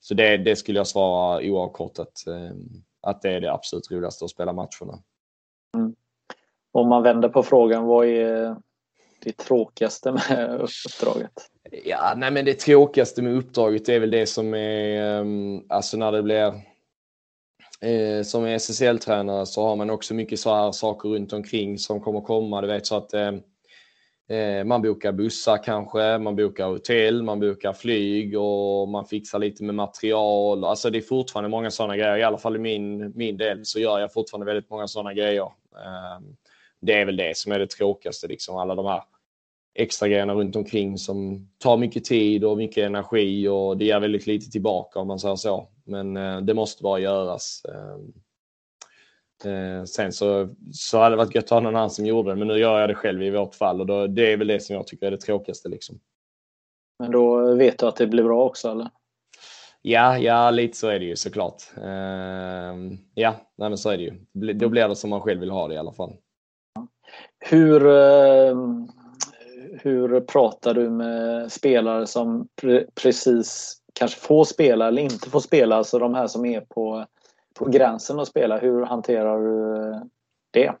Så 0.00 0.14
det, 0.14 0.36
det 0.36 0.56
skulle 0.56 0.78
jag 0.78 0.86
svara 0.86 1.42
oavkortat. 1.42 2.24
Att 3.00 3.22
det 3.22 3.30
är 3.30 3.40
det 3.40 3.52
absolut 3.52 3.90
roligaste 3.90 4.24
att 4.24 4.30
spela 4.30 4.52
matcherna. 4.52 5.02
Mm. 5.76 5.94
Om 6.72 6.88
man 6.88 7.02
vänder 7.02 7.28
på 7.28 7.42
frågan, 7.42 7.84
vad 7.84 8.06
är 8.06 8.56
det 9.22 9.36
tråkigaste 9.36 10.12
med 10.12 10.60
uppdraget? 10.60 11.32
Ja, 11.84 12.14
nej 12.16 12.30
men 12.30 12.44
det 12.44 12.58
tråkigaste 12.58 13.22
med 13.22 13.34
uppdraget 13.34 13.88
är 13.88 14.00
väl 14.00 14.10
det 14.10 14.26
som 14.26 14.54
är, 14.54 15.24
alltså 15.68 15.96
när 15.96 16.12
det 16.12 16.22
blir 16.22 16.46
eh, 17.80 18.22
som 18.22 18.46
SSL-tränare 18.46 19.46
så 19.46 19.62
har 19.62 19.76
man 19.76 19.90
också 19.90 20.14
mycket 20.14 20.40
så 20.40 20.54
här 20.54 20.72
saker 20.72 21.08
runt 21.08 21.32
omkring 21.32 21.78
som 21.78 22.00
kommer 22.00 22.20
komma. 22.20 22.60
Du 22.60 22.66
vet 22.66 22.86
så 22.86 22.96
att 22.96 23.14
Eh, 24.30 24.64
man 24.64 24.82
bokar 24.82 25.12
bussar 25.12 25.64
kanske, 25.64 26.18
man 26.18 26.36
bokar 26.36 26.66
hotell, 26.66 27.22
man 27.22 27.40
bokar 27.40 27.72
flyg 27.72 28.38
och 28.38 28.88
man 28.88 29.04
fixar 29.04 29.38
lite 29.38 29.64
med 29.64 29.74
material. 29.74 30.64
Alltså 30.64 30.90
det 30.90 30.98
är 30.98 31.02
fortfarande 31.02 31.50
många 31.50 31.70
sådana 31.70 31.96
grejer. 31.96 32.16
I 32.16 32.22
alla 32.22 32.38
fall 32.38 32.56
i 32.56 32.58
min, 32.58 33.12
min 33.16 33.36
del 33.36 33.64
så 33.64 33.80
gör 33.80 33.98
jag 33.98 34.12
fortfarande 34.12 34.46
väldigt 34.46 34.70
många 34.70 34.88
sådana 34.88 35.14
grejer. 35.14 35.52
Ehm, 35.76 36.36
det 36.80 36.92
är 36.92 37.04
väl 37.04 37.16
det 37.16 37.36
som 37.36 37.52
är 37.52 37.58
det 37.58 37.70
tråkigaste, 37.70 38.26
liksom 38.28 38.56
alla 38.56 38.74
de 38.74 38.86
här 38.86 39.02
extra 39.74 40.08
grejerna 40.08 40.34
runt 40.34 40.56
omkring 40.56 40.98
som 40.98 41.48
tar 41.58 41.76
mycket 41.76 42.04
tid 42.04 42.44
och 42.44 42.56
mycket 42.56 42.86
energi 42.86 43.48
och 43.48 43.76
det 43.76 43.84
ger 43.84 44.00
väldigt 44.00 44.26
lite 44.26 44.50
tillbaka 44.50 44.98
om 44.98 45.06
man 45.06 45.18
säger 45.18 45.36
så. 45.36 45.68
Men 45.84 46.16
eh, 46.16 46.40
det 46.40 46.54
måste 46.54 46.82
bara 46.82 46.98
göras. 46.98 47.62
Ehm, 47.68 48.12
Eh, 49.44 49.84
sen 49.84 50.12
så, 50.12 50.48
så 50.72 50.98
hade 50.98 51.10
det 51.10 51.16
varit 51.16 51.34
gött 51.34 51.44
att 51.44 51.50
ha 51.50 51.60
någon 51.60 51.76
annan 51.76 51.90
som 51.90 52.06
gjorde 52.06 52.30
det, 52.30 52.36
men 52.36 52.48
nu 52.48 52.58
gör 52.58 52.80
jag 52.80 52.88
det 52.88 52.94
själv 52.94 53.22
i 53.22 53.30
vårt 53.30 53.54
fall 53.54 53.80
och 53.80 53.86
då, 53.86 54.06
det 54.06 54.32
är 54.32 54.36
väl 54.36 54.46
det 54.46 54.60
som 54.60 54.76
jag 54.76 54.86
tycker 54.86 55.06
är 55.06 55.10
det 55.10 55.16
tråkigaste. 55.16 55.68
Liksom. 55.68 56.00
Men 56.98 57.10
då 57.10 57.54
vet 57.54 57.78
du 57.78 57.86
att 57.86 57.96
det 57.96 58.06
blir 58.06 58.22
bra 58.22 58.44
också 58.44 58.70
eller? 58.70 58.90
Ja, 59.82 60.18
ja, 60.18 60.50
lite 60.50 60.76
så 60.76 60.88
är 60.88 60.98
det 60.98 61.04
ju 61.04 61.16
såklart. 61.16 61.62
Uh, 61.78 62.92
ja, 63.14 63.34
nej, 63.56 63.68
men 63.68 63.78
så 63.78 63.90
är 63.90 63.96
det 63.96 64.02
ju. 64.02 64.12
Då 64.54 64.68
blir 64.68 64.88
det 64.88 64.96
som 64.96 65.10
man 65.10 65.20
själv 65.20 65.40
vill 65.40 65.50
ha 65.50 65.68
det 65.68 65.74
i 65.74 65.78
alla 65.78 65.92
fall. 65.92 66.12
Hur, 67.38 67.80
hur 69.82 70.20
pratar 70.20 70.74
du 70.74 70.90
med 70.90 71.52
spelare 71.52 72.06
som 72.06 72.48
pre 72.60 72.86
precis 73.02 73.76
kanske 73.92 74.20
får 74.20 74.44
spela 74.44 74.88
eller 74.88 75.02
inte 75.02 75.30
får 75.30 75.40
spela? 75.40 75.76
Alltså 75.76 75.98
de 75.98 76.14
här 76.14 76.26
som 76.26 76.44
är 76.44 76.60
på, 76.60 77.06
på 77.58 77.70
gränsen 77.70 78.18
att 78.18 78.28
spela. 78.28 78.58
Hur 78.58 78.84
hanterar 78.84 79.38
du 79.38 79.76
eh, 79.76 80.02
det? 80.50 80.74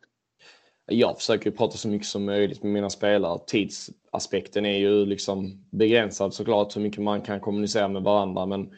Jag 0.86 1.16
försöker 1.16 1.50
prata 1.50 1.76
så 1.76 1.88
mycket 1.88 2.08
som 2.08 2.24
möjligt 2.24 2.62
med 2.62 2.72
mina 2.72 2.90
spelare. 2.90 3.38
Tidsaspekten 3.46 4.66
är 4.66 4.78
ju 4.78 5.06
liksom 5.06 5.64
begränsad 5.70 6.34
såklart 6.34 6.76
hur 6.76 6.80
mycket 6.80 7.02
man 7.02 7.20
kan 7.20 7.40
kommunicera 7.40 7.88
med 7.88 8.02
varandra. 8.02 8.46
Men 8.46 8.70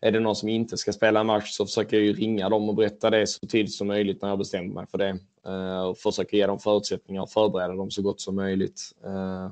är 0.00 0.12
det 0.12 0.20
någon 0.20 0.36
som 0.36 0.48
inte 0.48 0.76
ska 0.76 0.92
spela 0.92 1.20
en 1.20 1.26
match 1.26 1.50
så 1.50 1.66
försöker 1.66 1.96
jag 1.96 2.06
ju 2.06 2.12
ringa 2.12 2.48
dem 2.48 2.68
och 2.68 2.74
berätta 2.74 3.10
det 3.10 3.26
så 3.26 3.46
tidigt 3.46 3.74
som 3.74 3.86
möjligt 3.86 4.22
när 4.22 4.28
jag 4.28 4.38
bestämmer 4.38 4.74
mig 4.74 4.86
för 4.86 4.98
det. 4.98 5.18
Eh, 5.46 5.80
och 5.80 5.98
försöker 5.98 6.36
ge 6.36 6.46
dem 6.46 6.58
förutsättningar 6.58 7.22
och 7.22 7.30
förbereda 7.30 7.74
dem 7.74 7.90
så 7.90 8.02
gott 8.02 8.20
som 8.20 8.36
möjligt. 8.36 8.80
Eh, 9.04 9.50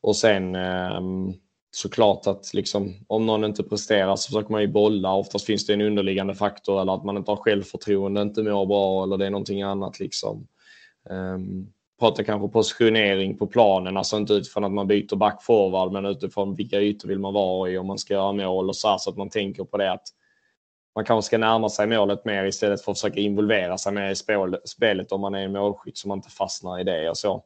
och 0.00 0.16
sen 0.16 0.54
ehm, 0.54 1.32
såklart 1.76 2.26
att 2.26 2.54
liksom, 2.54 2.94
om 3.06 3.26
någon 3.26 3.44
inte 3.44 3.62
presterar 3.62 4.16
så 4.16 4.28
försöker 4.28 4.50
man 4.50 4.60
ju 4.60 4.66
bolla. 4.66 5.14
Oftast 5.14 5.46
finns 5.46 5.66
det 5.66 5.72
en 5.72 5.80
underliggande 5.80 6.34
faktor 6.34 6.80
eller 6.80 6.94
att 6.94 7.04
man 7.04 7.16
inte 7.16 7.30
har 7.30 7.36
självförtroende, 7.36 8.22
inte 8.22 8.42
mår 8.42 8.66
bra 8.66 9.02
eller 9.02 9.16
det 9.16 9.26
är 9.26 9.30
någonting 9.30 9.62
annat. 9.62 10.00
Liksom. 10.00 10.46
Ehm, 11.10 11.34
um, 11.34 11.72
prata 12.00 12.24
kanske 12.24 12.48
positionering 12.48 13.38
på 13.38 13.46
planen, 13.46 13.96
alltså 13.96 14.16
inte 14.16 14.32
utifrån 14.32 14.64
att 14.64 14.72
man 14.72 14.86
byter 14.86 15.16
back 15.16 15.42
forward 15.42 15.92
men 15.92 16.06
utifrån 16.06 16.54
vilka 16.54 16.80
ytor 16.80 17.08
vill 17.08 17.18
man 17.18 17.34
vara 17.34 17.70
i 17.70 17.78
om 17.78 17.86
man 17.86 17.98
ska 17.98 18.14
göra 18.14 18.32
mål 18.32 18.68
och 18.68 18.76
så 18.76 18.88
här, 18.88 18.98
så 18.98 19.10
att 19.10 19.16
man 19.16 19.30
tänker 19.30 19.64
på 19.64 19.76
det 19.76 19.92
att 19.92 20.08
man 20.94 21.04
kanske 21.04 21.26
ska 21.26 21.38
närma 21.38 21.68
sig 21.68 21.86
målet 21.86 22.24
mer 22.24 22.44
istället 22.44 22.82
för 22.82 22.92
att 22.92 22.98
försöka 22.98 23.20
involvera 23.20 23.78
sig 23.78 23.92
mer 23.92 24.10
i 24.10 24.16
spelet 24.64 25.12
om 25.12 25.20
man 25.20 25.34
är 25.34 25.44
en 25.44 25.52
målskytt 25.52 25.98
så 25.98 26.08
man 26.08 26.18
inte 26.18 26.30
fastnar 26.30 26.80
i 26.80 26.84
det 26.84 27.10
och 27.10 27.18
så. 27.18 27.44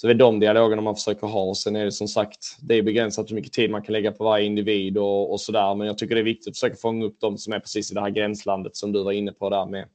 Så 0.00 0.06
det 0.06 0.12
är 0.12 0.14
de 0.14 0.40
dialogerna 0.40 0.82
man 0.82 0.94
försöker 0.94 1.26
ha. 1.26 1.42
Och 1.42 1.56
sen 1.56 1.76
är 1.76 1.84
det 1.84 1.92
som 1.92 2.08
sagt, 2.08 2.56
det 2.60 2.74
är 2.74 2.82
begränsat 2.82 3.30
hur 3.30 3.34
mycket 3.34 3.52
tid 3.52 3.70
man 3.70 3.82
kan 3.82 3.92
lägga 3.92 4.12
på 4.12 4.24
varje 4.24 4.46
individ 4.46 4.98
och, 4.98 5.32
och 5.32 5.40
sådär. 5.40 5.74
Men 5.74 5.86
jag 5.86 5.98
tycker 5.98 6.14
det 6.14 6.20
är 6.20 6.24
viktigt 6.24 6.50
att 6.50 6.56
försöka 6.56 6.76
fånga 6.76 7.04
upp 7.04 7.20
de 7.20 7.38
som 7.38 7.52
är 7.52 7.60
precis 7.60 7.90
i 7.90 7.94
det 7.94 8.00
här 8.00 8.10
gränslandet 8.10 8.76
som 8.76 8.92
du 8.92 9.02
var 9.02 9.12
inne 9.12 9.32
på 9.32 9.50
där 9.50 9.66
med 9.66 9.88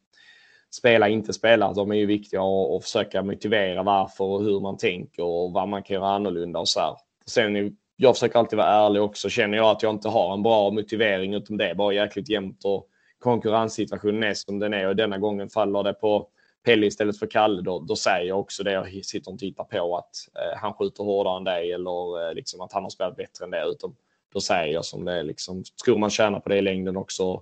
spela, 0.72 1.10
inte 1.10 1.34
spela. 1.34 1.74
De 1.74 1.92
är 1.92 1.96
ju 1.96 2.06
viktiga 2.06 2.42
och, 2.42 2.76
och 2.76 2.84
försöka 2.84 3.24
motivera 3.24 3.84
varför 3.84 4.24
och 4.24 4.44
hur 4.44 4.60
man 4.60 4.78
tänker 4.78 5.24
och 5.24 5.52
vad 5.52 5.68
man 5.68 5.84
kan 5.84 5.94
göra 5.94 6.10
annorlunda 6.10 6.60
och 6.60 6.70
så 6.70 6.80
här. 6.80 6.96
Sen 7.26 7.78
jag 7.96 8.16
försöker 8.16 8.40
alltid 8.40 8.58
vara 8.58 8.86
ärlig 8.86 9.02
också. 9.02 9.30
Känner 9.30 9.58
jag 9.58 9.70
att 9.70 9.84
jag 9.84 9.94
inte 9.94 10.10
har 10.10 10.34
en 10.34 10.44
bra 10.44 10.72
motivering 10.72 11.34
utom 11.34 11.58
det 11.58 11.70
är 11.70 11.76
bara 11.76 11.94
jäkligt 11.94 12.30
jämnt 12.30 12.66
och 12.66 12.88
konkurrenssituationen 13.20 14.24
är 14.24 14.34
som 14.34 14.60
den 14.60 14.74
är 14.74 14.88
och 14.88 14.96
denna 14.96 15.18
gången 15.18 15.50
faller 15.50 15.84
det 15.84 15.94
på 15.94 16.28
Pelle 16.64 16.86
istället 16.86 17.20
för 17.20 17.28
Kalle, 17.28 17.62
då, 17.62 17.80
då 17.80 17.96
säger 17.96 18.28
jag 18.28 18.40
också 18.40 18.64
det 18.64 18.72
jag 18.72 19.06
sitter 19.06 19.32
och 19.34 19.40
tittar 19.40 19.64
på 19.64 19.98
att 19.98 20.16
eh, 20.36 20.60
han 20.60 20.74
skjuter 20.74 21.04
hårdare 21.04 21.38
än 21.38 21.44
dig 21.44 21.72
eller 21.72 22.28
eh, 22.28 22.34
liksom 22.34 22.62
att 22.62 22.74
han 22.74 22.84
har 22.84 22.90
spelat 22.90 23.16
bättre 23.16 23.46
än 23.46 23.52
det. 23.52 23.66
Utan 23.66 23.96
då 24.34 24.40
säger 24.40 24.74
jag 24.74 24.86
som 24.86 25.06
det 25.06 25.12
är. 25.12 25.24
Liksom. 25.24 25.64
Tror 25.86 25.98
man 25.98 26.10
tjänar 26.10 26.40
på 26.40 26.50
det 26.50 26.58
i 26.58 26.62
längden 26.62 26.98
också. 26.98 27.42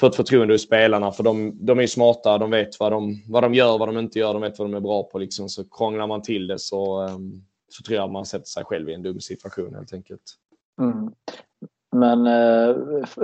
För 0.00 0.06
ett 0.06 0.16
förtroende 0.16 0.54
hos 0.54 0.62
spelarna, 0.62 1.12
för 1.12 1.22
de, 1.22 1.66
de 1.66 1.78
är 1.78 1.86
smarta, 1.86 2.38
de 2.38 2.50
vet 2.50 2.80
vad 2.80 2.92
de, 2.92 3.22
vad 3.28 3.42
de 3.42 3.54
gör, 3.54 3.78
vad 3.78 3.88
de 3.88 3.98
inte 3.98 4.18
gör, 4.18 4.32
de 4.32 4.42
vet 4.42 4.58
vad 4.58 4.68
de 4.68 4.74
är 4.74 4.80
bra 4.80 5.02
på. 5.02 5.18
Liksom. 5.18 5.48
Så 5.48 5.64
krånglar 5.64 6.06
man 6.06 6.22
till 6.22 6.46
det 6.46 6.58
så, 6.58 7.02
um, 7.02 7.44
så 7.68 7.82
tror 7.82 7.96
jag 7.96 8.04
att 8.04 8.12
man 8.12 8.26
sätter 8.26 8.46
sig 8.46 8.64
själv 8.64 8.90
i 8.90 8.94
en 8.94 9.02
dum 9.02 9.20
situation 9.20 9.74
helt 9.74 9.92
enkelt. 9.92 10.22
Mm. 10.80 11.12
Men 11.92 12.26
eh, 12.26 12.68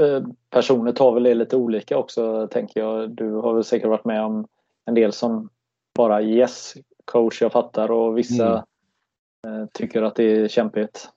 eh 0.04 0.22
personer 0.50 0.92
tar 0.92 1.12
väl 1.12 1.22
det 1.22 1.34
lite 1.34 1.56
olika 1.56 1.98
också, 1.98 2.48
tänker 2.48 2.80
jag. 2.80 3.10
Du 3.10 3.32
har 3.32 3.54
väl 3.54 3.64
säkert 3.64 3.88
varit 3.88 4.04
med 4.04 4.24
om 4.24 4.46
en 4.86 4.94
del 4.94 5.12
som 5.12 5.48
bara 5.94 6.22
yes 6.22 6.74
coach, 7.04 7.42
jag 7.42 7.52
fattar 7.52 7.90
och 7.90 8.18
vissa 8.18 8.64
mm. 9.46 9.60
eh, 9.60 9.68
tycker 9.72 10.02
att 10.02 10.16
det 10.16 10.24
är 10.24 10.48
kämpigt. 10.48 11.08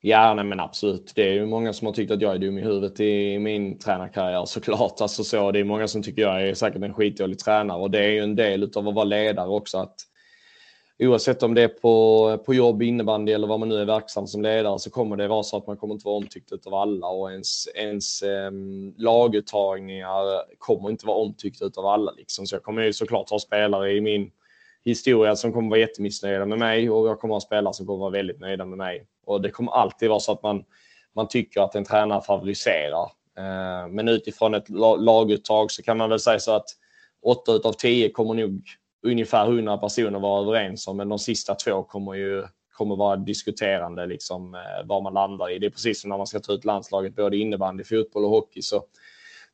Ja, 0.00 0.34
nej 0.34 0.44
men 0.44 0.60
absolut. 0.60 1.12
Det 1.14 1.28
är 1.28 1.32
ju 1.32 1.46
många 1.46 1.72
som 1.72 1.86
har 1.86 1.94
tyckt 1.94 2.12
att 2.12 2.20
jag 2.20 2.34
är 2.34 2.38
dum 2.38 2.58
i 2.58 2.62
huvudet 2.62 3.00
i 3.00 3.38
min 3.38 3.78
tränarkarriär 3.78 4.44
såklart. 4.44 5.00
Alltså 5.00 5.24
så, 5.24 5.52
det 5.52 5.60
är 5.60 5.64
många 5.64 5.88
som 5.88 6.02
tycker 6.02 6.22
jag 6.22 6.48
är 6.48 6.54
säkert 6.54 6.82
en 6.82 6.94
skitdålig 6.94 7.38
tränare 7.38 7.80
och 7.80 7.90
det 7.90 8.04
är 8.04 8.08
ju 8.08 8.20
en 8.20 8.36
del 8.36 8.70
av 8.76 8.88
att 8.88 8.94
vara 8.94 9.04
ledare 9.04 9.48
också. 9.48 9.78
Att 9.78 9.94
oavsett 10.98 11.42
om 11.42 11.54
det 11.54 11.62
är 11.62 11.68
på, 11.68 12.38
på 12.46 12.54
jobb, 12.54 12.82
innebandy 12.82 13.32
eller 13.32 13.46
vad 13.46 13.60
man 13.60 13.68
nu 13.68 13.80
är 13.80 13.84
verksam 13.84 14.26
som 14.26 14.42
ledare 14.42 14.78
så 14.78 14.90
kommer 14.90 15.16
det 15.16 15.28
vara 15.28 15.42
så 15.42 15.56
att 15.56 15.66
man 15.66 15.76
kommer 15.76 15.94
inte 15.94 16.06
vara 16.06 16.16
omtyckt 16.16 16.66
av 16.66 16.74
alla 16.74 17.06
och 17.06 17.30
ens, 17.30 17.68
ens 17.74 18.22
um, 18.22 18.94
laguttagningar 18.98 20.58
kommer 20.58 20.90
inte 20.90 21.06
vara 21.06 21.16
omtyckt 21.16 21.62
av 21.78 21.86
alla. 21.86 22.12
Liksom. 22.12 22.46
Så 22.46 22.54
jag 22.54 22.62
kommer 22.62 22.82
ju 22.82 22.92
såklart 22.92 23.30
ha 23.30 23.38
spelare 23.38 23.92
i 23.92 24.00
min 24.00 24.30
historia 24.84 25.36
som 25.36 25.52
kommer 25.52 25.70
vara 25.70 25.80
jättemissnöjda 25.80 26.46
med 26.46 26.58
mig 26.58 26.90
och 26.90 27.08
jag 27.08 27.20
kommer 27.20 27.34
ha 27.34 27.40
spelare 27.40 27.74
som 27.74 27.86
kommer 27.86 27.98
vara 27.98 28.10
väldigt 28.10 28.40
nöjda 28.40 28.64
med 28.64 28.78
mig. 28.78 29.06
Och 29.26 29.42
det 29.42 29.50
kommer 29.50 29.72
alltid 29.72 30.08
vara 30.08 30.20
så 30.20 30.32
att 30.32 30.42
man, 30.42 30.64
man 31.14 31.28
tycker 31.28 31.60
att 31.60 31.74
en 31.74 31.84
tränare 31.84 32.22
favoriserar. 32.22 33.10
Ehm, 33.38 33.94
men 33.94 34.08
utifrån 34.08 34.54
ett 34.54 34.68
laguttag 34.98 35.70
så 35.70 35.82
kan 35.82 35.98
man 35.98 36.10
väl 36.10 36.20
säga 36.20 36.38
så 36.38 36.52
att 36.52 36.66
åtta 37.22 37.68
av 37.68 37.72
tio 37.72 38.10
kommer 38.10 38.34
nog 38.34 38.62
ungefär 39.04 39.46
100 39.46 39.78
personer 39.78 40.18
vara 40.18 40.42
överens 40.42 40.88
om, 40.88 40.96
men 40.96 41.08
de 41.08 41.18
sista 41.18 41.54
två 41.54 41.82
kommer 41.82 42.14
ju, 42.14 42.44
kommer 42.72 42.96
vara 42.96 43.16
diskuterande 43.16 44.06
liksom, 44.06 44.54
eh, 44.54 44.86
var 44.86 45.00
man 45.00 45.14
landar 45.14 45.50
i. 45.50 45.58
Det 45.58 45.66
är 45.66 45.70
precis 45.70 46.00
som 46.00 46.10
när 46.10 46.16
man 46.16 46.26
ska 46.26 46.40
ta 46.40 46.52
ut 46.52 46.64
landslaget, 46.64 47.16
både 47.16 47.36
innebandy, 47.36 47.84
fotboll 47.84 48.24
och 48.24 48.30
hockey. 48.30 48.62
Så 48.62 48.84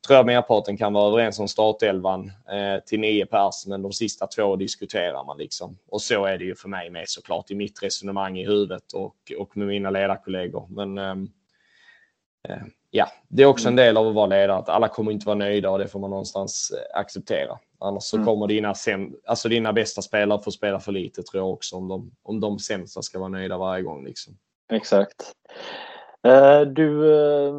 tror 0.07 0.17
jag 0.17 0.25
merparten 0.25 0.77
kan 0.77 0.93
vara 0.93 1.07
överens 1.07 1.39
om 1.39 1.47
startelvan 1.47 2.31
eh, 2.51 2.83
till 2.85 2.99
nio 2.99 3.25
pers, 3.25 3.65
men 3.67 3.81
de 3.81 3.91
sista 3.91 4.27
två 4.27 4.55
diskuterar 4.55 5.25
man. 5.25 5.37
Liksom. 5.37 5.77
Och 5.87 6.01
så 6.01 6.25
är 6.25 6.37
det 6.37 6.45
ju 6.45 6.55
för 6.55 6.69
mig 6.69 6.89
med 6.89 7.09
såklart 7.09 7.51
i 7.51 7.55
mitt 7.55 7.83
resonemang 7.83 8.39
i 8.39 8.45
huvudet 8.45 8.93
och, 8.93 9.15
och 9.37 9.57
med 9.57 9.67
mina 9.67 9.89
ledarkollegor. 9.89 10.67
Men 10.69 10.97
ehm, 10.97 11.29
eh, 12.49 12.61
ja, 12.91 13.07
det 13.27 13.43
är 13.43 13.47
också 13.47 13.67
en 13.67 13.75
del 13.75 13.97
av 13.97 14.07
att 14.07 14.15
vara 14.15 14.25
ledare, 14.25 14.57
att 14.57 14.69
alla 14.69 14.87
kommer 14.87 15.11
inte 15.11 15.25
vara 15.25 15.37
nöjda 15.37 15.69
och 15.69 15.79
det 15.79 15.87
får 15.87 15.99
man 15.99 16.09
någonstans 16.09 16.71
eh, 16.71 16.99
acceptera. 16.99 17.59
Annars 17.79 18.03
så 18.03 18.17
mm. 18.17 18.25
kommer 18.25 18.47
dina, 18.47 18.73
sem 18.73 19.15
alltså 19.25 19.49
dina 19.49 19.73
bästa 19.73 20.01
spelare 20.01 20.41
få 20.41 20.51
spela 20.51 20.79
för 20.79 20.91
lite 20.91 21.23
tror 21.23 21.43
jag 21.43 21.49
också 21.51 21.75
om 21.75 21.87
de, 21.87 22.11
om 22.23 22.39
de 22.39 22.59
sämsta 22.59 23.01
ska 23.01 23.19
vara 23.19 23.29
nöjda 23.29 23.57
varje 23.57 23.83
gång. 23.83 24.05
Liksom. 24.05 24.33
Exakt. 24.73 25.31
Eh, 26.27 26.61
du 26.61 27.13
eh, 27.13 27.53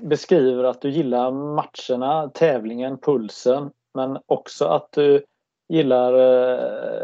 beskriver 0.00 0.64
att 0.64 0.82
du 0.82 0.90
gillar 0.90 1.30
matcherna, 1.30 2.30
tävlingen, 2.34 2.98
pulsen 2.98 3.70
men 3.94 4.18
också 4.26 4.64
att 4.64 4.92
du 4.92 5.24
gillar 5.68 6.12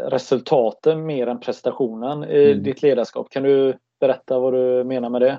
resultaten 0.09 1.05
mer 1.05 1.27
än 1.27 1.39
prestationen 1.39 2.23
i 2.23 2.51
mm. 2.51 2.63
ditt 2.63 2.81
ledarskap. 2.81 3.29
Kan 3.29 3.43
du 3.43 3.77
berätta 3.99 4.39
vad 4.39 4.53
du 4.53 4.83
menar 4.83 5.09
med 5.09 5.21
det? 5.21 5.37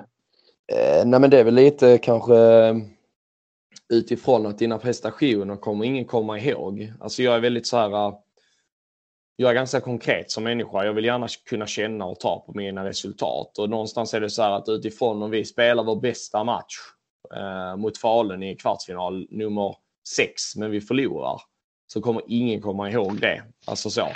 Eh, 0.71 1.05
nej 1.05 1.19
men 1.19 1.29
det 1.29 1.39
är 1.39 1.43
väl 1.43 1.55
lite 1.55 1.97
kanske 1.97 2.35
eh, 2.35 2.75
utifrån 3.89 4.45
att 4.45 4.57
dina 4.57 4.77
prestationer 4.77 5.55
kommer 5.55 5.85
ingen 5.85 6.05
komma 6.05 6.39
ihåg. 6.39 6.93
Alltså 6.99 7.23
jag 7.23 7.35
är 7.35 7.39
väldigt 7.39 7.67
så 7.67 7.77
här. 7.77 8.07
Eh, 8.07 8.13
jag 9.35 9.49
är 9.49 9.55
ganska 9.55 9.81
konkret 9.81 10.31
som 10.31 10.43
människa. 10.43 10.85
Jag 10.85 10.93
vill 10.93 11.05
gärna 11.05 11.27
kunna 11.45 11.67
känna 11.67 12.05
och 12.05 12.19
ta 12.19 12.43
på 12.45 12.53
mina 12.53 12.85
resultat 12.85 13.57
och 13.57 13.69
någonstans 13.69 14.13
är 14.13 14.21
det 14.21 14.29
så 14.29 14.41
här 14.41 14.51
att 14.51 14.69
utifrån 14.69 15.23
om 15.23 15.31
vi 15.31 15.45
spelar 15.45 15.83
vår 15.83 15.95
bästa 15.95 16.43
match 16.43 16.75
eh, 17.35 17.75
mot 17.77 17.97
Falun 17.97 18.43
i 18.43 18.55
kvartsfinal 18.55 19.27
nummer 19.29 19.75
sex, 20.07 20.55
men 20.55 20.71
vi 20.71 20.81
förlorar 20.81 21.41
så 21.87 22.01
kommer 22.01 22.21
ingen 22.27 22.61
komma 22.61 22.91
ihåg 22.91 23.19
det. 23.19 23.43
Alltså 23.65 23.89
så. 23.89 24.07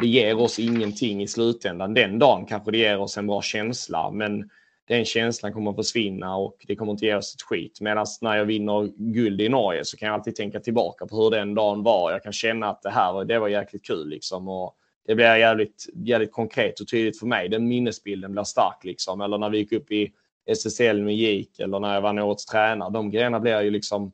Det 0.00 0.06
ger 0.06 0.40
oss 0.40 0.58
ingenting 0.58 1.22
i 1.22 1.28
slutändan. 1.28 1.94
Den 1.94 2.18
dagen 2.18 2.46
kanske 2.46 2.70
det 2.70 2.78
ger 2.78 2.98
oss 2.98 3.18
en 3.18 3.26
bra 3.26 3.42
känsla, 3.42 4.10
men 4.10 4.50
den 4.92 5.04
känslan 5.04 5.52
kommer 5.52 5.70
att 5.70 5.76
försvinna 5.76 6.36
och 6.36 6.56
det 6.66 6.76
kommer 6.76 6.92
inte 6.92 7.06
ge 7.06 7.14
oss 7.14 7.34
ett 7.34 7.42
skit. 7.42 7.80
Medan 7.80 8.06
när 8.20 8.36
jag 8.36 8.44
vinner 8.44 8.92
guld 8.96 9.40
i 9.40 9.48
Norge 9.48 9.84
så 9.84 9.96
kan 9.96 10.06
jag 10.06 10.14
alltid 10.14 10.36
tänka 10.36 10.60
tillbaka 10.60 11.06
på 11.06 11.16
hur 11.16 11.30
den 11.30 11.54
dagen 11.54 11.82
var. 11.82 12.12
Jag 12.12 12.22
kan 12.22 12.32
känna 12.32 12.70
att 12.70 12.82
det 12.82 12.90
här 12.90 13.24
det 13.24 13.38
var 13.38 13.48
jäkligt 13.48 13.86
kul 13.86 14.08
liksom. 14.08 14.48
Och 14.48 14.76
det 15.06 15.14
blir 15.14 15.36
jävligt, 15.36 15.86
jävligt 15.94 16.32
konkret 16.32 16.80
och 16.80 16.88
tydligt 16.88 17.18
för 17.18 17.26
mig. 17.26 17.48
Den 17.48 17.68
minnesbilden 17.68 18.32
blir 18.32 18.42
stark 18.42 18.84
liksom. 18.84 19.20
Eller 19.20 19.38
när 19.38 19.50
vi 19.50 19.58
gick 19.58 19.72
upp 19.72 19.92
i 19.92 20.12
SSL 20.46 21.02
med 21.02 21.14
GIK 21.14 21.60
eller 21.60 21.80
när 21.80 21.94
jag 21.94 22.00
vann 22.00 22.18
årets 22.18 22.46
tränare. 22.46 22.90
De 22.92 23.10
grejerna 23.10 23.40
blir 23.40 23.60
ju 23.60 23.70
liksom, 23.70 24.12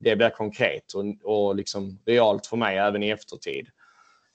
det 0.00 0.16
blir 0.16 0.30
konkret 0.30 0.92
och, 0.92 1.04
och 1.32 1.56
liksom 1.56 1.98
realt 2.06 2.46
för 2.46 2.56
mig 2.56 2.78
även 2.78 3.02
i 3.02 3.08
eftertid. 3.08 3.66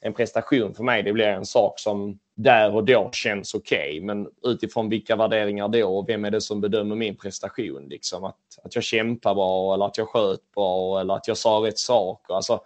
En 0.01 0.13
prestation 0.13 0.73
för 0.73 0.83
mig, 0.83 1.03
det 1.03 1.13
blir 1.13 1.25
en 1.25 1.45
sak 1.45 1.79
som 1.79 2.19
där 2.43 2.75
och 2.75 2.85
då 2.85 3.09
känns 3.13 3.53
okej. 3.53 3.89
Okay, 3.89 4.01
men 4.01 4.27
utifrån 4.43 4.89
vilka 4.89 5.15
värderingar 5.15 5.67
då 5.67 5.97
och 5.97 6.09
vem 6.09 6.25
är 6.25 6.31
det 6.31 6.41
som 6.41 6.61
bedömer 6.61 6.95
min 6.95 7.17
prestation? 7.17 7.87
Liksom 7.89 8.23
att, 8.23 8.59
att 8.63 8.75
jag 8.75 8.83
kämpar 8.83 9.35
bra 9.35 9.73
eller 9.73 9.85
att 9.85 9.97
jag 9.97 10.07
sköt 10.07 10.51
bra 10.55 10.99
eller 10.99 11.13
att 11.13 11.27
jag 11.27 11.37
sa 11.37 11.49
rätt 11.49 11.79
saker. 11.79 12.33
Alltså, 12.33 12.61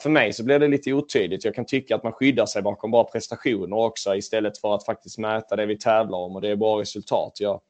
för 0.00 0.10
mig 0.10 0.32
så 0.32 0.44
blir 0.44 0.58
det 0.58 0.68
lite 0.68 0.92
otydligt. 0.92 1.44
Jag 1.44 1.54
kan 1.54 1.64
tycka 1.64 1.94
att 1.96 2.02
man 2.02 2.12
skyddar 2.12 2.46
sig 2.46 2.62
bakom 2.62 2.90
bra 2.90 3.04
prestationer 3.04 3.76
också 3.76 4.14
istället 4.14 4.58
för 4.58 4.74
att 4.74 4.84
faktiskt 4.84 5.18
mäta 5.18 5.56
det 5.56 5.66
vi 5.66 5.78
tävlar 5.78 6.18
om 6.18 6.34
och 6.36 6.40
det 6.40 6.48
är 6.48 6.56
bra 6.56 6.80
resultat. 6.80 7.40
Jag 7.40 7.60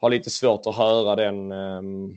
har 0.00 0.10
lite 0.10 0.30
svårt 0.30 0.66
att 0.66 0.76
höra 0.76 1.16
den, 1.16 1.52
ehm, 1.52 2.16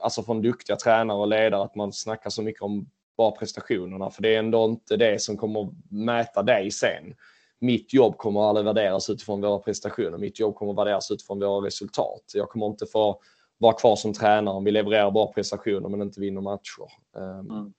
alltså 0.00 0.22
från 0.22 0.42
duktiga 0.42 0.76
tränare 0.76 1.18
och 1.18 1.28
ledare, 1.28 1.62
att 1.62 1.74
man 1.74 1.92
snackar 1.92 2.30
så 2.30 2.42
mycket 2.42 2.62
om 2.62 2.86
bra 3.16 3.36
prestationerna, 3.36 4.10
för 4.10 4.22
det 4.22 4.34
är 4.34 4.38
ändå 4.38 4.64
inte 4.64 4.96
det 4.96 5.22
som 5.22 5.36
kommer 5.36 5.68
mäta 5.90 6.42
dig 6.42 6.70
sen 6.70 7.14
mitt 7.62 7.94
jobb 7.94 8.16
kommer 8.16 8.48
aldrig 8.48 8.66
värderas 8.66 9.10
utifrån 9.10 9.40
våra 9.40 9.58
prestationer. 9.58 10.18
Mitt 10.18 10.40
jobb 10.40 10.54
kommer 10.54 10.72
värderas 10.72 11.10
utifrån 11.10 11.40
våra 11.40 11.66
resultat. 11.66 12.22
Jag 12.34 12.48
kommer 12.48 12.66
inte 12.66 12.86
få 12.86 13.20
vara 13.58 13.72
kvar 13.72 13.96
som 13.96 14.12
tränare 14.12 14.54
om 14.54 14.64
vi 14.64 14.70
levererar 14.70 15.10
bra 15.10 15.32
prestationer 15.32 15.88
men 15.88 16.02
inte 16.02 16.20
vinner 16.20 16.40
matcher. 16.40 16.92
Ehm, 17.16 17.50
mm. 17.50 17.72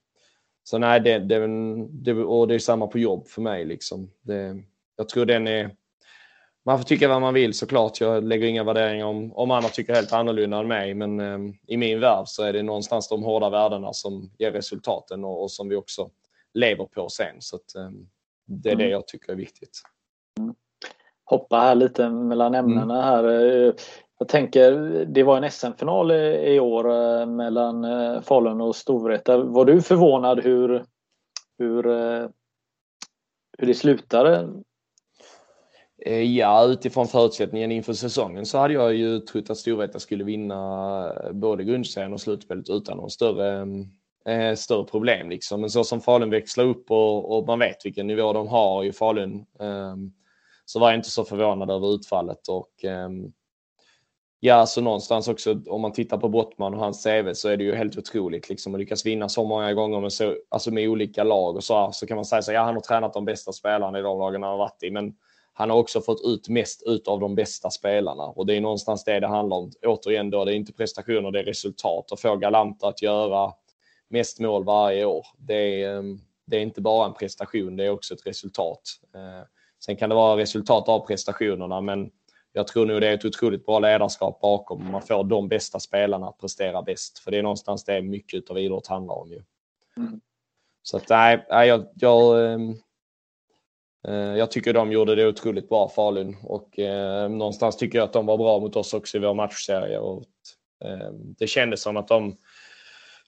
Så 0.63 0.77
nej, 0.77 0.99
det, 0.99 1.19
det, 1.19 1.47
det, 1.89 2.13
och 2.13 2.47
det 2.47 2.55
är 2.55 2.59
samma 2.59 2.87
på 2.87 2.99
jobb 2.99 3.27
för 3.27 3.41
mig. 3.41 3.65
Liksom. 3.65 4.11
Det, 4.21 4.63
jag 4.95 5.09
tror 5.09 5.25
den 5.25 5.47
är... 5.47 5.75
Man 6.65 6.77
får 6.77 6.85
tycka 6.85 7.07
vad 7.07 7.21
man 7.21 7.33
vill 7.33 7.53
såklart. 7.53 8.01
Jag 8.01 8.23
lägger 8.23 8.47
inga 8.47 8.63
värderingar 8.63 9.05
om, 9.05 9.33
om 9.33 9.51
andra 9.51 9.69
tycker 9.69 9.93
helt 9.93 10.13
annorlunda 10.13 10.59
än 10.59 10.67
mig. 10.67 10.93
Men 10.93 11.19
um, 11.19 11.57
i 11.67 11.77
min 11.77 11.99
värld 11.99 12.27
så 12.27 12.43
är 12.43 12.53
det 12.53 12.63
någonstans 12.63 13.09
de 13.09 13.23
hårda 13.23 13.49
värdena 13.49 13.93
som 13.93 14.31
ger 14.37 14.51
resultaten 14.51 15.23
och, 15.23 15.43
och 15.43 15.51
som 15.51 15.69
vi 15.69 15.75
också 15.75 16.09
lever 16.53 16.85
på 16.85 17.09
sen. 17.09 17.35
Så 17.39 17.55
att, 17.55 17.75
um, 17.75 18.09
det 18.45 18.69
är 18.69 18.73
mm. 18.73 18.85
det 18.85 18.91
jag 18.91 19.07
tycker 19.07 19.31
är 19.31 19.35
viktigt. 19.35 19.81
Mm. 20.39 20.55
Hoppa 21.25 21.57
här 21.57 21.75
lite 21.75 22.09
mellan 22.09 22.55
mm. 22.55 22.65
ämnena 22.65 23.01
här. 23.01 23.23
Jag 24.23 24.27
tänker, 24.27 24.71
det 25.05 25.23
var 25.23 25.37
en 25.37 25.51
SM-final 25.51 26.11
i 26.11 26.59
år 26.59 26.91
eh, 26.91 27.25
mellan 27.25 27.83
eh, 27.83 28.21
Falun 28.21 28.61
och 28.61 28.75
Storvreta. 28.75 29.37
Var 29.37 29.65
du 29.65 29.81
förvånad 29.81 30.39
hur, 30.39 30.85
hur, 31.57 31.87
eh, 31.87 32.29
hur 33.57 33.67
det 33.67 33.73
slutade? 33.73 34.49
Ja, 36.25 36.65
utifrån 36.65 37.07
förutsättningen 37.07 37.71
inför 37.71 37.93
säsongen 37.93 38.45
så 38.45 38.57
hade 38.57 38.73
jag 38.73 38.93
ju 38.93 39.19
trott 39.19 39.49
att 39.49 39.57
Storvreta 39.57 39.99
skulle 39.99 40.23
vinna 40.23 41.31
både 41.31 41.63
grundserien 41.63 42.13
och 42.13 42.21
slutspelet 42.21 42.69
utan 42.69 42.97
någon 42.97 43.09
större 43.09 43.65
eh, 44.27 44.55
större 44.55 44.83
problem. 44.83 45.29
Liksom. 45.29 45.61
Men 45.61 45.69
så 45.69 45.83
som 45.83 46.01
Falun 46.01 46.29
växlar 46.29 46.65
upp 46.65 46.91
och, 46.91 47.37
och, 47.37 47.47
man 47.47 47.59
vet 47.59 47.85
vilken 47.85 48.07
nivå 48.07 48.33
de 48.33 48.47
har 48.47 48.83
i 48.83 48.91
Falun 48.93 49.45
eh, 49.59 49.95
så 50.65 50.79
var 50.79 50.89
jag 50.89 50.99
inte 50.99 51.09
så 51.09 51.25
förvånad 51.25 51.71
över 51.71 51.93
utfallet. 51.93 52.47
Och, 52.47 52.85
eh, 52.85 53.09
ja, 54.39 54.65
så 54.65 54.81
någonstans 54.81 55.27
också 55.27 55.61
om 55.67 55.81
man 55.81 55.93
tittar 55.93 56.17
på 56.17 56.29
Brottman 56.29 56.73
och 56.73 56.79
hans 56.79 57.03
CV 57.03 57.33
så 57.33 57.49
är 57.49 57.57
det 57.57 57.63
ju 57.63 57.75
helt 57.75 57.97
otroligt 57.97 58.49
liksom, 58.49 58.73
att 58.73 58.79
lyckas 58.79 59.05
vinna 59.05 59.29
så 59.29 59.43
många 59.43 59.73
gånger 59.73 60.01
med, 60.01 60.13
så, 60.13 60.35
alltså 60.49 60.71
med 60.71 60.89
olika 60.89 61.23
lag. 61.23 61.55
Och 61.55 61.63
så, 61.63 61.89
så 61.93 62.07
kan 62.07 62.15
man 62.15 62.25
säga 62.25 62.41
så 62.41 62.51
ja 62.51 62.63
han 62.63 62.73
har 62.73 62.81
tränat 62.81 63.13
de 63.13 63.25
bästa 63.25 63.51
spelarna 63.51 63.99
i 63.99 64.01
de 64.01 64.19
lagen 64.19 64.43
han 64.43 64.51
har 64.51 64.57
varit 64.57 64.83
i. 64.83 64.91
Men 64.91 65.13
han 65.53 65.69
har 65.69 65.77
också 65.77 66.01
fått 66.01 66.21
ut 66.25 66.49
mest 66.49 66.83
ut 66.85 67.07
av 67.07 67.19
de 67.19 67.35
bästa 67.35 67.69
spelarna 67.69 68.23
och 68.23 68.45
det 68.45 68.57
är 68.57 68.61
någonstans 68.61 69.03
det 69.03 69.19
det 69.19 69.27
handlar 69.27 69.57
om. 69.57 69.71
Återigen 69.85 70.29
då, 70.29 70.45
det 70.45 70.53
är 70.53 70.55
inte 70.55 70.73
prestationer, 70.73 71.31
det 71.31 71.39
är 71.39 71.43
resultat 71.43 72.11
och 72.11 72.19
få 72.19 72.35
Galanta 72.35 72.87
att 72.87 73.01
göra 73.01 73.53
mest 74.13 74.39
mål 74.39 74.63
varje 74.63 75.05
år. 75.05 75.25
Det 75.37 75.83
är, 75.83 75.97
ehm, 75.97 76.19
det 76.45 76.57
är 76.57 76.61
inte 76.61 76.81
bara 76.81 77.05
en 77.05 77.13
prestation, 77.13 77.75
det 77.75 77.85
är 77.85 77.89
också 77.89 78.13
ett 78.13 78.27
resultat. 78.27 78.81
Eh, 79.15 79.47
sen 79.85 79.95
kan 79.95 80.09
det 80.09 80.15
vara 80.15 80.37
resultat 80.37 80.89
av 80.89 81.07
prestationerna, 81.07 81.81
men 81.81 82.11
jag 82.51 82.67
tror 82.67 82.85
nog 82.85 83.01
det 83.01 83.07
är 83.07 83.13
ett 83.13 83.25
otroligt 83.25 83.65
bra 83.65 83.79
ledarskap 83.79 84.41
bakom. 84.41 84.91
Man 84.91 85.01
får 85.01 85.23
de 85.23 85.47
bästa 85.47 85.79
spelarna 85.79 86.27
att 86.27 86.37
prestera 86.37 86.81
bäst, 86.81 87.19
för 87.19 87.31
det 87.31 87.37
är 87.37 87.43
någonstans 87.43 87.83
det 87.83 88.01
mycket 88.01 88.49
av 88.49 88.59
idrott 88.59 88.87
handlar 88.87 89.15
om. 89.15 89.31
Ju. 89.31 89.43
Mm. 89.97 90.21
Så 90.83 90.97
att 90.97 91.09
nej, 91.09 91.45
jag, 91.49 91.87
jag, 91.95 92.53
ehm, 92.53 92.75
eh, 94.07 94.37
jag 94.37 94.51
tycker 94.51 94.73
de 94.73 94.91
gjorde 94.91 95.15
det 95.15 95.27
otroligt 95.27 95.69
bra, 95.69 95.89
Falun. 95.89 96.37
Och 96.43 96.79
eh, 96.79 97.29
någonstans 97.29 97.77
tycker 97.77 97.97
jag 97.97 98.05
att 98.05 98.13
de 98.13 98.25
var 98.25 98.37
bra 98.37 98.59
mot 98.59 98.75
oss 98.75 98.93
också 98.93 99.17
i 99.17 99.21
vår 99.21 99.33
matchserie. 99.33 99.99
Och, 99.99 100.23
eh, 100.85 101.11
det 101.13 101.47
kändes 101.47 101.81
som 101.81 101.97
att 101.97 102.07
de 102.07 102.37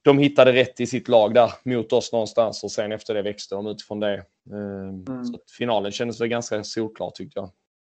de 0.05 0.17
hittade 0.17 0.53
rätt 0.53 0.79
i 0.79 0.87
sitt 0.87 1.07
lag 1.07 1.33
där 1.33 1.51
mot 1.63 1.93
oss 1.93 2.11
någonstans 2.11 2.63
och 2.63 2.71
sen 2.71 2.91
efter 2.91 3.13
det 3.13 3.21
växte 3.21 3.55
de 3.55 3.67
utifrån 3.67 3.99
det. 3.99 4.23
Ehm, 4.51 5.05
mm. 5.07 5.25
Så 5.25 5.39
finalen 5.57 5.91
kändes 5.91 6.21
väl 6.21 6.27
ganska 6.27 6.63
solklar 6.63 7.09
tyckte 7.09 7.39
jag. 7.39 7.49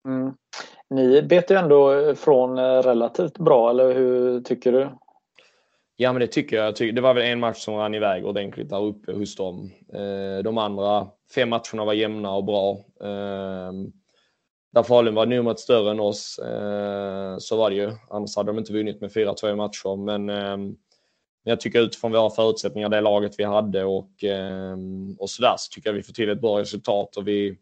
Mm. 0.08 0.34
Ni 0.90 1.22
bet 1.22 1.52
ju 1.52 1.56
ändå 1.56 2.16
från 2.16 2.58
eh, 2.58 2.82
relativt 2.82 3.38
bra, 3.38 3.70
eller 3.70 3.94
hur 3.94 4.42
tycker 4.42 4.72
du? 4.72 4.90
Ja, 5.96 6.14
men 6.14 6.20
det 6.20 6.28
tycker 6.28 6.58
jag. 6.58 6.96
Det 6.96 7.02
var 7.02 7.14
väl 7.14 7.24
en 7.24 7.40
match 7.40 7.58
som 7.58 7.76
rann 7.76 7.96
iväg 7.96 8.26
ordentligt 8.26 8.70
där 8.70 8.84
uppe 8.84 9.12
hos 9.12 9.36
dem. 9.36 9.72
Eh, 9.94 10.44
de 10.44 10.58
andra 10.58 11.08
fem 11.36 11.50
matcherna 11.50 11.86
var 11.86 11.94
jämna 11.94 12.32
och 12.32 12.44
bra. 12.44 12.78
Ehm, 13.04 13.92
där 14.74 14.84
Falun 14.84 15.16
var 15.16 15.26
numret 15.26 15.60
större 15.60 15.92
än 15.92 16.00
oss 16.00 16.40
eh, 16.40 17.38
så 17.38 17.58
var 17.58 17.70
det 17.70 17.76
ju. 17.76 17.92
Annars 18.10 18.36
hade 18.36 18.50
de 18.50 18.58
inte 18.58 18.74
vunnit 18.74 19.02
med 19.02 19.12
4-2 19.12 19.56
matcher. 19.56 19.96
Men 19.96 20.30
ehm, 20.30 20.76
men 21.44 21.50
jag 21.50 21.60
tycker 21.60 21.82
utifrån 21.82 22.12
våra 22.12 22.30
förutsättningar, 22.30 22.90
det 22.90 23.02
laget 23.02 23.40
vi 23.40 23.44
hade 23.44 23.84
och, 23.84 24.24
ehm, 24.24 25.16
och 25.20 25.30
sådär, 25.30 25.56
så 25.58 25.72
tycker 25.72 25.90
jag 25.90 25.94
vi 25.96 26.04
får 26.04 26.14
till 26.14 26.30
ett 26.30 26.42
bra 26.42 26.60
resultat 26.60 27.18
och 27.18 27.28
vi, 27.28 27.58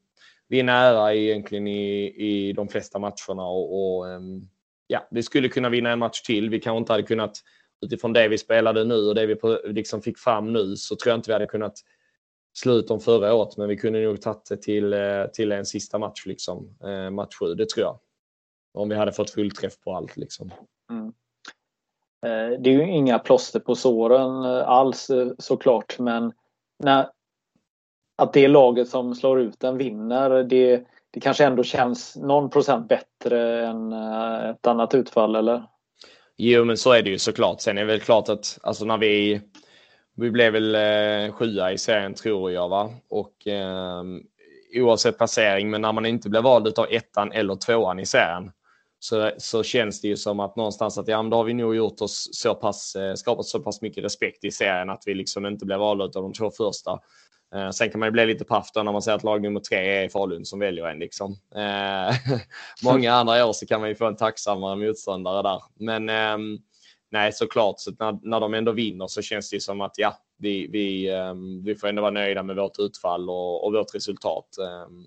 vi 0.47 0.59
är 0.59 0.63
nära 0.63 1.15
egentligen 1.15 1.67
i, 1.67 2.05
i 2.17 2.53
de 2.53 2.67
flesta 2.67 2.99
matcherna 2.99 3.47
och, 3.47 3.97
och 3.97 4.09
ehm, 4.09 4.41
ja, 4.87 5.07
vi 5.11 5.23
skulle 5.23 5.49
kunna 5.49 5.69
vinna 5.69 5.91
en 5.91 5.99
match 5.99 6.21
till. 6.21 6.49
Vi 6.49 6.59
kanske 6.59 6.77
inte 6.77 6.93
hade 6.93 7.03
kunnat, 7.03 7.37
utifrån 7.81 8.13
det 8.13 8.27
vi 8.27 8.37
spelade 8.37 8.83
nu 8.83 9.07
och 9.07 9.15
det 9.15 9.25
vi 9.25 9.37
liksom 9.73 10.01
fick 10.01 10.17
fram 10.17 10.53
nu, 10.53 10.75
så 10.75 10.95
tror 10.95 11.11
jag 11.11 11.17
inte 11.17 11.29
vi 11.29 11.33
hade 11.33 11.45
kunnat 11.45 11.79
slut 12.53 12.91
om 12.91 12.99
förra 12.99 13.33
året, 13.33 13.57
men 13.57 13.69
vi 13.69 13.77
kunde 13.77 14.03
nog 14.03 14.21
tagit 14.21 14.45
det 14.49 14.57
till, 14.57 14.93
eh, 14.93 15.25
till 15.33 15.51
en 15.51 15.65
sista 15.65 15.99
match, 15.99 16.25
liksom. 16.25 16.77
Eh, 16.83 17.09
match 17.09 17.35
7, 17.39 17.55
det 17.55 17.69
tror 17.69 17.85
jag. 17.85 17.99
Om 18.73 18.89
vi 18.89 18.95
hade 18.95 19.11
fått 19.11 19.29
fullträff 19.29 19.79
på 19.79 19.95
allt. 19.95 20.17
Liksom. 20.17 20.51
Mm. 20.91 21.13
Eh, 22.25 22.59
det 22.59 22.69
är 22.69 22.73
ju 22.73 22.91
inga 22.91 23.19
plåster 23.19 23.59
på 23.59 23.75
såren 23.75 24.43
eh, 24.45 24.69
alls 24.69 25.09
eh, 25.09 25.27
såklart, 25.37 25.99
men 25.99 26.33
när, 26.83 27.09
att 28.17 28.33
det 28.33 28.47
laget 28.47 28.89
som 28.89 29.15
slår 29.15 29.39
ut 29.41 29.59
den 29.59 29.77
vinner, 29.77 30.43
det, 30.43 30.83
det 31.11 31.19
kanske 31.19 31.45
ändå 31.45 31.63
känns 31.63 32.15
någon 32.15 32.49
procent 32.49 32.87
bättre 32.87 33.67
än 33.67 33.93
ett 33.93 34.67
annat 34.67 34.95
utfall, 34.95 35.35
eller? 35.35 35.63
Jo, 36.37 36.65
men 36.65 36.77
så 36.77 36.91
är 36.91 37.03
det 37.03 37.09
ju 37.09 37.17
såklart. 37.17 37.61
Sen 37.61 37.77
är 37.77 37.81
det 37.81 37.87
väl 37.87 37.99
klart 37.99 38.29
att 38.29 38.59
alltså 38.63 38.85
när 38.85 38.97
vi, 38.97 39.41
vi 40.15 40.31
blev 40.31 40.53
väl 40.53 40.75
eh, 40.75 41.33
sjua 41.33 41.71
i 41.71 41.77
serien 41.77 42.13
tror 42.13 42.51
jag, 42.51 42.69
va? 42.69 42.91
Och 43.09 43.47
eh, 43.47 44.03
oavsett 44.75 45.17
placering, 45.17 45.69
men 45.69 45.81
när 45.81 45.93
man 45.93 46.05
inte 46.05 46.29
blir 46.29 46.41
vald 46.41 46.79
av 46.79 46.85
ettan 46.89 47.31
eller 47.31 47.55
tvåan 47.55 47.99
i 47.99 48.05
serien 48.05 48.51
så, 48.99 49.31
så 49.37 49.63
känns 49.63 50.01
det 50.01 50.07
ju 50.07 50.17
som 50.17 50.39
att 50.39 50.55
någonstans 50.55 50.97
att 50.97 51.07
ja, 51.07 51.21
men 51.21 51.29
då 51.29 51.37
har 51.37 51.43
vi 51.43 51.53
nog 51.53 51.75
gjort 51.75 52.01
oss 52.01 52.29
så 52.31 52.55
pass, 52.55 52.95
eh, 52.95 53.13
skapat 53.13 53.45
så 53.45 53.59
pass 53.59 53.81
mycket 53.81 54.03
respekt 54.03 54.43
i 54.43 54.51
serien 54.51 54.89
att 54.89 55.03
vi 55.05 55.13
liksom 55.13 55.45
inte 55.45 55.65
blev 55.65 55.79
valda 55.79 56.03
av 56.03 56.11
de 56.11 56.33
två 56.33 56.51
första. 56.51 56.99
Eh, 57.55 57.69
sen 57.69 57.89
kan 57.89 57.99
man 57.99 58.07
ju 58.07 58.11
bli 58.11 58.25
lite 58.25 58.45
paff 58.45 58.69
när 58.75 58.83
man 58.83 59.01
säger 59.01 59.15
att 59.15 59.23
lag 59.23 59.41
nummer 59.41 59.59
tre 59.59 60.03
är 60.03 60.09
Falun 60.09 60.45
som 60.45 60.59
väljer 60.59 60.85
en. 60.85 60.99
Liksom. 60.99 61.31
Eh, 61.55 62.15
många 62.83 63.13
andra 63.13 63.45
år 63.45 63.53
så 63.53 63.65
kan 63.65 63.81
man 63.81 63.89
ju 63.89 63.95
få 63.95 64.05
en 64.05 64.15
tacksammare 64.15 64.75
motståndare 64.75 65.41
där. 65.41 65.61
Men 65.75 66.09
eh, 66.09 66.59
nej, 67.11 67.33
såklart, 67.33 67.79
så 67.79 67.91
när, 67.99 68.19
när 68.21 68.39
de 68.39 68.53
ändå 68.53 68.71
vinner 68.71 69.07
så 69.07 69.21
känns 69.21 69.49
det 69.49 69.55
ju 69.55 69.59
som 69.59 69.81
att 69.81 69.93
ja, 69.97 70.17
vi, 70.37 70.67
vi, 70.67 71.09
ehm, 71.09 71.63
vi 71.63 71.75
får 71.75 71.87
ändå 71.87 72.01
vara 72.01 72.11
nöjda 72.11 72.43
med 72.43 72.55
vårt 72.55 72.79
utfall 72.79 73.29
och, 73.29 73.65
och 73.65 73.73
vårt 73.73 73.95
resultat. 73.95 74.57
Ehm, 74.57 75.05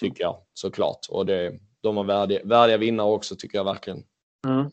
tycker 0.00 0.24
jag 0.24 0.36
såklart. 0.54 1.06
Och 1.08 1.26
det, 1.26 1.58
de 1.82 1.96
var 1.96 2.04
värdiga, 2.04 2.40
värdiga 2.44 2.76
vinnare 2.76 3.08
också 3.08 3.36
tycker 3.36 3.58
jag 3.58 3.64
verkligen. 3.64 4.02
Mm. 4.46 4.70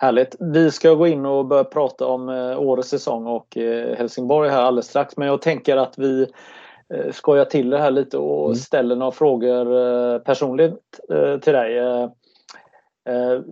Härligt. 0.00 0.36
Vi 0.38 0.70
ska 0.70 0.94
gå 0.94 1.06
in 1.06 1.26
och 1.26 1.46
börja 1.46 1.64
prata 1.64 2.06
om 2.06 2.28
eh, 2.28 2.60
årets 2.60 2.88
säsong 2.88 3.26
och 3.26 3.56
eh, 3.56 3.96
Helsingborg 3.96 4.50
här 4.50 4.62
alldeles 4.62 4.88
strax. 4.88 5.16
Men 5.16 5.28
jag 5.28 5.42
tänker 5.42 5.76
att 5.76 5.98
vi 5.98 6.26
eh, 6.94 7.12
skojar 7.12 7.44
till 7.44 7.70
det 7.70 7.78
här 7.78 7.90
lite 7.90 8.18
och 8.18 8.44
mm. 8.44 8.56
ställer 8.56 8.96
några 8.96 9.12
frågor 9.12 10.18
personligt 10.18 11.00
till 11.42 11.52
dig. 11.52 11.80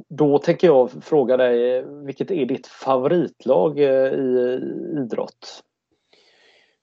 Då 0.09 0.39
tänker 0.39 0.67
jag 0.67 0.91
fråga 1.05 1.37
dig, 1.37 1.85
vilket 2.05 2.31
är 2.31 2.47
ditt 2.47 2.67
favoritlag 2.67 3.79
i 3.79 4.61
idrott? 4.97 5.63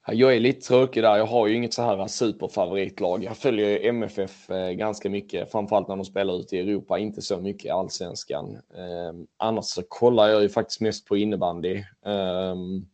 Jag 0.08 0.36
är 0.36 0.39
lite 0.39 0.68
tråkig 0.68 1.04
där. 1.04 1.18
Jag 1.18 1.26
har 1.26 1.47
ju 1.47 1.56
inget 1.56 1.74
så 1.74 1.82
här 1.82 2.08
superfavoritlag. 2.08 3.24
Jag 3.24 3.38
följer 3.38 3.86
MFF 3.86 4.49
eh, 4.49 4.70
ganska 4.72 5.10
mycket, 5.10 5.51
framförallt 5.51 5.88
när 5.88 5.95
de 5.95 6.06
spelar 6.06 6.39
ute 6.39 6.58
i 6.58 6.60
Europa, 6.60 6.99
inte 6.99 7.22
så 7.22 7.39
mycket 7.39 7.66
i 7.66 7.70
allsvenskan. 7.70 8.62
Ehm, 8.78 9.28
annars 9.38 9.66
så 9.66 9.84
kollar 9.88 10.28
jag 10.28 10.41
ju 10.41 10.49
faktiskt 10.49 10.82
mest 10.82 11.08
på 11.08 11.18
innebandy 11.18 11.84
ehm, 12.06 12.86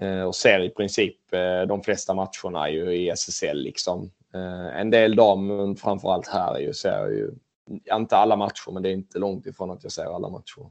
eh, 0.00 0.22
och 0.22 0.34
ser 0.34 0.60
i 0.60 0.70
princip 0.70 1.32
eh, 1.32 1.62
de 1.68 1.82
flesta 1.82 2.14
matcherna 2.14 2.70
ju 2.70 2.92
i 2.92 3.10
SSL 3.10 3.58
liksom. 3.58 4.10
Eh, 4.34 4.80
en 4.80 4.90
del 4.90 5.16
dam, 5.16 5.46
men 5.46 5.76
framförallt 5.76 6.28
här 6.28 6.58
ju, 6.58 6.72
ser 6.72 6.98
jag 6.98 7.12
ju, 7.12 7.30
inte 7.92 8.16
alla 8.16 8.36
matcher, 8.36 8.72
men 8.72 8.82
det 8.82 8.88
är 8.88 8.92
inte 8.92 9.18
långt 9.18 9.46
ifrån 9.46 9.70
att 9.70 9.82
jag 9.82 9.92
ser 9.92 10.14
alla 10.14 10.28
matcher. 10.28 10.70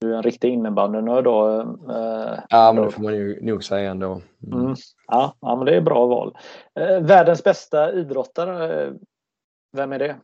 Du 0.00 0.12
är 0.12 0.16
en 0.16 0.22
riktig 0.22 0.48
innebandynörd 0.48 1.24
då? 1.24 1.60
Eh, 1.90 2.40
ja, 2.48 2.72
men 2.72 2.84
det 2.84 2.90
får 2.90 3.02
man 3.02 3.14
ju 3.14 3.40
nog 3.42 3.64
säga 3.64 3.90
ändå. 3.90 4.20
Mm. 4.46 4.60
Mm. 4.60 4.74
Ja, 5.06 5.36
ja, 5.40 5.56
men 5.56 5.66
det 5.66 5.76
är 5.76 5.80
bra 5.80 6.06
val. 6.06 6.36
Eh, 6.74 7.00
världens 7.00 7.44
bästa 7.44 7.92
idrottare, 7.92 8.82
eh, 8.82 8.92
vem 9.72 9.92
är 9.92 9.98
det? 9.98 10.16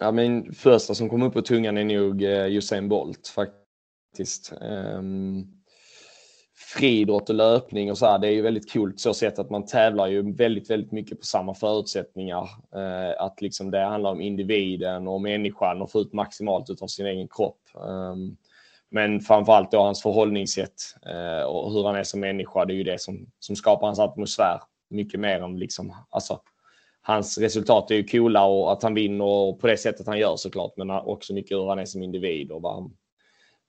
Ja, 0.00 0.12
min 0.12 0.52
första 0.52 0.94
som 0.94 1.08
kom 1.08 1.22
upp 1.22 1.32
på 1.32 1.42
tungan 1.42 1.78
är 1.78 1.84
nog 1.84 2.22
eh, 2.22 2.46
Usain 2.46 2.88
Bolt 2.88 3.28
faktiskt. 3.28 4.52
Um, 4.60 5.56
friidrott 6.76 7.28
och 7.28 7.34
löpning 7.34 7.90
och 7.90 7.98
så 7.98 8.06
här, 8.06 8.18
det 8.18 8.28
är 8.28 8.32
ju 8.32 8.42
väldigt 8.42 8.70
kul 8.70 8.92
så 8.96 9.14
sätt 9.14 9.38
att 9.38 9.50
man 9.50 9.66
tävlar 9.66 10.06
ju 10.06 10.32
väldigt, 10.32 10.70
väldigt 10.70 10.92
mycket 10.92 11.20
på 11.20 11.26
samma 11.26 11.54
förutsättningar. 11.54 12.48
Eh, 12.74 13.22
att 13.22 13.40
liksom 13.40 13.70
det 13.70 13.84
handlar 13.84 14.10
om 14.10 14.20
individen 14.20 15.08
och 15.08 15.20
människan 15.20 15.82
och 15.82 15.90
få 15.90 16.00
ut 16.00 16.12
maximalt 16.12 16.82
av 16.82 16.86
sin 16.86 17.06
egen 17.06 17.28
kropp. 17.28 17.60
Um, 17.74 18.36
men 18.96 19.20
framförallt 19.20 19.70
då 19.70 19.78
hans 19.78 20.02
förhållningssätt 20.02 20.82
eh, 21.06 21.46
och 21.46 21.72
hur 21.72 21.84
han 21.84 21.96
är 21.96 22.02
som 22.02 22.20
människa. 22.20 22.64
Det 22.64 22.72
är 22.72 22.76
ju 22.76 22.84
det 22.84 23.00
som, 23.00 23.26
som 23.38 23.56
skapar 23.56 23.86
hans 23.86 23.98
atmosfär. 23.98 24.60
Mycket 24.90 25.20
mer 25.20 25.40
än 25.40 25.58
liksom, 25.58 25.94
alltså, 26.10 26.40
hans 27.02 27.38
resultat 27.38 27.90
är 27.90 27.94
ju 27.94 28.04
coola 28.04 28.44
och 28.44 28.72
att 28.72 28.82
han 28.82 28.94
vinner 28.94 29.52
på 29.52 29.66
det 29.66 29.76
sättet 29.76 30.06
han 30.06 30.18
gör 30.18 30.36
såklart. 30.36 30.72
Men 30.76 30.90
också 30.90 31.34
mycket 31.34 31.56
hur 31.56 31.68
han 31.68 31.78
är 31.78 31.84
som 31.84 32.02
individ 32.02 32.50
och 32.52 32.62
vad 32.62 32.74
han, 32.74 32.90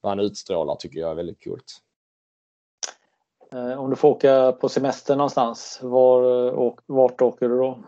vad 0.01 0.11
han 0.11 0.19
utstrålar 0.19 0.75
tycker 0.75 0.99
jag 0.99 1.11
är 1.11 1.15
väldigt 1.15 1.43
coolt. 1.43 1.81
Eh, 3.51 3.79
om 3.79 3.89
du 3.89 3.95
får 3.95 4.09
åka 4.09 4.51
på 4.51 4.69
semester 4.69 5.15
någonstans, 5.15 5.79
var, 5.81 6.21
och, 6.51 6.79
vart 6.85 7.21
åker 7.21 7.49
du 7.49 7.57
då? 7.57 7.83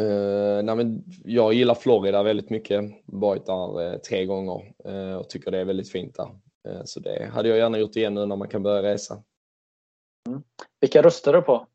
Uh, 0.00 0.62
nej, 0.62 0.76
men 0.76 1.04
jag 1.24 1.54
gillar 1.54 1.74
Florida 1.74 2.22
väldigt 2.22 2.50
mycket. 2.50 2.84
Varit 3.06 3.46
där 3.46 3.80
uh, 3.80 3.98
tre 3.98 4.24
gånger 4.24 4.72
uh, 4.88 5.14
och 5.14 5.28
tycker 5.28 5.50
det 5.50 5.58
är 5.58 5.64
väldigt 5.64 5.92
fint 5.92 6.14
där. 6.14 6.28
Eh, 6.66 6.80
så 6.84 7.00
det 7.00 7.30
hade 7.32 7.48
jag 7.48 7.58
gärna 7.58 7.78
gjort 7.78 7.96
igen 7.96 8.14
nu 8.14 8.26
när 8.26 8.36
man 8.36 8.48
kan 8.48 8.62
börja 8.62 8.82
resa. 8.82 9.22
Mm. 10.28 10.42
Vilka 10.80 11.02
röstar 11.02 11.32
du 11.32 11.42
på? 11.42 11.66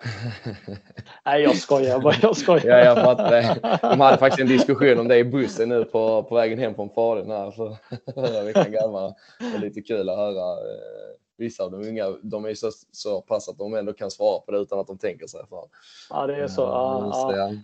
Nej, 1.24 1.42
jag 1.42 1.56
skojar 1.56 2.00
bara. 2.00 2.14
Jag 2.22 2.36
skojar. 2.36 2.78
ja, 2.78 2.84
jag 2.84 2.96
fattar 2.96 3.30
det. 3.30 3.78
De 3.82 4.00
hade 4.00 4.18
faktiskt 4.18 4.40
en 4.40 4.48
diskussion 4.48 4.98
om 4.98 5.08
det 5.08 5.18
i 5.18 5.24
bussen 5.24 5.68
nu 5.68 5.84
på, 5.84 6.22
på 6.22 6.34
vägen 6.34 6.58
hem 6.58 6.74
från 6.74 6.90
Falun 6.90 7.30
här 7.30 7.50
för 7.50 7.76
förra 8.14 8.42
veckan 8.42 8.72
gammal. 8.72 9.14
Det 9.38 9.56
är 9.56 9.58
lite 9.58 9.82
kul 9.82 10.08
att 10.08 10.16
höra 10.16 10.52
eh, 10.52 11.16
vissa 11.36 11.64
av 11.64 11.70
de 11.70 11.88
unga. 11.88 12.10
De 12.22 12.44
är 12.44 12.54
så, 12.54 12.70
så 12.92 13.20
pass 13.20 13.48
att 13.48 13.58
de 13.58 13.74
ändå 13.74 13.92
kan 13.92 14.10
svara 14.10 14.40
på 14.40 14.52
det 14.52 14.58
utan 14.58 14.78
att 14.78 14.86
de 14.86 14.98
tänker 14.98 15.26
sig 15.26 15.40
för. 15.48 15.64
Ja, 16.10 16.26
det 16.26 16.36
är 16.36 16.48
så. 16.48 16.62
Ja, 16.62 17.34
ja. 17.36 17.36
Ja, 17.36 17.56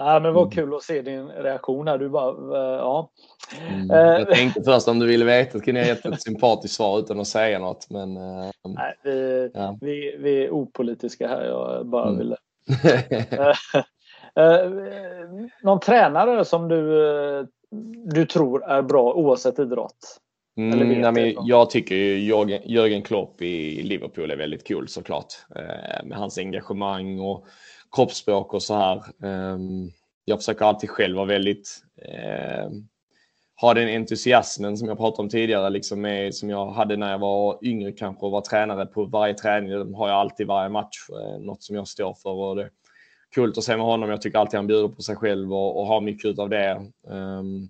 men 0.00 0.34
vad 0.34 0.42
mm. 0.42 0.50
kul 0.50 0.74
att 0.74 0.82
se 0.82 1.02
din 1.02 1.28
reaktion 1.28 1.88
här. 1.88 1.98
Du 1.98 2.08
bara, 2.08 2.32
uh, 2.32 2.78
ja. 2.78 3.10
Mm. 3.68 3.90
Jag 3.90 4.30
tänkte 4.30 4.62
först 4.62 4.88
om 4.88 4.98
du 4.98 5.06
ville 5.06 5.24
veta 5.24 5.58
så 5.58 5.64
kunde 5.64 5.80
jag 5.80 5.88
gett 5.88 6.06
ett 6.06 6.22
sympatiskt 6.22 6.76
svar 6.76 6.98
utan 6.98 7.20
att 7.20 7.26
säga 7.26 7.58
något. 7.58 7.86
Men, 7.90 8.16
uh, 8.16 8.50
Nej, 8.64 8.94
vi, 9.04 9.50
ja. 9.54 9.78
vi, 9.80 10.16
vi 10.18 10.44
är 10.44 10.50
opolitiska 10.50 11.28
här. 11.28 11.44
Jag 11.44 11.86
bara 11.86 12.08
mm. 12.08 12.18
ville... 12.18 12.36
någon 15.62 15.80
tränare 15.80 16.44
som 16.44 16.68
du, 16.68 17.48
du 18.04 18.26
tror 18.26 18.64
är 18.64 18.82
bra 18.82 19.14
oavsett 19.14 19.58
idrott? 19.58 20.20
Mm, 20.56 21.00
nej, 21.00 21.12
men 21.12 21.46
jag 21.46 21.70
tycker 21.70 21.96
Jörgen, 21.96 22.62
Jörgen 22.64 23.02
Klopp 23.02 23.42
i 23.42 23.82
Liverpool 23.82 24.30
är 24.30 24.36
väldigt 24.36 24.66
kul 24.66 24.88
såklart. 24.88 25.26
med 26.04 26.18
hans 26.18 26.38
engagemang 26.38 27.20
och 27.20 27.46
kroppsspråk 27.96 28.54
och 28.54 28.62
så 28.62 28.74
här. 28.74 29.04
Ehm, 29.22 29.90
jag 30.24 30.38
försöker 30.38 30.64
alltid 30.64 30.90
själv 30.90 31.16
vara 31.16 31.26
väldigt 31.26 31.82
ehm, 32.02 32.88
ha 33.60 33.74
den 33.74 33.88
entusiasmen 33.88 34.78
som 34.78 34.88
jag 34.88 34.98
pratade 34.98 35.22
om 35.22 35.28
tidigare, 35.28 35.70
liksom 35.70 36.00
med, 36.00 36.34
som 36.34 36.50
jag 36.50 36.70
hade 36.70 36.96
när 36.96 37.10
jag 37.10 37.18
var 37.18 37.58
yngre 37.62 37.92
kanske 37.92 38.26
och 38.26 38.32
var 38.32 38.40
tränare 38.40 38.86
på 38.86 39.04
varje 39.04 39.34
träning. 39.34 39.70
Det 39.70 39.96
har 39.96 40.08
jag 40.08 40.16
alltid 40.16 40.46
varje 40.46 40.68
match, 40.68 40.96
eh, 41.10 41.40
något 41.40 41.62
som 41.62 41.76
jag 41.76 41.88
står 41.88 42.14
för. 42.14 42.30
Och 42.30 42.56
det 42.56 42.62
är 42.62 42.70
kul 43.34 43.52
att 43.56 43.64
se 43.64 43.76
med 43.76 43.86
honom. 43.86 44.10
Jag 44.10 44.22
tycker 44.22 44.38
alltid 44.38 44.58
han 44.58 44.66
bjuder 44.66 44.88
på 44.88 45.02
sig 45.02 45.16
själv 45.16 45.52
och, 45.52 45.80
och 45.80 45.86
har 45.86 46.00
mycket 46.00 46.38
av 46.38 46.48
det. 46.48 46.90
Um, 47.06 47.68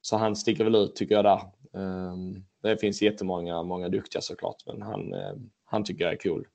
så 0.00 0.16
han 0.16 0.36
sticker 0.36 0.64
väl 0.64 0.74
ut 0.74 0.96
tycker 0.96 1.14
jag 1.14 1.24
där. 1.24 1.40
Um, 1.72 2.44
det 2.62 2.76
finns 2.76 3.02
jättemånga 3.02 3.62
många 3.62 3.88
duktiga 3.88 4.22
såklart, 4.22 4.56
men 4.66 4.82
han, 4.82 5.14
eh, 5.14 5.34
han 5.64 5.84
tycker 5.84 6.04
jag 6.04 6.12
är 6.12 6.18
cool. 6.18 6.46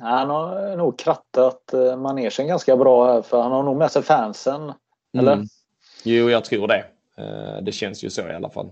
Han 0.00 0.30
har 0.30 0.76
nog 0.76 0.98
krattat 0.98 1.72
eh, 1.72 1.96
manegen 1.96 2.46
ganska 2.46 2.76
bra 2.76 3.12
här 3.12 3.22
för 3.22 3.42
han 3.42 3.52
har 3.52 3.62
nog 3.62 3.76
med 3.76 3.90
sig 3.90 4.02
fansen. 4.02 4.72
Eller? 5.18 5.32
Mm. 5.32 5.46
Jo, 6.04 6.30
jag 6.30 6.44
tror 6.44 6.68
det. 6.68 6.84
Eh, 7.16 7.62
det 7.62 7.72
känns 7.72 8.04
ju 8.04 8.10
så 8.10 8.28
i 8.28 8.34
alla 8.34 8.50
fall. 8.50 8.70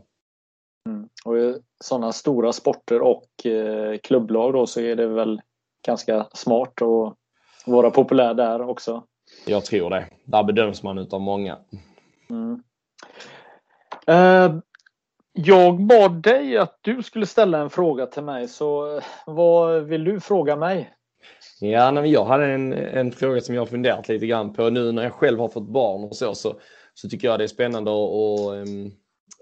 Mm. 0.88 1.08
Och 1.24 1.38
i 1.38 1.56
sådana 1.84 2.12
stora 2.12 2.52
sporter 2.52 3.00
och 3.00 3.46
eh, 3.46 3.98
klubblag 3.98 4.52
då 4.52 4.66
så 4.66 4.80
är 4.80 4.96
det 4.96 5.06
väl 5.06 5.40
ganska 5.86 6.26
smart 6.32 6.82
att 6.82 7.14
vara 7.66 7.90
populär 7.90 8.34
där 8.34 8.68
också. 8.68 9.04
Jag 9.46 9.64
tror 9.64 9.90
det. 9.90 10.06
Där 10.24 10.42
bedöms 10.42 10.82
man 10.82 10.98
utav 10.98 11.20
många. 11.20 11.58
Mm. 12.30 12.62
Jag 15.36 15.86
bad 15.86 16.22
dig 16.22 16.56
att 16.56 16.78
du 16.80 17.02
skulle 17.02 17.26
ställa 17.26 17.58
en 17.58 17.70
fråga 17.70 18.06
till 18.06 18.22
mig 18.22 18.48
så 18.48 18.96
eh, 18.96 19.04
vad 19.26 19.82
vill 19.82 20.04
du 20.04 20.20
fråga 20.20 20.56
mig? 20.56 20.94
Ja, 21.60 21.92
men 21.92 22.10
jag 22.10 22.24
hade 22.24 22.46
en, 22.46 22.72
en 22.72 23.12
fråga 23.12 23.40
som 23.40 23.54
jag 23.54 23.62
har 23.62 23.66
funderat 23.66 24.08
lite 24.08 24.26
grann 24.26 24.52
på 24.52 24.70
nu 24.70 24.92
när 24.92 25.02
jag 25.02 25.12
själv 25.12 25.38
har 25.38 25.48
fått 25.48 25.68
barn 25.68 26.04
och 26.04 26.16
så, 26.16 26.34
så, 26.34 26.60
så 26.94 27.08
tycker 27.08 27.28
jag 27.28 27.40
det 27.40 27.44
är 27.44 27.48
spännande 27.48 27.90
att, 27.90 28.68
um, 28.68 28.92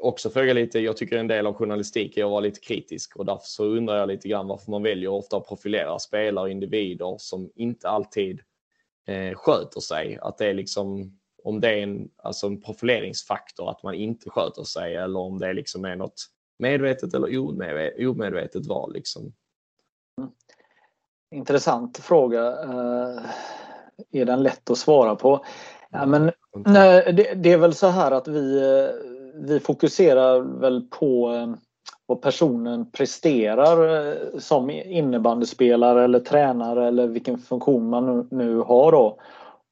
också 0.02 0.30
fråga 0.30 0.52
lite, 0.52 0.78
jag 0.78 0.96
tycker 0.96 1.18
en 1.18 1.28
del 1.28 1.46
av 1.46 1.54
journalistik 1.54 2.16
är 2.16 2.24
att 2.24 2.30
vara 2.30 2.40
lite 2.40 2.60
kritisk 2.60 3.16
och 3.16 3.26
därför 3.26 3.46
så 3.46 3.64
undrar 3.64 3.96
jag 3.96 4.08
lite 4.08 4.28
grann 4.28 4.46
varför 4.46 4.70
man 4.70 4.82
väljer 4.82 5.10
ofta 5.10 5.36
att 5.36 5.48
profilera 5.48 5.98
spelare 5.98 6.44
och 6.44 6.50
individer 6.50 7.14
som 7.18 7.50
inte 7.54 7.88
alltid 7.88 8.40
eh, 9.06 9.34
sköter 9.34 9.80
sig. 9.80 10.18
Att 10.22 10.38
det 10.38 10.46
är 10.46 10.54
liksom, 10.54 11.18
om 11.44 11.60
det 11.60 11.68
är 11.68 11.82
en, 11.82 12.08
alltså 12.16 12.46
en 12.46 12.60
profileringsfaktor 12.60 13.70
att 13.70 13.82
man 13.82 13.94
inte 13.94 14.30
sköter 14.30 14.62
sig 14.62 14.96
eller 14.96 15.18
om 15.18 15.38
det 15.38 15.52
liksom 15.52 15.84
är 15.84 15.96
något 15.96 16.28
medvetet 16.58 17.14
eller 17.14 17.38
omedvetet 18.08 18.66
val. 18.66 18.92
Liksom. 18.92 19.32
Intressant 21.34 21.98
fråga. 21.98 22.46
Eh, 22.46 23.20
är 24.12 24.24
den 24.24 24.42
lätt 24.42 24.70
att 24.70 24.78
svara 24.78 25.16
på? 25.16 25.44
Ja, 25.90 26.06
men, 26.06 26.30
nej, 26.54 27.12
det, 27.12 27.34
det, 27.34 27.52
är 27.52 27.58
väl 27.58 27.74
så 27.74 27.86
här 27.86 28.10
att 28.10 28.28
vi, 28.28 28.56
eh, 28.58 28.88
vi 29.34 29.60
fokuserar 29.60 30.40
väl 30.40 30.86
på 30.90 31.32
eh, 31.32 31.54
vad 32.06 32.22
personen 32.22 32.90
presterar 32.90 34.16
som 34.38 34.70
innebandyspelare 34.70 36.04
eller 36.04 36.20
tränare 36.20 36.88
eller 36.88 37.06
vilken 37.06 37.38
funktion 37.38 37.90
man 37.90 38.28
nu 38.30 38.58
har 38.58 38.92
då. 38.92 39.18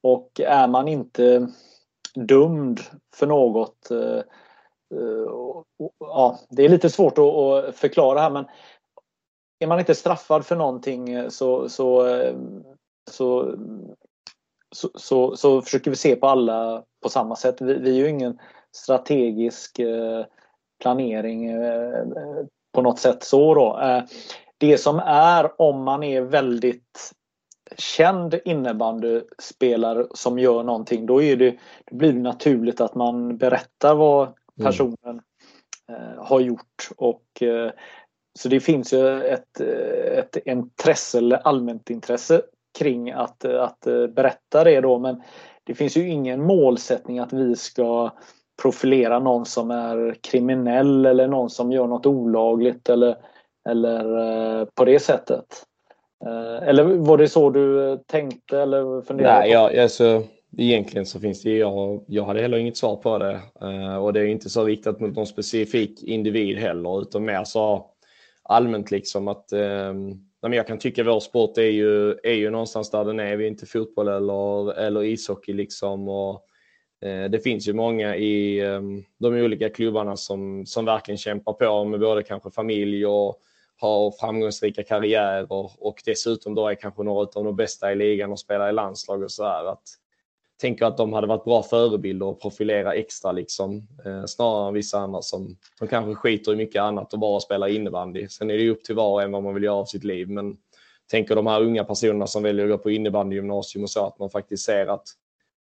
Och 0.03 0.39
är 0.39 0.67
man 0.67 0.87
inte 0.87 1.47
dömd 2.15 2.79
för 3.15 3.27
något 3.27 3.91
eh, 3.91 4.17
eh, 4.93 5.27
ja, 5.99 6.39
det 6.49 6.65
är 6.65 6.69
lite 6.69 6.89
svårt 6.89 7.17
att 7.17 7.75
förklara 7.75 8.21
här 8.21 8.29
men 8.29 8.45
är 9.59 9.67
man 9.67 9.79
inte 9.79 9.95
straffad 9.95 10.45
för 10.45 10.55
någonting 10.55 11.09
eh, 11.09 11.29
så, 11.29 11.69
så, 11.69 12.07
så, 13.11 13.55
så, 14.71 14.89
så, 14.95 15.35
så 15.35 15.61
försöker 15.61 15.91
vi 15.91 15.97
se 15.97 16.15
på 16.15 16.27
alla 16.27 16.83
på 17.03 17.09
samma 17.09 17.35
sätt. 17.35 17.61
Vi, 17.61 17.73
vi 17.73 17.89
är 17.89 17.95
ju 17.95 18.09
ingen 18.09 18.39
strategisk 18.75 19.79
planering 20.81 21.49
på 22.73 22.81
något 22.81 22.99
sätt 22.99 23.23
så 23.23 23.53
då. 23.53 23.79
Det 24.57 24.77
som 24.77 24.99
är 24.99 25.61
om 25.61 25.83
man 25.83 26.03
är 26.03 26.21
väldigt 26.21 27.13
känd 27.77 28.39
innebandyspelare 28.45 30.07
som 30.13 30.39
gör 30.39 30.63
någonting 30.63 31.05
då, 31.05 31.21
är 31.21 31.35
det, 31.35 31.57
då 31.85 31.95
blir 31.95 32.13
det 32.13 32.19
naturligt 32.19 32.81
att 32.81 32.95
man 32.95 33.37
berättar 33.37 33.95
vad 33.95 34.23
mm. 34.23 34.35
personen 34.65 35.21
mm. 35.89 36.17
har 36.17 36.39
gjort 36.39 36.89
och 36.97 37.23
så 38.39 38.49
det 38.49 38.59
finns 38.59 38.93
ju 38.93 39.23
ett, 39.23 39.59
ett 40.17 40.37
intresse 40.45 41.17
eller 41.17 41.37
allmänt 41.37 41.89
intresse 41.89 42.41
kring 42.79 43.11
att, 43.11 43.45
att 43.45 43.79
berätta 44.15 44.63
det 44.63 44.81
då 44.81 44.99
men 44.99 45.21
det 45.63 45.73
finns 45.75 45.97
ju 45.97 46.09
ingen 46.09 46.43
målsättning 46.43 47.19
att 47.19 47.33
vi 47.33 47.55
ska 47.55 48.11
profilera 48.61 49.19
någon 49.19 49.45
som 49.45 49.71
är 49.71 50.15
kriminell 50.21 51.05
eller 51.05 51.27
någon 51.27 51.49
som 51.49 51.71
gör 51.71 51.87
något 51.87 52.05
olagligt 52.05 52.89
eller, 52.89 53.17
eller 53.69 54.17
eh, 54.59 54.65
på 54.65 54.85
det 54.85 54.99
sättet. 54.99 55.45
Eh, 56.25 56.67
eller 56.67 56.83
var 56.83 57.17
det 57.17 57.27
så 57.27 57.49
du 57.49 57.97
tänkte 58.07 58.59
eller 58.59 59.01
funderade? 59.01 59.39
Nej, 59.39 59.51
jag, 59.51 59.77
alltså, 59.77 60.23
egentligen 60.57 61.05
så 61.05 61.19
finns 61.19 61.41
det 61.41 61.57
jag, 61.57 62.03
jag 62.07 62.23
hade 62.23 62.41
heller 62.41 62.57
inget 62.57 62.77
svar 62.77 62.95
på 62.95 63.17
det 63.17 63.39
eh, 63.61 63.95
och 63.95 64.13
det 64.13 64.19
är 64.19 64.25
inte 64.25 64.49
så 64.49 64.65
riktat 64.65 64.99
mot 64.99 65.15
någon 65.15 65.27
specifik 65.27 66.03
individ 66.03 66.57
heller 66.57 67.01
utan 67.01 67.25
mer 67.25 67.43
så 67.43 67.85
allmänt 68.43 68.91
liksom 68.91 69.27
att 69.27 69.51
eh, 69.51 69.93
jag 70.41 70.67
kan 70.67 70.79
tycka 70.79 71.03
vår 71.03 71.19
sport 71.19 71.57
är 71.57 71.61
ju, 71.61 72.11
är 72.11 72.33
ju 72.33 72.49
någonstans 72.49 72.91
där 72.91 73.05
den 73.05 73.19
är. 73.19 73.35
Vi 73.35 73.43
är 73.43 73.47
inte 73.47 73.65
fotboll 73.65 74.07
eller, 74.07 74.73
eller 74.73 75.03
ishockey 75.03 75.53
liksom. 75.53 76.09
Och, 76.09 76.45
eh, 77.01 77.29
det 77.29 77.39
finns 77.39 77.67
ju 77.67 77.73
många 77.73 78.15
i 78.15 78.59
eh, 78.59 78.81
de 79.17 79.33
olika 79.33 79.69
klubbarna 79.69 80.17
som, 80.17 80.65
som 80.65 80.85
verkligen 80.85 81.17
kämpar 81.17 81.53
på 81.53 81.85
med 81.85 81.99
både 81.99 82.23
kanske 82.23 82.51
familj 82.51 83.05
och 83.05 83.41
har 83.81 84.11
framgångsrika 84.19 84.83
karriärer 84.83 85.47
och 85.79 86.01
dessutom 86.05 86.55
då 86.55 86.67
är 86.67 86.75
kanske 86.75 87.03
några 87.03 87.27
av 87.35 87.43
de 87.45 87.55
bästa 87.55 87.91
i 87.91 87.95
ligan 87.95 88.31
och 88.31 88.39
spelar 88.39 88.69
i 88.69 88.73
landslag 88.73 89.23
och 89.23 89.31
så 89.31 89.43
här 89.43 89.65
Att, 89.65 89.83
tänker 90.61 90.85
att 90.85 90.97
de 90.97 91.13
hade 91.13 91.27
varit 91.27 91.43
bra 91.43 91.63
förebilder 91.63 92.25
och 92.25 92.41
profilera 92.41 92.93
extra 92.93 93.31
liksom. 93.31 93.87
Eh, 94.05 94.25
snarare 94.25 94.67
än 94.67 94.73
vissa 94.73 94.99
andra 94.99 95.21
som, 95.21 95.57
som 95.79 95.87
kanske 95.87 96.15
skiter 96.15 96.53
i 96.53 96.55
mycket 96.55 96.81
annat 96.81 97.13
och 97.13 97.19
bara 97.19 97.39
spelar 97.39 97.67
innebandy. 97.67 98.27
Sen 98.27 98.49
är 98.49 98.53
det 98.53 98.63
ju 98.63 98.71
upp 98.71 98.83
till 98.83 98.95
var 98.95 99.11
och 99.11 99.21
en 99.21 99.31
vad 99.31 99.43
man 99.43 99.53
vill 99.53 99.63
göra 99.63 99.75
av 99.75 99.85
sitt 99.85 100.03
liv. 100.03 100.29
Men 100.29 100.57
tänker 101.11 101.35
de 101.35 101.47
här 101.47 101.61
unga 101.61 101.83
personerna 101.83 102.27
som 102.27 102.43
väljer 102.43 102.65
att 102.65 102.71
gå 102.71 102.77
på 102.77 102.91
innebandygymnasium 102.91 103.83
och 103.83 103.89
så 103.89 104.05
att 104.05 104.19
man 104.19 104.29
faktiskt 104.29 104.65
ser 104.65 104.87
att 104.87 105.07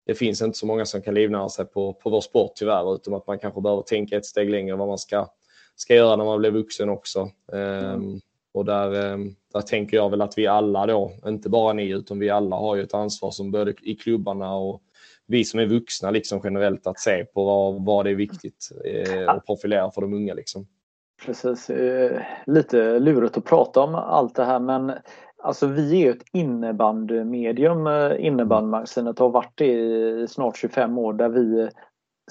det 0.05 0.15
finns 0.15 0.41
inte 0.41 0.57
så 0.57 0.65
många 0.65 0.85
som 0.85 1.01
kan 1.01 1.13
livnära 1.13 1.49
sig 1.49 1.65
på, 1.65 1.93
på 1.93 2.09
vår 2.09 2.21
sport 2.21 2.51
tyvärr 2.55 2.95
utan 2.95 3.13
att 3.13 3.27
man 3.27 3.39
kanske 3.39 3.61
behöver 3.61 3.81
tänka 3.81 4.17
ett 4.17 4.25
steg 4.25 4.49
längre 4.49 4.75
vad 4.75 4.87
man 4.87 4.97
ska, 4.97 5.27
ska 5.75 5.95
göra 5.95 6.15
när 6.15 6.25
man 6.25 6.39
blir 6.39 6.51
vuxen 6.51 6.89
också. 6.89 7.29
Mm. 7.53 8.19
Och 8.53 8.65
där, 8.65 9.13
ehm, 9.13 9.35
där 9.53 9.61
tänker 9.61 9.97
jag 9.97 10.09
väl 10.09 10.21
att 10.21 10.37
vi 10.37 10.47
alla 10.47 10.85
då, 10.85 11.11
inte 11.25 11.49
bara 11.49 11.73
ni, 11.73 11.89
utan 11.89 12.19
vi 12.19 12.29
alla 12.29 12.55
har 12.55 12.75
ju 12.75 12.83
ett 12.83 12.93
ansvar 12.93 13.31
som 13.31 13.51
både 13.51 13.73
i 13.81 13.95
klubbarna 13.95 14.55
och 14.55 14.81
vi 15.25 15.45
som 15.45 15.59
är 15.59 15.65
vuxna 15.65 16.11
liksom 16.11 16.41
generellt 16.43 16.87
att 16.87 16.99
se 16.99 17.25
på 17.25 17.45
vad, 17.45 17.85
vad 17.85 18.05
det 18.05 18.11
är 18.11 18.15
viktigt 18.15 18.69
eh, 18.85 19.29
att 19.29 19.45
profilera 19.45 19.91
för 19.91 20.01
de 20.01 20.13
unga. 20.13 20.33
Liksom. 20.33 20.67
Precis, 21.25 21.69
eh, 21.69 22.21
lite 22.45 22.99
lurigt 22.99 23.37
att 23.37 23.45
prata 23.45 23.81
om 23.81 23.95
allt 23.95 24.35
det 24.35 24.45
här 24.45 24.59
men 24.59 24.91
alltså 25.43 25.67
vi 25.67 26.03
är 26.03 26.11
ett 26.11 26.23
innebandymedium. 26.33 27.87
Eh, 27.87 28.25
innebandymagasinet 28.25 29.19
har 29.19 29.29
varit 29.29 29.53
det 29.55 29.73
i 29.73 30.27
snart 30.29 30.57
25 30.57 30.97
år 30.97 31.13
där 31.13 31.29
vi 31.29 31.69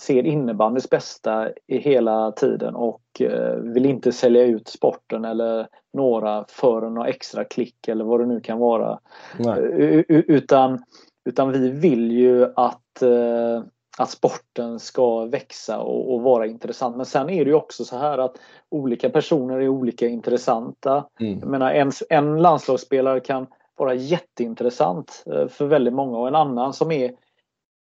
ser 0.00 0.26
innebandys 0.26 0.90
bästa 0.90 1.48
i 1.66 1.78
hela 1.78 2.32
tiden 2.32 2.74
och 2.74 3.20
eh, 3.20 3.54
vill 3.56 3.86
inte 3.86 4.12
sälja 4.12 4.42
ut 4.42 4.68
sporten 4.68 5.24
eller 5.24 5.68
några 5.92 6.44
för 6.48 6.80
några 6.80 7.08
extra 7.08 7.44
klick 7.44 7.88
eller 7.88 8.04
vad 8.04 8.20
det 8.20 8.26
nu 8.26 8.40
kan 8.40 8.58
vara. 8.58 8.98
Nej. 9.38 10.04
Utan, 10.08 10.84
utan 11.24 11.52
vi 11.52 11.70
vill 11.70 12.12
ju 12.12 12.44
att, 12.56 13.02
eh, 13.02 13.62
att 13.98 14.10
sporten 14.10 14.78
ska 14.78 15.24
växa 15.24 15.80
och, 15.80 16.14
och, 16.14 16.22
vara 16.22 16.46
intressant. 16.46 16.96
Men 16.96 17.06
sen 17.06 17.30
är 17.30 17.44
det 17.44 17.50
ju 17.50 17.56
också 17.56 17.84
så 17.84 17.96
här 17.96 18.18
att 18.18 18.36
olika 18.68 19.10
personer 19.10 19.60
är 19.60 19.68
olika 19.68 20.06
intressanta. 20.06 21.04
Mm. 21.20 21.38
Jag 21.38 21.48
menar, 21.48 21.72
en, 21.72 21.92
en 22.08 22.42
landslagsspelare 22.42 23.20
kan 23.20 23.46
vara 23.76 23.94
jätteintressant 23.94 25.24
eh, 25.26 25.48
för 25.48 25.66
väldigt 25.66 25.94
många 25.94 26.18
och 26.18 26.28
en 26.28 26.34
annan 26.34 26.72
som 26.72 26.92
är 26.92 27.12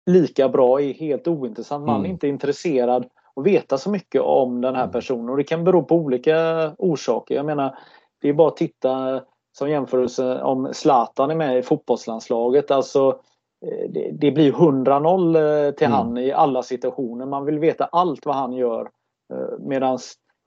lika 0.06 0.49
bra 0.49 0.82
är 0.82 0.93
helt 0.93 1.28
ointressant. 1.28 1.86
Man 1.86 1.95
är 1.95 1.99
mm. 1.99 2.12
inte 2.12 2.28
intresserad 2.28 3.06
att 3.36 3.45
veta 3.45 3.78
så 3.78 3.89
mycket 3.89 4.22
om 4.22 4.62
den 4.62 4.76
här 4.76 4.84
mm. 4.84 4.91
personen 4.91 5.30
och 5.30 5.38
det 5.38 5.43
kan 5.43 5.64
bero 5.64 5.84
på 5.84 5.95
olika 5.95 6.72
orsaker. 6.78 7.36
Jag 7.36 7.45
menar, 7.45 7.78
det 8.22 8.30
är 8.30 8.34
bara 8.34 8.47
att 8.47 8.58
titta 8.58 9.22
som 9.58 9.70
jämförelse 9.70 10.41
om 10.41 10.74
Zlatan 10.74 11.32
är 11.32 11.36
med 11.36 11.58
i 11.58 11.62
fotbollslandslaget. 11.62 12.72
Alltså, 12.72 13.20
eh, 13.66 13.89
det, 13.89 14.12
det 14.12 14.32
blir 14.32 14.52
100-0 14.52 15.68
eh, 15.68 15.72
till 15.72 15.88
mm. 15.88 15.97
han 15.97 16.18
i 16.18 16.32
alla 16.32 16.64
situationer. 16.64 17.26
Man 17.26 17.45
vill 17.45 17.60
veta 17.60 17.86
allt 17.86 18.26
vad 18.26 18.36
han 18.36 18.54
gör. 18.54 18.89
Eh, 19.34 19.60
Medan 19.60 19.99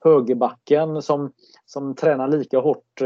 högerbacken 0.03 1.01
som, 1.01 1.31
som 1.65 1.95
tränar 1.95 2.27
lika 2.27 2.59
hårt 2.59 3.01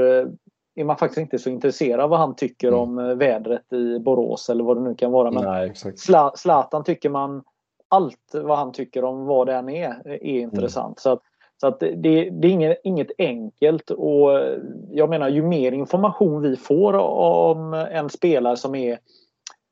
är 0.80 0.84
man 0.84 0.98
faktiskt 0.98 1.22
inte 1.22 1.40
så 1.40 1.50
intresserad 1.50 2.00
av 2.00 2.10
vad 2.10 2.20
han 2.20 2.36
tycker 2.36 2.68
mm. 2.68 2.80
om 2.80 3.00
eh, 3.00 3.16
vädret 3.16 3.74
i 3.74 4.00
Borås 4.00 4.50
eller 4.50 4.64
vad 4.64 4.78
det 4.78 4.84
nu 4.84 4.96
kan 4.96 5.12
vara. 5.12 5.32
Men 5.32 5.44
Nej, 5.44 5.74
Zlatan 6.36 6.84
tycker 6.84 7.10
man 7.10 7.44
allt 7.88 8.32
vad 8.34 8.58
han 8.58 8.72
tycker 8.72 9.04
om 9.04 9.26
vad 9.26 9.48
det 9.48 9.54
än 9.54 9.70
är, 9.70 10.08
är 10.08 10.40
intressant. 10.40 10.86
Mm. 10.86 10.98
Så, 10.98 11.10
att, 11.10 11.22
så 11.62 11.68
att 11.68 11.80
det, 11.80 12.30
det, 12.30 12.48
är 12.48 12.52
inget, 12.52 12.82
inget 12.84 13.12
enkelt 13.18 13.92
och 13.92 14.30
jag 14.92 15.10
menar 15.10 15.30
ju 15.30 15.44
mer 15.44 15.72
information 15.72 16.42
vi 16.42 16.56
får 16.56 16.94
om 16.94 17.74
en 17.74 18.10
spelare 18.10 18.58
som 18.58 18.76
är 18.76 19.00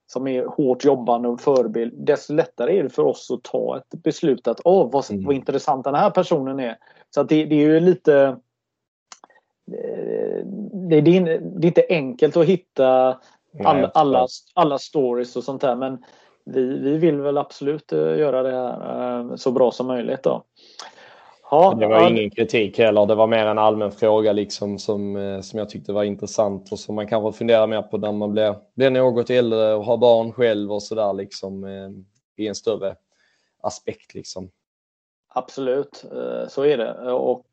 som 0.07 0.27
är 0.27 0.45
hårt 0.45 0.85
jobbande 0.85 1.27
och 1.27 1.41
förebild, 1.41 1.93
desto 1.97 2.33
lättare 2.33 2.79
är 2.79 2.83
det 2.83 2.89
för 2.89 3.03
oss 3.03 3.31
att 3.31 3.43
ta 3.43 3.77
ett 3.77 4.01
beslut 4.03 4.47
att 4.47 4.61
åh, 4.63 4.91
vad, 4.91 5.11
mm. 5.11 5.25
vad 5.25 5.35
intressant 5.35 5.83
den 5.83 5.95
här 5.95 6.09
personen 6.09 6.59
är. 6.59 6.77
Så 7.09 7.21
att 7.21 7.29
det, 7.29 7.45
det 7.45 7.55
är 7.55 7.59
ju 7.59 7.79
lite 7.79 8.37
det, 10.89 11.01
det, 11.01 11.17
är, 11.17 11.65
inte 11.65 11.85
enkelt 11.89 12.37
att 12.37 12.45
hitta 12.45 13.17
alla, 13.63 13.87
alla, 13.87 14.27
alla 14.53 14.77
stories 14.77 15.35
och 15.35 15.43
sånt 15.43 15.61
där 15.61 15.75
men 15.75 16.03
vi, 16.53 16.79
vi 16.79 16.97
vill 16.97 17.21
väl 17.21 17.37
absolut 17.37 17.93
eh, 17.93 17.99
göra 17.99 18.43
det 18.43 18.51
här 18.51 19.19
eh, 19.19 19.35
så 19.35 19.51
bra 19.51 19.71
som 19.71 19.87
möjligt. 19.87 20.23
Då. 20.23 20.43
Ja, 21.51 21.75
det 21.79 21.87
var 21.87 22.09
ingen 22.09 22.29
kritik 22.29 22.77
heller. 22.77 23.05
Det 23.05 23.15
var 23.15 23.27
mer 23.27 23.45
en 23.45 23.57
allmän 23.57 23.91
fråga 23.91 24.33
liksom 24.33 24.79
som, 24.79 25.15
eh, 25.15 25.41
som 25.41 25.59
jag 25.59 25.69
tyckte 25.69 25.93
var 25.93 26.03
intressant 26.03 26.71
och 26.71 26.79
som 26.79 26.95
man 26.95 27.07
kanske 27.07 27.37
funderar 27.37 27.67
mer 27.67 27.81
på 27.81 27.97
när 27.97 28.11
man 28.11 28.31
blir, 28.31 28.55
blir 28.75 28.89
något 28.89 29.29
äldre 29.29 29.73
och 29.73 29.85
har 29.85 29.97
barn 29.97 30.31
själv 30.31 30.71
och 30.71 30.83
sådär 30.83 31.13
liksom 31.13 31.67
i 32.35 32.47
en 32.47 32.55
större 32.55 32.95
aspekt 33.61 34.13
liksom. 34.13 34.49
Absolut, 35.29 36.05
så 36.47 36.63
är 36.65 36.77
det. 36.77 37.11
Och 37.11 37.46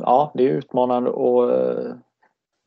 ja, 0.00 0.32
det 0.34 0.42
är 0.44 0.48
utmanande 0.48 1.10
och 1.10 1.52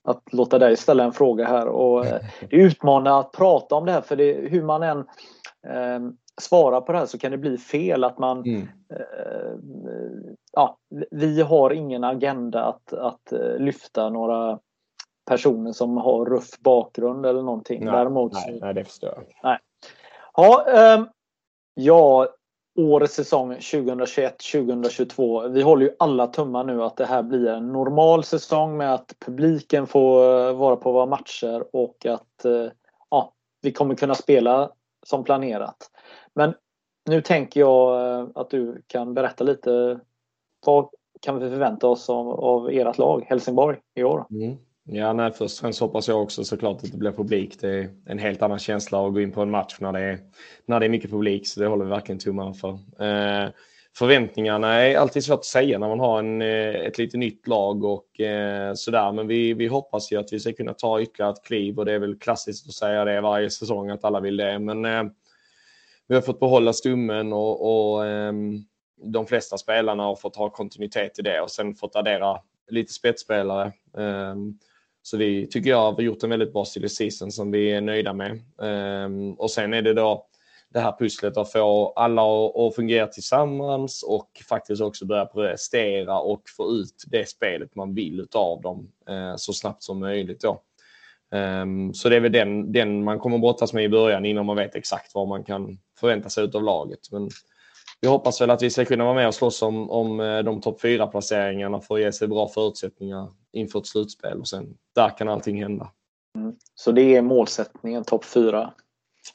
att 0.07 0.33
låta 0.33 0.59
dig 0.59 0.77
ställa 0.77 1.03
en 1.03 1.11
fråga 1.11 1.45
här. 1.45 1.67
Och 1.67 2.05
eh, 2.05 2.21
det 2.49 2.55
är 2.55 2.59
utmanande 2.59 3.19
att 3.19 3.31
prata 3.31 3.75
om 3.75 3.85
det 3.85 3.91
här 3.91 4.01
för 4.01 4.15
det, 4.15 4.33
hur 4.33 4.63
man 4.63 4.83
än 4.83 4.99
eh, 5.67 5.99
svara 6.41 6.81
på 6.81 6.91
det 6.91 6.97
här 6.97 7.05
så 7.05 7.17
kan 7.17 7.31
det 7.31 7.37
bli 7.37 7.57
fel 7.57 8.03
att 8.03 8.17
man 8.17 8.39
mm. 8.39 8.61
eh, 8.93 9.57
ja, 10.51 10.77
vi 11.11 11.41
har 11.41 11.73
ingen 11.73 12.03
agenda 12.03 12.63
att, 12.63 12.93
att 12.93 13.31
eh, 13.31 13.57
lyfta 13.57 14.09
några 14.09 14.59
personer 15.25 15.71
som 15.71 15.97
har 15.97 16.25
ruff 16.25 16.59
bakgrund 16.59 17.25
eller 17.25 17.41
någonting. 17.41 17.85
Nej, 17.85 17.93
Däremot, 17.93 18.33
nej, 18.33 18.59
nej 18.61 18.73
det 18.73 18.83
förstår 18.83 19.09
jag. 19.15 19.23
Nej. 19.43 19.57
Ja, 20.33 20.65
eh, 20.69 21.03
ja, 21.73 22.27
årets 22.77 23.13
säsong 23.13 23.53
2021-2022. 23.53 25.49
Vi 25.49 25.61
håller 25.61 25.85
ju 25.85 25.91
alla 25.99 26.27
tummar 26.27 26.63
nu 26.63 26.83
att 26.83 26.97
det 26.97 27.05
här 27.05 27.23
blir 27.23 27.47
en 27.47 27.71
normal 27.71 28.23
säsong 28.23 28.77
med 28.77 28.93
att 28.93 29.15
publiken 29.19 29.87
får 29.87 30.47
eh, 30.47 30.53
vara 30.53 30.75
på 30.75 30.91
våra 30.91 31.05
matcher 31.05 31.75
och 31.75 32.05
att 32.05 32.45
eh, 32.45 32.67
ja, 33.09 33.33
vi 33.61 33.71
kommer 33.71 33.95
kunna 33.95 34.15
spela 34.15 34.71
som 35.05 35.23
planerat. 35.23 35.91
Men 36.33 36.53
nu 37.09 37.21
tänker 37.21 37.59
jag 37.59 38.11
eh, 38.19 38.27
att 38.35 38.49
du 38.49 38.81
kan 38.87 39.13
berätta 39.13 39.43
lite. 39.43 39.99
Vad 40.65 40.89
kan 41.21 41.39
vi 41.39 41.49
förvänta 41.49 41.87
oss 41.87 42.09
av, 42.09 42.29
av 42.29 42.69
ert 42.69 42.97
lag, 42.97 43.25
Helsingborg, 43.27 43.77
i 43.95 44.03
år? 44.03 44.25
Mm. 44.31 44.57
Ja, 44.89 45.13
nej, 45.13 45.31
först 45.31 45.57
och 45.57 45.61
främst 45.61 45.79
hoppas 45.79 46.07
jag 46.07 46.21
också 46.21 46.43
såklart 46.43 46.83
att 46.83 46.91
det 46.91 46.97
blir 46.97 47.11
publik. 47.11 47.61
Det 47.61 47.69
är 47.69 47.89
en 48.05 48.19
helt 48.19 48.41
annan 48.41 48.59
känsla 48.59 49.07
att 49.07 49.13
gå 49.13 49.21
in 49.21 49.31
på 49.31 49.41
en 49.41 49.51
match 49.51 49.77
när 49.79 49.91
det 49.91 49.99
är, 49.99 50.19
när 50.65 50.79
det 50.79 50.85
är 50.85 50.89
mycket 50.89 51.11
publik, 51.11 51.47
så 51.47 51.59
det 51.59 51.67
håller 51.67 51.85
vi 51.85 51.91
verkligen 51.91 52.19
tummarna 52.19 52.53
för. 52.53 52.69
Eh, 52.99 53.49
förväntningarna 53.97 54.73
är 54.73 54.97
alltid 54.97 55.23
svårt 55.23 55.39
att 55.39 55.45
säga 55.45 55.79
när 55.79 55.87
man 55.87 55.99
har 55.99 56.19
en, 56.19 56.41
eh, 56.41 56.75
ett 56.75 56.97
lite 56.97 57.17
nytt 57.17 57.47
lag 57.47 57.83
och 57.83 58.19
eh, 58.19 58.73
sådär, 58.73 59.11
men 59.11 59.27
vi, 59.27 59.53
vi 59.53 59.67
hoppas 59.67 60.11
ju 60.11 60.19
att 60.19 60.33
vi 60.33 60.39
ska 60.39 60.53
kunna 60.53 60.73
ta 60.73 61.01
ytterligare 61.01 61.31
ett 61.31 61.43
kliv 61.43 61.79
och 61.79 61.85
det 61.85 61.93
är 61.93 61.99
väl 61.99 62.19
klassiskt 62.19 62.67
att 62.67 62.73
säga 62.73 63.05
det 63.05 63.21
varje 63.21 63.49
säsong 63.49 63.89
att 63.89 64.03
alla 64.03 64.19
vill 64.19 64.37
det. 64.37 64.59
Men 64.59 64.85
eh, 64.85 65.03
vi 66.07 66.15
har 66.15 66.21
fått 66.21 66.39
behålla 66.39 66.73
stummen 66.73 67.33
och, 67.33 67.93
och 67.93 68.05
eh, 68.05 68.33
de 69.03 69.25
flesta 69.25 69.57
spelarna 69.57 70.03
har 70.03 70.15
fått 70.15 70.35
ha 70.35 70.49
kontinuitet 70.49 71.19
i 71.19 71.21
det 71.21 71.41
och 71.41 71.51
sen 71.51 71.75
fått 71.75 71.95
addera 71.95 72.37
lite 72.69 72.93
spetsspelare. 72.93 73.71
Um, 73.93 74.59
så 75.07 75.17
vi 75.17 75.47
tycker 75.47 75.69
jag 75.69 75.91
har 75.91 76.01
gjort 76.01 76.23
en 76.23 76.29
väldigt 76.29 76.53
bra 76.53 76.65
silly 76.65 76.89
season 76.89 77.31
som 77.31 77.51
vi 77.51 77.71
är 77.71 77.81
nöjda 77.81 78.13
med. 78.13 78.41
Um, 78.57 79.33
och 79.33 79.51
sen 79.51 79.73
är 79.73 79.81
det 79.81 79.93
då 79.93 80.25
det 80.69 80.79
här 80.79 80.95
pusslet 80.99 81.37
att 81.37 81.51
få 81.51 81.93
alla 81.95 82.21
att 82.21 82.75
fungera 82.75 83.07
tillsammans 83.07 84.03
och 84.03 84.43
faktiskt 84.49 84.81
också 84.81 85.05
börja 85.05 85.25
prestera 85.25 86.19
och 86.19 86.41
få 86.57 86.71
ut 86.71 87.03
det 87.07 87.29
spelet 87.29 87.75
man 87.75 87.93
vill 87.93 88.19
utav 88.19 88.61
dem 88.61 88.91
uh, 89.09 89.35
så 89.35 89.53
snabbt 89.53 89.83
som 89.83 89.99
möjligt. 89.99 90.41
Då. 90.41 90.61
Um, 91.31 91.93
så 91.93 92.09
det 92.09 92.15
är 92.15 92.19
väl 92.19 92.31
den, 92.31 92.71
den 92.71 93.03
man 93.03 93.19
kommer 93.19 93.37
brottas 93.37 93.73
med 93.73 93.83
i 93.83 93.89
början 93.89 94.25
innan 94.25 94.45
man 94.45 94.55
vet 94.55 94.75
exakt 94.75 95.15
vad 95.15 95.27
man 95.27 95.43
kan 95.43 95.79
förvänta 95.99 96.29
sig 96.29 96.49
av 96.53 96.63
laget. 96.63 97.11
Men 97.11 97.29
vi 98.01 98.07
hoppas 98.07 98.41
väl 98.41 98.49
att 98.49 98.61
vi 98.61 98.69
ska 98.69 98.85
kunna 98.85 99.03
vara 99.03 99.15
med 99.15 99.27
och 99.27 99.35
slåss 99.35 99.61
om, 99.61 99.89
om 99.89 100.19
eh, 100.19 100.39
de 100.39 100.61
topp 100.61 100.81
fyra 100.81 101.07
placeringarna 101.07 101.81
för 101.81 101.95
att 101.95 102.01
ge 102.01 102.11
sig 102.11 102.27
bra 102.27 102.47
förutsättningar 102.47 103.29
inför 103.51 103.79
ett 103.79 103.87
slutspel 103.87 104.39
och 104.39 104.47
sen 104.47 104.77
där 104.95 105.17
kan 105.17 105.29
allting 105.29 105.61
hända. 105.61 105.91
Mm. 106.35 106.55
Så 106.75 106.91
det 106.91 107.15
är 107.15 107.21
målsättningen, 107.21 108.03
topp 108.03 108.25
fyra? 108.25 108.73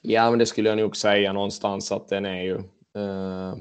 Ja, 0.01 0.31
men 0.31 0.39
det 0.39 0.47
skulle 0.47 0.69
jag 0.69 0.79
nog 0.79 0.97
säga 0.97 1.33
någonstans 1.33 1.93
att 1.93 2.09
den 2.09 2.27
är 2.27 2.43
ju. 2.43 2.57
Eh, 2.97 3.55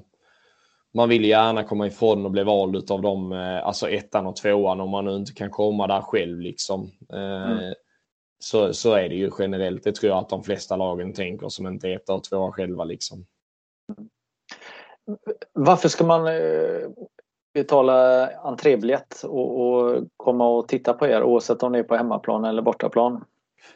man 0.94 1.10
vill 1.10 1.26
gärna 1.26 1.64
komma 1.64 1.88
ifrån 1.88 2.26
och 2.26 2.32
bli 2.32 2.44
vald 2.44 2.92
av 2.92 3.02
dem, 3.02 3.32
eh, 3.32 3.68
alltså 3.68 3.90
ettan 3.90 4.28
och 4.28 4.36
tvåan 4.36 4.82
om 4.82 4.90
man 4.90 5.06
nu 5.06 5.16
inte 5.16 5.34
kan 5.34 5.50
komma 5.50 5.88
där 5.88 6.02
själv 6.02 6.40
liksom. 6.40 6.92
Eh, 7.14 7.52
mm. 7.52 7.74
så, 8.40 8.74
så 8.74 8.94
är 8.94 9.10
det 9.10 9.16
ju 9.16 9.32
generellt. 9.40 9.84
Det 9.84 9.96
tror 9.96 10.10
jag 10.10 10.20
att 10.20 10.30
de 10.30 10.44
flesta 10.44 10.76
lagen 10.76 11.14
tänker 11.14 11.50
som 11.50 11.68
inte 11.68 11.88
är 11.88 11.96
etta 11.96 12.14
och 12.14 12.24
tvåa 12.24 12.52
själva 12.52 12.84
liksom. 12.84 13.26
Varför 15.54 15.90
ska 15.90 16.04
man 16.04 16.28
eh, 16.28 16.90
betala 17.54 18.28
entrébiljett 18.28 19.24
och, 19.24 19.62
och 19.62 20.04
komma 20.18 20.50
och 20.50 20.68
titta 20.68 20.94
på 20.94 21.08
er 21.08 21.24
oavsett 21.24 21.64
om 21.64 21.72
det 21.72 21.80
är 21.80 21.84
på 21.84 21.96
hemmaplan 21.96 22.46
eller 22.46 22.62
bortaplan? 22.62 23.24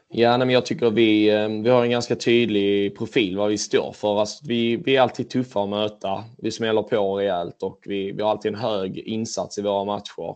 Ja, 0.07 0.37
men 0.37 0.49
jag 0.49 0.65
tycker 0.65 0.89
vi, 0.89 1.29
eh, 1.29 1.47
vi 1.47 1.69
har 1.69 1.83
en 1.83 1.89
ganska 1.89 2.15
tydlig 2.15 2.97
profil 2.97 3.37
vad 3.37 3.49
vi 3.49 3.57
står 3.57 3.91
för. 3.91 4.19
Alltså, 4.19 4.45
vi, 4.47 4.75
vi 4.75 4.95
är 4.95 5.01
alltid 5.01 5.29
tuffa 5.29 5.63
att 5.63 5.69
möta. 5.69 6.23
Vi 6.37 6.51
smäller 6.51 6.81
på 6.81 7.17
rejält 7.17 7.63
och 7.63 7.79
vi, 7.85 8.11
vi 8.11 8.23
har 8.23 8.31
alltid 8.31 8.53
en 8.53 8.59
hög 8.59 8.97
insats 8.97 9.57
i 9.57 9.61
våra 9.61 9.85
matcher. 9.85 10.35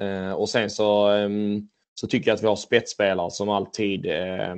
Eh, 0.00 0.32
och 0.32 0.48
sen 0.48 0.70
så, 0.70 1.12
eh, 1.12 1.28
så 1.94 2.06
tycker 2.06 2.30
jag 2.30 2.34
att 2.34 2.42
vi 2.42 2.46
har 2.46 2.56
spetsspelare 2.56 3.30
som 3.30 3.48
alltid 3.48 4.06
eh, 4.06 4.54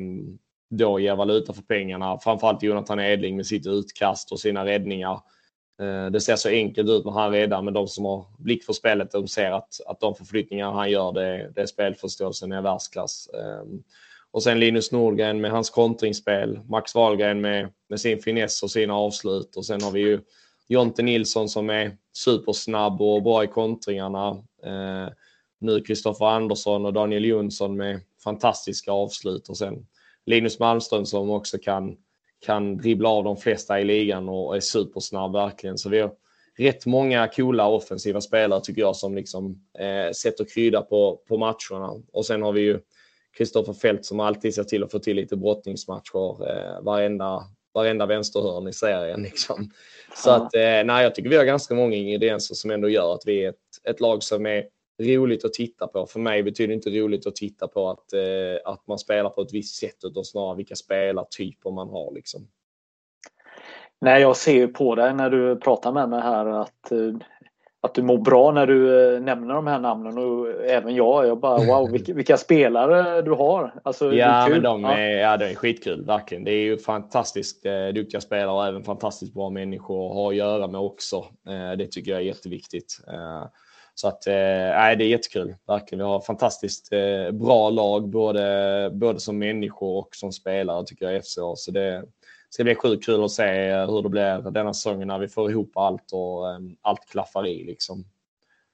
då 0.70 1.00
ger 1.00 1.16
valuta 1.16 1.52
för 1.52 1.62
pengarna. 1.62 2.18
Framförallt 2.18 2.62
Jonathan 2.62 3.00
Edling 3.00 3.36
med 3.36 3.46
sitt 3.46 3.66
utkast 3.66 4.32
och 4.32 4.40
sina 4.40 4.64
räddningar. 4.64 5.20
Eh, 5.80 6.06
det 6.06 6.20
ser 6.20 6.36
så 6.36 6.48
enkelt 6.48 6.88
ut 6.88 7.04
när 7.04 7.12
han 7.12 7.32
räddar, 7.32 7.62
men 7.62 7.74
de 7.74 7.88
som 7.88 8.04
har 8.04 8.24
blick 8.38 8.64
för 8.64 8.72
spelet 8.72 9.12
de 9.12 9.28
ser 9.28 9.50
att, 9.50 9.80
att 9.86 10.00
de 10.00 10.14
förflyttningar 10.14 10.72
han 10.72 10.90
gör, 10.90 11.12
det, 11.12 11.52
det 11.54 11.66
spelförståelsen 11.66 12.52
är 12.52 12.62
världsklass. 12.62 13.28
Ehm, 13.34 13.82
och 14.30 14.42
sen 14.42 14.60
Linus 14.60 14.92
Nordgren 14.92 15.40
med 15.40 15.50
hans 15.50 15.70
kontringsspel, 15.70 16.60
Max 16.68 16.94
Wahlgren 16.94 17.40
med, 17.40 17.68
med 17.88 18.00
sin 18.00 18.18
finess 18.18 18.62
och 18.62 18.70
sina 18.70 18.94
avslut 18.94 19.56
och 19.56 19.66
sen 19.66 19.82
har 19.82 19.90
vi 19.90 20.00
ju 20.00 20.20
Jonte 20.68 21.02
Nilsson 21.02 21.48
som 21.48 21.70
är 21.70 21.96
supersnabb 22.12 23.02
och 23.02 23.22
bra 23.22 23.44
i 23.44 23.46
kontringarna. 23.46 24.44
Ehm, 24.64 25.10
nu 25.58 25.80
Kristoffer 25.80 26.26
Andersson 26.26 26.86
och 26.86 26.92
Daniel 26.92 27.24
Jonsson 27.24 27.76
med 27.76 28.00
fantastiska 28.24 28.92
avslut 28.92 29.48
och 29.48 29.56
sen 29.56 29.86
Linus 30.26 30.58
Malmström 30.58 31.06
som 31.06 31.30
också 31.30 31.58
kan 31.58 31.96
kan 32.46 32.76
dribbla 32.76 33.08
av 33.08 33.24
de 33.24 33.36
flesta 33.36 33.80
i 33.80 33.84
ligan 33.84 34.28
och 34.28 34.56
är 34.56 34.60
supersnabb 34.60 35.32
verkligen. 35.32 35.78
Så 35.78 35.88
vi 35.88 36.00
har 36.00 36.12
rätt 36.58 36.86
många 36.86 37.28
coola 37.28 37.68
offensiva 37.68 38.20
spelare 38.20 38.60
tycker 38.60 38.80
jag 38.80 38.96
som 38.96 39.14
liksom 39.14 39.62
eh, 39.78 40.12
sätter 40.12 40.44
krydda 40.44 40.82
på, 40.82 41.20
på 41.28 41.38
matcherna. 41.38 42.02
Och 42.12 42.26
sen 42.26 42.42
har 42.42 42.52
vi 42.52 42.60
ju 42.60 42.80
Kristoffer 43.36 43.72
Fält 43.72 44.04
som 44.04 44.20
alltid 44.20 44.54
ser 44.54 44.64
till 44.64 44.84
att 44.84 44.90
få 44.90 44.98
till 44.98 45.16
lite 45.16 45.36
brottningsmatcher 45.36 46.48
eh, 46.50 46.82
varenda, 46.82 47.42
varenda 47.74 48.06
vänsterhörn 48.06 48.68
i 48.68 48.72
serien. 48.72 49.22
Liksom. 49.22 49.70
Så 50.16 50.30
ja. 50.30 50.34
att, 50.34 50.54
eh, 50.54 50.84
nej, 50.84 51.02
jag 51.02 51.14
tycker 51.14 51.30
vi 51.30 51.36
har 51.36 51.44
ganska 51.44 51.74
många 51.74 51.96
ingredienser 51.96 52.54
som 52.54 52.70
ändå 52.70 52.88
gör 52.88 53.14
att 53.14 53.22
vi 53.26 53.44
är 53.44 53.48
ett, 53.48 53.56
ett 53.88 54.00
lag 54.00 54.22
som 54.22 54.46
är 54.46 54.64
roligt 55.02 55.44
att 55.44 55.52
titta 55.52 55.86
på. 55.86 56.06
För 56.06 56.20
mig 56.20 56.42
betyder 56.42 56.74
inte 56.74 56.90
roligt 56.90 57.26
att 57.26 57.36
titta 57.36 57.68
på 57.68 57.90
att, 57.90 58.12
eh, 58.12 58.72
att 58.72 58.86
man 58.86 58.98
spelar 58.98 59.30
på 59.30 59.42
ett 59.42 59.52
visst 59.52 59.80
sätt 59.80 60.04
utan 60.04 60.24
snarare 60.24 60.56
vilka 60.56 60.74
spelartyper 60.74 61.70
man 61.70 61.88
har. 61.88 62.14
Liksom. 62.14 62.48
Nej, 64.00 64.20
jag 64.20 64.36
ser 64.36 64.52
ju 64.52 64.68
på 64.68 64.94
dig 64.94 65.14
när 65.14 65.30
du 65.30 65.56
pratar 65.56 65.92
med 65.92 66.08
mig 66.08 66.20
här 66.20 66.46
att, 66.46 66.92
eh, 66.92 67.14
att 67.80 67.94
du 67.94 68.02
mår 68.02 68.18
bra 68.18 68.52
när 68.52 68.66
du 68.66 69.14
eh, 69.14 69.20
nämner 69.20 69.54
de 69.54 69.66
här 69.66 69.78
namnen 69.78 70.18
och 70.18 70.64
även 70.64 70.94
jag. 70.94 71.26
Jag 71.26 71.40
bara 71.40 71.66
wow, 71.66 71.90
vilka, 71.90 72.14
vilka 72.14 72.36
spelare 72.36 73.22
du 73.22 73.30
har. 73.30 73.74
Alltså, 73.84 74.12
ja, 74.12 74.48
men 74.50 74.62
de 74.62 74.84
är, 74.84 75.10
ja. 75.10 75.30
ja, 75.30 75.36
det 75.36 75.50
är 75.50 75.54
skitkul 75.54 76.04
verkligen. 76.04 76.44
Det 76.44 76.52
är 76.52 76.62
ju 76.62 76.78
fantastiskt 76.78 77.66
eh, 77.66 77.88
duktiga 77.94 78.20
spelare 78.20 78.56
och 78.56 78.66
även 78.66 78.84
fantastiskt 78.84 79.34
bra 79.34 79.50
människor 79.50 80.08
att 80.08 80.14
ha 80.14 80.28
att 80.28 80.36
göra 80.36 80.66
med 80.66 80.80
också. 80.80 81.16
Eh, 81.48 81.76
det 81.78 81.86
tycker 81.86 82.10
jag 82.10 82.20
är 82.20 82.24
jätteviktigt. 82.24 83.00
Eh, 83.08 83.44
så 84.02 84.08
att, 84.08 84.26
eh, 84.26 84.32
det 84.32 85.04
är 85.04 85.08
jättekul. 85.08 85.54
Verkligen. 85.66 86.04
Vi 86.04 86.10
har 86.10 86.20
fantastiskt 86.20 86.92
eh, 86.92 87.30
bra 87.30 87.70
lag, 87.70 88.08
både, 88.08 88.90
både 88.94 89.20
som 89.20 89.38
människor 89.38 89.98
och 89.98 90.08
som 90.16 90.32
spelare 90.32 90.86
tycker 90.86 91.04
jag 91.06 91.16
i 91.16 91.22
FCA. 91.22 91.56
Så 91.56 91.70
det 91.70 92.04
ska 92.50 92.64
bli 92.64 92.74
sjukt 92.74 93.06
kul 93.06 93.24
att 93.24 93.30
se 93.30 93.68
eh, 93.68 93.90
hur 93.90 94.02
det 94.02 94.08
blir 94.08 94.50
denna 94.50 94.74
säsongen 94.74 95.08
när 95.08 95.18
vi 95.18 95.28
får 95.28 95.50
ihop 95.50 95.76
allt 95.76 96.12
och 96.12 96.50
eh, 96.50 96.58
allt 96.80 97.08
klaffar 97.08 97.46
i. 97.46 97.64
Liksom. 97.64 98.04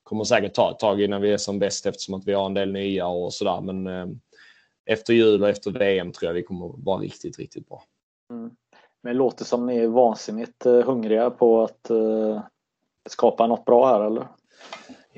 kommer 0.02 0.24
säkert 0.24 0.54
ta 0.54 0.70
ett 0.70 0.78
tag 0.78 1.02
innan 1.02 1.22
vi 1.22 1.32
är 1.32 1.38
som 1.38 1.58
bäst 1.58 1.86
eftersom 1.86 2.14
att 2.14 2.26
vi 2.26 2.32
har 2.32 2.46
en 2.46 2.54
del 2.54 2.72
nya 2.72 3.06
och 3.06 3.32
sådär. 3.32 3.60
Men 3.60 3.86
eh, 3.86 4.06
efter 4.86 5.12
jul 5.12 5.42
och 5.42 5.48
efter 5.48 5.70
VM 5.70 6.12
tror 6.12 6.28
jag 6.28 6.34
vi 6.34 6.42
kommer 6.42 6.84
vara 6.84 7.00
riktigt, 7.00 7.38
riktigt 7.38 7.68
bra. 7.68 7.82
Mm. 8.30 8.50
Men 9.02 9.12
det 9.12 9.18
låter 9.18 9.44
som 9.44 9.66
ni 9.66 9.76
är 9.78 9.88
vansinnigt 9.88 10.66
eh, 10.66 10.82
hungriga 10.82 11.30
på 11.30 11.62
att 11.62 11.90
eh, 11.90 12.42
skapa 13.08 13.46
något 13.46 13.64
bra 13.64 13.86
här 13.86 14.06
eller? 14.06 14.26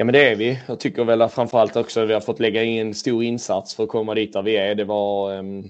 Ja 0.00 0.04
men 0.04 0.12
det 0.12 0.30
är 0.30 0.36
vi. 0.36 0.58
Jag 0.68 0.80
tycker 0.80 1.04
väl 1.04 1.22
att 1.22 1.32
framförallt 1.32 1.76
också 1.76 2.00
att 2.00 2.08
vi 2.08 2.12
har 2.12 2.20
fått 2.20 2.40
lägga 2.40 2.64
in 2.64 2.86
en 2.86 2.94
stor 2.94 3.24
insats 3.24 3.74
för 3.74 3.82
att 3.82 3.88
komma 3.88 4.14
dit 4.14 4.32
där 4.32 4.42
vi 4.42 4.56
är. 4.56 4.74
Det 4.74 4.84
var 4.84 5.38
um, 5.38 5.64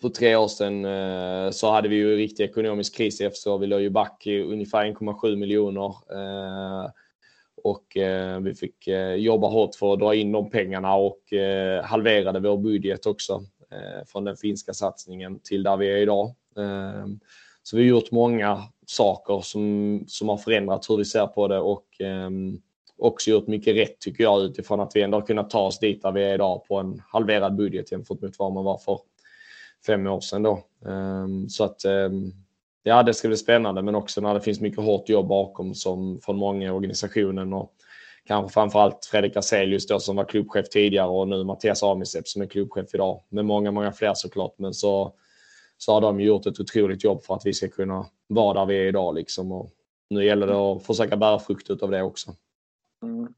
för 0.00 0.08
tre 0.08 0.36
år 0.36 0.48
sedan 0.48 0.84
uh, 0.84 1.50
så 1.50 1.70
hade 1.70 1.88
vi 1.88 1.96
ju 1.96 2.16
riktig 2.16 2.44
ekonomisk 2.44 2.96
kris 2.96 3.20
i 3.20 3.30
FCA. 3.30 3.56
Vi 3.56 3.66
låg 3.66 3.80
ju 3.80 3.90
back 3.90 4.26
i 4.26 4.42
ungefär 4.42 4.84
1,7 4.84 5.36
miljoner. 5.36 5.86
Uh, 5.88 6.90
och 7.62 7.96
eh, 7.96 8.40
vi 8.40 8.54
fick 8.54 8.88
jobba 9.16 9.48
hårt 9.48 9.74
för 9.74 9.92
att 9.92 9.98
dra 9.98 10.14
in 10.14 10.32
de 10.32 10.50
pengarna 10.50 10.94
och 10.94 11.20
halverade 11.84 12.40
vår 12.40 12.56
budget 12.56 13.06
också 13.06 13.42
från 14.06 14.24
den 14.24 14.36
finska 14.36 14.72
satsningen 14.72 15.40
till 15.42 15.62
där 15.62 15.76
vi 15.76 15.90
är 15.90 15.96
idag. 15.96 16.34
Ehm, 16.56 17.20
så 17.62 17.76
vi 17.76 17.82
har 17.82 17.88
gjort 17.88 18.10
många 18.10 18.62
saker 18.86 19.40
som, 19.40 20.04
som 20.08 20.28
har 20.28 20.36
förändrat 20.36 20.90
hur 20.90 20.96
vi 20.96 21.04
ser 21.04 21.26
på 21.26 21.48
det 21.48 21.58
och 21.58 21.86
um, 22.00 22.62
också 23.00 23.30
gjort 23.30 23.46
mycket 23.46 23.76
rätt 23.76 23.98
tycker 23.98 24.24
jag 24.24 24.42
utifrån 24.42 24.80
att 24.80 24.92
vi 24.94 25.02
ändå 25.02 25.16
har 25.18 25.26
kunnat 25.26 25.50
ta 25.50 25.60
oss 25.60 25.78
dit 25.78 26.02
där 26.02 26.12
vi 26.12 26.24
är 26.24 26.34
idag 26.34 26.64
på 26.64 26.76
en 26.76 27.02
halverad 27.08 27.56
budget 27.56 27.92
jämfört 27.92 28.20
med 28.20 28.34
vad 28.38 28.52
man 28.52 28.64
var 28.64 28.78
för 28.78 28.98
fem 29.86 30.06
år 30.06 30.20
sedan 30.20 30.42
då. 30.42 30.64
Ehm, 30.86 31.48
så 31.48 31.64
att 31.64 31.84
ehm, 31.84 32.32
ja, 32.82 33.02
det 33.02 33.14
ska 33.14 33.28
bli 33.28 33.36
spännande, 33.36 33.82
men 33.82 33.94
också 33.94 34.20
när 34.20 34.34
det 34.34 34.40
finns 34.40 34.60
mycket 34.60 34.84
hårt 34.84 35.08
jobb 35.08 35.28
bakom 35.28 35.74
som 35.74 36.20
från 36.20 36.36
många 36.36 36.66
i 36.66 36.70
organisationen 36.70 37.52
och 37.52 37.72
kanske 38.26 38.54
framförallt 38.54 39.04
Fredrik 39.04 39.34
Hazelius 39.34 39.86
då 39.86 40.00
som 40.00 40.16
var 40.16 40.24
klubbchef 40.24 40.68
tidigare 40.68 41.08
och 41.08 41.28
nu 41.28 41.44
Mattias 41.44 41.82
Amisep 41.82 42.28
som 42.28 42.42
är 42.42 42.46
klubbchef 42.46 42.94
idag 42.94 43.22
med 43.28 43.44
många, 43.44 43.70
många 43.70 43.92
fler 43.92 44.14
såklart. 44.14 44.54
Men 44.58 44.74
så, 44.74 45.12
så 45.78 45.92
har 45.92 46.00
de 46.00 46.20
gjort 46.20 46.46
ett 46.46 46.60
otroligt 46.60 47.04
jobb 47.04 47.22
för 47.22 47.34
att 47.34 47.46
vi 47.46 47.52
ska 47.52 47.68
kunna 47.68 48.06
vara 48.26 48.58
där 48.60 48.66
vi 48.66 48.78
är 48.78 48.86
idag 48.86 49.14
liksom. 49.14 49.52
Och 49.52 49.70
nu 50.10 50.24
gäller 50.24 50.46
det 50.46 50.54
att 50.54 50.86
försöka 50.86 51.16
bära 51.16 51.38
frukt 51.38 51.70
av 51.82 51.90
det 51.90 52.02
också. 52.02 52.34
Mm. 53.02 53.34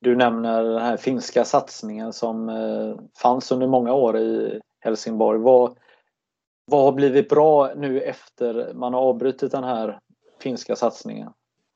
Du 0.00 0.16
nämner 0.16 0.64
den 0.64 0.82
här 0.82 0.96
finska 0.96 1.44
satsningen 1.44 2.12
som 2.12 2.48
eh, 2.48 2.94
fanns 3.22 3.52
under 3.52 3.66
många 3.66 3.94
år 3.94 4.18
i 4.18 4.60
Helsingborg. 4.80 5.38
Vad, 5.38 5.78
vad 6.64 6.84
har 6.84 6.92
blivit 6.92 7.28
bra 7.28 7.72
nu 7.76 8.00
efter 8.00 8.74
man 8.74 8.94
har 8.94 9.00
avbrutit 9.00 9.52
den 9.52 9.64
här 9.64 9.98
finska 10.42 10.76
satsningen? 10.76 11.32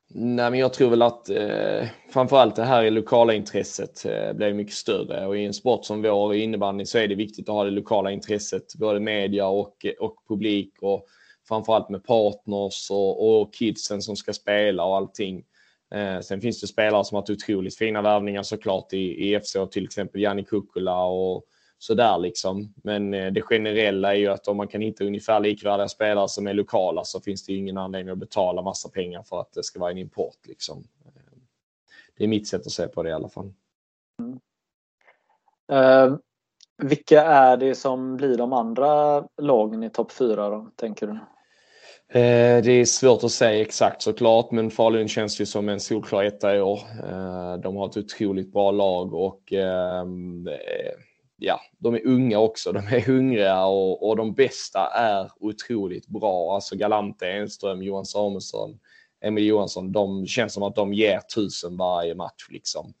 Nej, 0.07 0.51
men 0.51 0.59
jag 0.59 0.73
tror 0.73 0.89
väl 0.89 1.01
att 1.01 1.29
eh, 1.29 1.87
framförallt 2.09 2.55
det 2.55 2.63
här 2.63 2.83
i 2.83 2.91
lokala 2.91 3.33
intresset 3.33 4.05
eh, 4.05 4.33
blir 4.33 4.53
mycket 4.53 4.73
större 4.73 5.27
och 5.27 5.37
i 5.37 5.45
en 5.45 5.53
sport 5.53 5.85
som 5.85 6.01
vår 6.01 6.35
innebandy 6.35 6.85
så 6.85 6.97
är 6.97 7.07
det 7.07 7.15
viktigt 7.15 7.49
att 7.49 7.55
ha 7.55 7.63
det 7.63 7.71
lokala 7.71 8.11
intresset, 8.11 8.75
både 8.75 8.99
media 8.99 9.47
och, 9.47 9.85
och 9.99 10.15
publik 10.27 10.73
och 10.81 11.05
framförallt 11.47 11.89
med 11.89 12.03
partners 12.03 12.91
och, 12.91 13.41
och 13.41 13.53
kidsen 13.53 14.01
som 14.01 14.15
ska 14.15 14.33
spela 14.33 14.85
och 14.85 14.95
allting. 14.95 15.43
Eh, 15.95 16.19
sen 16.19 16.41
finns 16.41 16.61
det 16.61 16.67
spelare 16.67 17.05
som 17.05 17.15
har 17.15 17.21
haft 17.21 17.29
otroligt 17.29 17.77
fina 17.77 18.01
värvningar 18.01 18.43
såklart 18.43 18.93
i, 18.93 19.33
i 19.33 19.39
FC, 19.39 19.55
till 19.71 19.83
exempel 19.83 20.21
Jani 20.21 20.43
Kukula 20.43 21.05
och 21.05 21.45
sådär 21.77 22.17
liksom. 22.17 22.73
Men 22.83 23.13
eh, 23.13 23.31
det 23.31 23.41
generella 23.41 24.15
är 24.15 24.17
ju 24.19 24.27
att 24.27 24.47
om 24.47 24.57
man 24.57 24.67
kan 24.67 24.81
hitta 24.81 25.03
ungefär 25.03 25.39
likvärdiga 25.39 25.87
spelare 25.87 26.29
som 26.29 26.47
är 26.47 26.53
lokala 26.53 27.03
så 27.03 27.21
finns 27.21 27.45
det 27.45 27.53
ingen 27.53 27.77
anledning 27.77 28.11
att 28.11 28.17
betala 28.17 28.61
massa 28.61 28.89
pengar 28.89 29.23
för 29.23 29.39
att 29.39 29.53
det 29.53 29.63
ska 29.63 29.79
vara 29.79 29.91
en 29.91 29.97
import 29.97 30.47
liksom. 30.47 30.83
Eh, 31.05 31.37
det 32.17 32.23
är 32.23 32.27
mitt 32.27 32.47
sätt 32.47 32.65
att 32.65 32.71
se 32.71 32.87
på 32.87 33.03
det 33.03 33.09
i 33.09 33.13
alla 33.13 33.29
fall. 33.29 33.53
Mm. 34.19 34.39
Uh, 35.71 36.17
vilka 36.77 37.23
är 37.23 37.57
det 37.57 37.75
som 37.75 38.17
blir 38.17 38.37
de 38.37 38.53
andra 38.53 39.23
lagen 39.41 39.83
i 39.83 39.89
topp 39.89 40.11
fyra 40.11 40.49
då, 40.49 40.71
tänker 40.75 41.07
du? 41.07 41.19
Eh, 42.09 42.63
det 42.63 42.71
är 42.71 42.85
svårt 42.85 43.23
att 43.23 43.31
säga 43.31 43.61
exakt 43.61 44.01
såklart, 44.01 44.51
men 44.51 44.71
Falun 44.71 45.07
känns 45.07 45.41
ju 45.41 45.45
som 45.45 45.69
en 45.69 45.79
solklar 45.79 46.23
etta 46.23 46.55
i 46.55 46.61
år. 46.61 46.79
Eh, 47.03 47.57
de 47.57 47.75
har 47.75 47.89
ett 47.89 47.97
otroligt 47.97 48.53
bra 48.53 48.71
lag 48.71 49.13
och 49.13 49.53
ehm, 49.53 50.47
eh, 50.47 50.93
ja, 51.37 51.61
de 51.77 51.95
är 51.95 52.07
unga 52.07 52.39
också, 52.39 52.71
de 52.71 52.79
är 52.79 53.01
hungriga 53.01 53.65
och, 53.65 54.09
och 54.09 54.15
de 54.15 54.33
bästa 54.33 54.87
är 54.87 55.31
otroligt 55.39 56.07
bra. 56.07 56.55
Alltså 56.55 56.75
Galante, 56.75 57.27
Enström, 57.31 57.83
Johan 57.83 58.05
Samuelsson, 58.05 58.79
Emil 59.21 59.45
Johansson, 59.45 59.91
de 59.91 60.25
känns 60.27 60.53
som 60.53 60.63
att 60.63 60.75
de 60.75 60.93
ger 60.93 61.19
tusen 61.19 61.77
varje 61.77 62.15
match 62.15 62.47
liksom. 62.49 62.93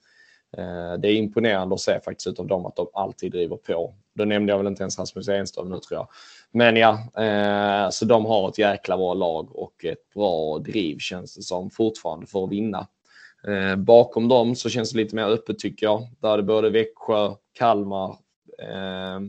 Det 0.99 1.07
är 1.07 1.15
imponerande 1.15 1.75
att 1.75 1.81
se 1.81 1.99
faktiskt 1.99 2.27
utav 2.27 2.47
dem 2.47 2.65
att 2.65 2.75
de 2.75 2.87
alltid 2.93 3.31
driver 3.31 3.57
på. 3.57 3.95
Då 4.15 4.25
nämnde 4.25 4.53
jag 4.53 4.57
väl 4.57 4.67
inte 4.67 4.83
ens 4.83 4.99
Rasmus 4.99 5.27
Enström 5.27 5.69
nu 5.69 5.79
tror 5.79 5.99
jag. 5.99 6.07
Men 6.55 6.75
ja, 6.75 6.99
eh, 7.17 7.89
så 7.89 8.05
de 8.05 8.25
har 8.25 8.49
ett 8.49 8.57
jäkla 8.57 8.97
bra 8.97 9.13
lag 9.13 9.55
och 9.55 9.85
ett 9.85 10.13
bra 10.13 10.59
driv 10.59 10.97
känns 10.97 11.35
det 11.35 11.41
som 11.41 11.69
fortfarande 11.69 12.25
för 12.25 12.43
att 12.43 12.51
vinna. 12.51 12.87
Eh, 13.47 13.75
bakom 13.75 14.27
dem 14.27 14.55
så 14.55 14.69
känns 14.69 14.91
det 14.91 14.97
lite 14.97 15.15
mer 15.15 15.25
öppet 15.25 15.59
tycker 15.59 15.85
jag. 15.85 16.07
Där 16.19 16.33
är 16.33 16.37
det 16.37 16.43
både 16.43 16.69
Växjö, 16.69 17.31
Kalmar, 17.53 18.15
Eh, 18.59 19.19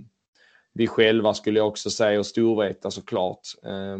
vi 0.72 0.86
själva 0.86 1.34
skulle 1.34 1.58
jag 1.58 1.68
också 1.68 1.90
säga 1.90 2.18
och 2.18 2.26
Storvreta 2.26 2.90
såklart. 2.90 3.40
Eh, 3.64 3.98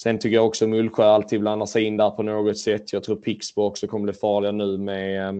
sen 0.00 0.18
tycker 0.18 0.36
jag 0.36 0.46
också 0.46 0.66
Mullsjö 0.66 1.04
alltid 1.04 1.40
blandar 1.40 1.66
sig 1.66 1.84
in 1.84 1.96
där 1.96 2.10
på 2.10 2.22
något 2.22 2.58
sätt. 2.58 2.92
Jag 2.92 3.04
tror 3.04 3.16
Pixbo 3.16 3.62
också 3.62 3.86
kommer 3.86 4.04
bli 4.04 4.12
farliga 4.12 4.52
nu 4.52 4.78
med, 4.78 5.28
eh, 5.28 5.32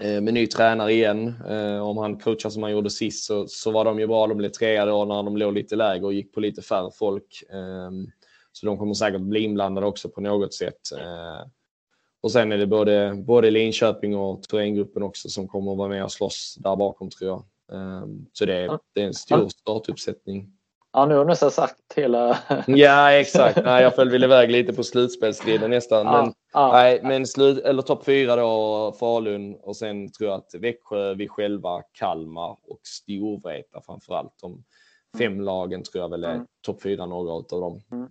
med 0.00 0.34
ny 0.34 0.46
tränare 0.46 0.92
igen. 0.92 1.34
Eh, 1.48 1.88
om 1.88 1.96
han 1.96 2.18
coachar 2.18 2.50
som 2.50 2.62
han 2.62 2.72
gjorde 2.72 2.90
sist 2.90 3.24
så, 3.24 3.46
så 3.48 3.70
var 3.70 3.84
de 3.84 4.00
ju 4.00 4.06
bra. 4.06 4.26
De 4.26 4.36
blev 4.38 4.48
trea 4.48 4.86
då 4.86 5.04
när 5.04 5.22
de 5.22 5.36
låg 5.36 5.54
lite 5.54 5.76
lägre 5.76 6.04
och 6.04 6.12
gick 6.12 6.34
på 6.34 6.40
lite 6.40 6.62
färre 6.62 6.90
folk. 6.98 7.42
Ehm, 7.52 8.06
så 8.52 8.66
de 8.66 8.78
kommer 8.78 8.94
säkert 8.94 9.20
bli 9.20 9.40
inblandade 9.40 9.86
också 9.86 10.08
på 10.08 10.20
något 10.20 10.54
sätt. 10.54 10.80
Eh, 10.98 11.46
och 12.20 12.32
sen 12.32 12.52
är 12.52 12.58
det 12.58 12.66
både, 12.66 13.14
både 13.26 13.50
Linköping 13.50 14.16
och 14.16 14.42
Thorengruppen 14.42 15.02
också 15.02 15.28
som 15.28 15.48
kommer 15.48 15.72
att 15.72 15.78
vara 15.78 15.88
med 15.88 16.04
och 16.04 16.12
slåss 16.12 16.56
där 16.58 16.76
bakom 16.76 17.10
tror 17.10 17.30
jag. 17.30 17.44
Um, 17.78 18.26
så 18.32 18.44
det, 18.44 18.54
är, 18.54 18.78
det 18.94 19.02
är 19.02 19.06
en 19.06 19.14
stor 19.14 19.48
startuppsättning. 19.48 20.52
Ja, 20.92 21.06
nu 21.06 21.14
har 21.14 21.24
du 21.24 21.28
nästan 21.28 21.50
sagt 21.50 21.76
hela... 21.96 22.38
ja, 22.66 23.12
exakt. 23.12 23.64
Nej, 23.64 23.82
jag 23.82 23.94
föll 23.94 24.10
väl 24.10 24.24
iväg 24.24 24.50
lite 24.50 24.72
på 24.72 24.82
slutspelsstriden 24.82 25.70
nästan. 25.70 26.06
Men, 26.06 26.34
ja, 26.56 26.72
nej, 26.72 27.00
men 27.02 27.26
slut, 27.26 27.64
eller 27.64 27.82
topp 27.82 28.04
fyra 28.04 28.36
då, 28.36 28.92
Falun 29.00 29.54
och 29.54 29.76
sen 29.76 30.12
tror 30.12 30.30
jag 30.30 30.38
att 30.38 30.54
Växjö, 30.54 31.14
vi 31.14 31.28
själva, 31.28 31.82
Kalmar 31.92 32.50
och 32.50 32.80
Storvreta 32.82 33.80
framförallt. 33.86 34.32
De 34.40 34.64
fem 35.18 35.32
mm. 35.32 35.44
lagen 35.44 35.82
tror 35.82 36.02
jag 36.02 36.08
väl 36.08 36.24
är 36.24 36.34
mm. 36.34 36.46
topp 36.66 36.82
fyra 36.82 37.06
några 37.06 37.32
av 37.32 37.44
dem. 37.48 37.80
Mm. 37.92 38.08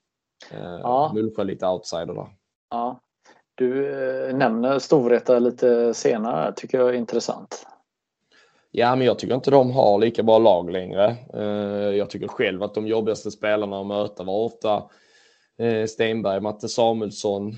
Uh, 0.53 0.79
ja. 0.81 1.11
Mullsjö 1.13 1.43
lite 1.43 1.67
outsider 1.67 2.13
där. 2.13 2.27
Ja, 2.69 2.99
du 3.55 3.99
eh, 4.27 4.35
nämner 4.35 4.79
Storvreta 4.79 5.39
lite 5.39 5.93
senare, 5.93 6.53
tycker 6.55 6.77
jag 6.77 6.89
är 6.89 6.93
intressant. 6.93 7.65
Ja, 8.71 8.95
men 8.95 9.07
jag 9.07 9.19
tycker 9.19 9.35
inte 9.35 9.51
de 9.51 9.71
har 9.71 9.99
lika 9.99 10.23
bra 10.23 10.39
lag 10.39 10.69
längre. 10.69 11.15
Eh, 11.33 11.95
jag 11.97 12.09
tycker 12.09 12.27
själv 12.27 12.63
att 12.63 12.73
de 12.73 12.87
jobbigaste 12.87 13.31
spelarna 13.31 13.79
att 13.79 13.87
möta 13.87 14.23
var 14.23 14.33
ofta 14.33 14.75
eh, 14.75 14.83
Stenberg, 15.87 16.41
Matte 16.41 16.69
Samuelsson. 16.69 17.55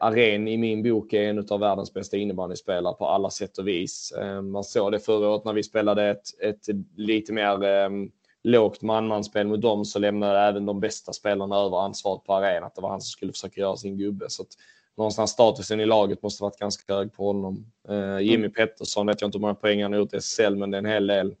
Aren 0.00 0.48
i 0.48 0.56
min 0.56 0.82
bok 0.82 1.12
är 1.12 1.22
en 1.22 1.46
av 1.50 1.60
världens 1.60 1.94
bästa 1.94 2.16
innebandyspelare 2.16 2.94
på 2.94 3.06
alla 3.06 3.30
sätt 3.30 3.58
och 3.58 3.68
vis. 3.68 4.12
Man 4.42 4.64
såg 4.64 4.92
det 4.92 5.00
förra 5.00 5.28
året 5.28 5.44
när 5.44 5.52
vi 5.52 5.62
spelade 5.62 6.10
ett, 6.10 6.40
ett 6.42 6.68
lite 6.96 7.32
mer 7.32 7.64
um, 7.64 8.10
lågt 8.42 8.82
man-man-spel 8.82 9.46
mot 9.46 9.60
dem 9.60 9.84
så 9.84 9.98
lämnade 9.98 10.38
även 10.38 10.66
de 10.66 10.80
bästa 10.80 11.12
spelarna 11.12 11.56
över 11.56 11.84
ansvaret 11.84 12.24
på 12.24 12.34
arenan. 12.34 12.64
Att 12.64 12.74
det 12.74 12.82
var 12.82 12.90
han 12.90 13.00
som 13.00 13.10
skulle 13.10 13.32
försöka 13.32 13.60
göra 13.60 13.76
sin 13.76 13.98
gubbe. 13.98 14.24
Så 14.28 14.44
någonstans 14.96 15.30
statusen 15.30 15.80
i 15.80 15.86
laget 15.86 16.22
måste 16.22 16.42
varit 16.42 16.58
ganska 16.58 16.94
hög 16.94 17.12
på 17.12 17.26
honom. 17.26 17.72
Eh, 17.88 18.18
Jimmy 18.18 18.44
mm. 18.44 18.52
Pettersson 18.52 19.06
vet 19.06 19.20
jag 19.20 19.28
inte 19.28 19.38
hur 19.38 19.40
många 19.40 19.54
poäng 19.54 19.82
han 19.82 19.92
har 19.92 19.98
gjort 19.98 20.14
i 20.14 20.16
SSL, 20.16 20.56
men 20.56 20.70
det 20.70 20.76
är 20.76 20.78
en 20.78 20.86
hel 20.86 21.06
del. 21.06 21.34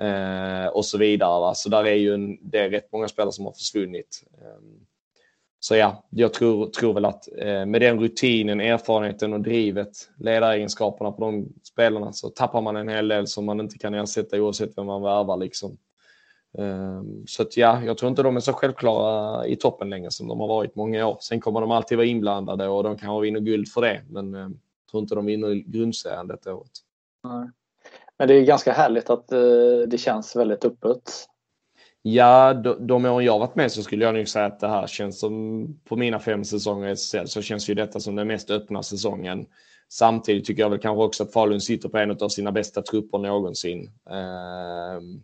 Eh, 0.00 0.66
och 0.66 0.84
så 0.84 0.98
vidare. 0.98 1.40
Va? 1.40 1.54
Så 1.54 1.68
där 1.68 1.84
är 1.84 1.94
ju 1.94 2.14
en, 2.14 2.50
det 2.50 2.58
är 2.58 2.70
rätt 2.70 2.92
många 2.92 3.08
spelare 3.08 3.32
som 3.32 3.44
har 3.44 3.52
försvunnit. 3.52 4.24
Eh, 4.40 4.62
så 5.62 5.76
ja, 5.76 6.04
jag 6.10 6.32
tror, 6.32 6.66
tror 6.66 6.94
väl 6.94 7.04
att 7.04 7.28
eh, 7.38 7.66
med 7.66 7.80
den 7.80 8.00
rutinen, 8.00 8.60
erfarenheten 8.60 9.32
och 9.32 9.40
drivet, 9.40 10.10
ledaregenskaperna 10.18 11.12
på 11.12 11.24
de 11.24 11.48
spelarna 11.62 12.12
så 12.12 12.28
tappar 12.28 12.60
man 12.60 12.76
en 12.76 12.88
hel 12.88 13.08
del 13.08 13.26
som 13.26 13.44
man 13.44 13.60
inte 13.60 13.78
kan 13.78 13.94
ersätta 13.94 14.42
oavsett 14.42 14.78
vem 14.78 14.86
man 14.86 15.02
värvar. 15.02 15.36
Liksom. 15.36 15.78
Eh, 16.58 17.02
så 17.26 17.42
att 17.42 17.56
ja, 17.56 17.82
jag 17.84 17.98
tror 17.98 18.08
inte 18.08 18.22
de 18.22 18.36
är 18.36 18.40
så 18.40 18.52
självklara 18.52 19.46
i 19.46 19.56
toppen 19.56 19.90
längre 19.90 20.10
som 20.10 20.28
de 20.28 20.40
har 20.40 20.48
varit 20.48 20.74
många 20.74 21.06
år. 21.06 21.18
Sen 21.20 21.40
kommer 21.40 21.60
de 21.60 21.70
alltid 21.70 21.98
vara 21.98 22.06
inblandade 22.06 22.68
och 22.68 22.82
de 22.82 22.98
kan 22.98 23.20
vinna 23.20 23.38
guld 23.38 23.68
för 23.68 23.80
det. 23.80 24.02
Men 24.08 24.34
ehm, 24.34 24.58
jag 24.84 24.90
tror 24.90 25.02
inte 25.02 25.14
de 25.14 25.26
vinner 25.26 25.54
grundserien 25.54 26.26
detta 26.26 26.54
året. 26.54 26.72
Men 28.18 28.28
det 28.28 28.34
är 28.34 28.44
ganska 28.44 28.72
härligt 28.72 29.10
att 29.10 29.32
eh, 29.32 29.40
det 29.86 29.98
känns 29.98 30.36
väldigt 30.36 30.64
öppet. 30.64 31.26
Ja, 32.02 32.54
de 32.54 33.04
åren 33.04 33.24
jag 33.24 33.38
varit 33.38 33.54
med 33.54 33.72
så 33.72 33.82
skulle 33.82 34.04
jag 34.04 34.14
nog 34.14 34.28
säga 34.28 34.46
att 34.46 34.60
det 34.60 34.68
här 34.68 34.86
känns 34.86 35.20
som 35.20 35.66
på 35.84 35.96
mina 35.96 36.18
fem 36.18 36.44
säsonger 36.44 36.88
i 36.88 36.92
SSL 36.92 37.28
så 37.28 37.42
känns 37.42 37.70
ju 37.70 37.74
detta 37.74 38.00
som 38.00 38.16
den 38.16 38.26
mest 38.26 38.50
öppna 38.50 38.82
säsongen. 38.82 39.46
Samtidigt 39.88 40.44
tycker 40.44 40.62
jag 40.62 40.70
väl 40.70 40.78
kanske 40.78 41.04
också 41.04 41.22
att 41.22 41.32
Falun 41.32 41.60
sitter 41.60 41.88
på 41.88 41.98
en 41.98 42.10
av 42.10 42.28
sina 42.28 42.52
bästa 42.52 42.82
trupper 42.82 43.18
någonsin. 43.18 43.90
Ehm, 44.10 45.22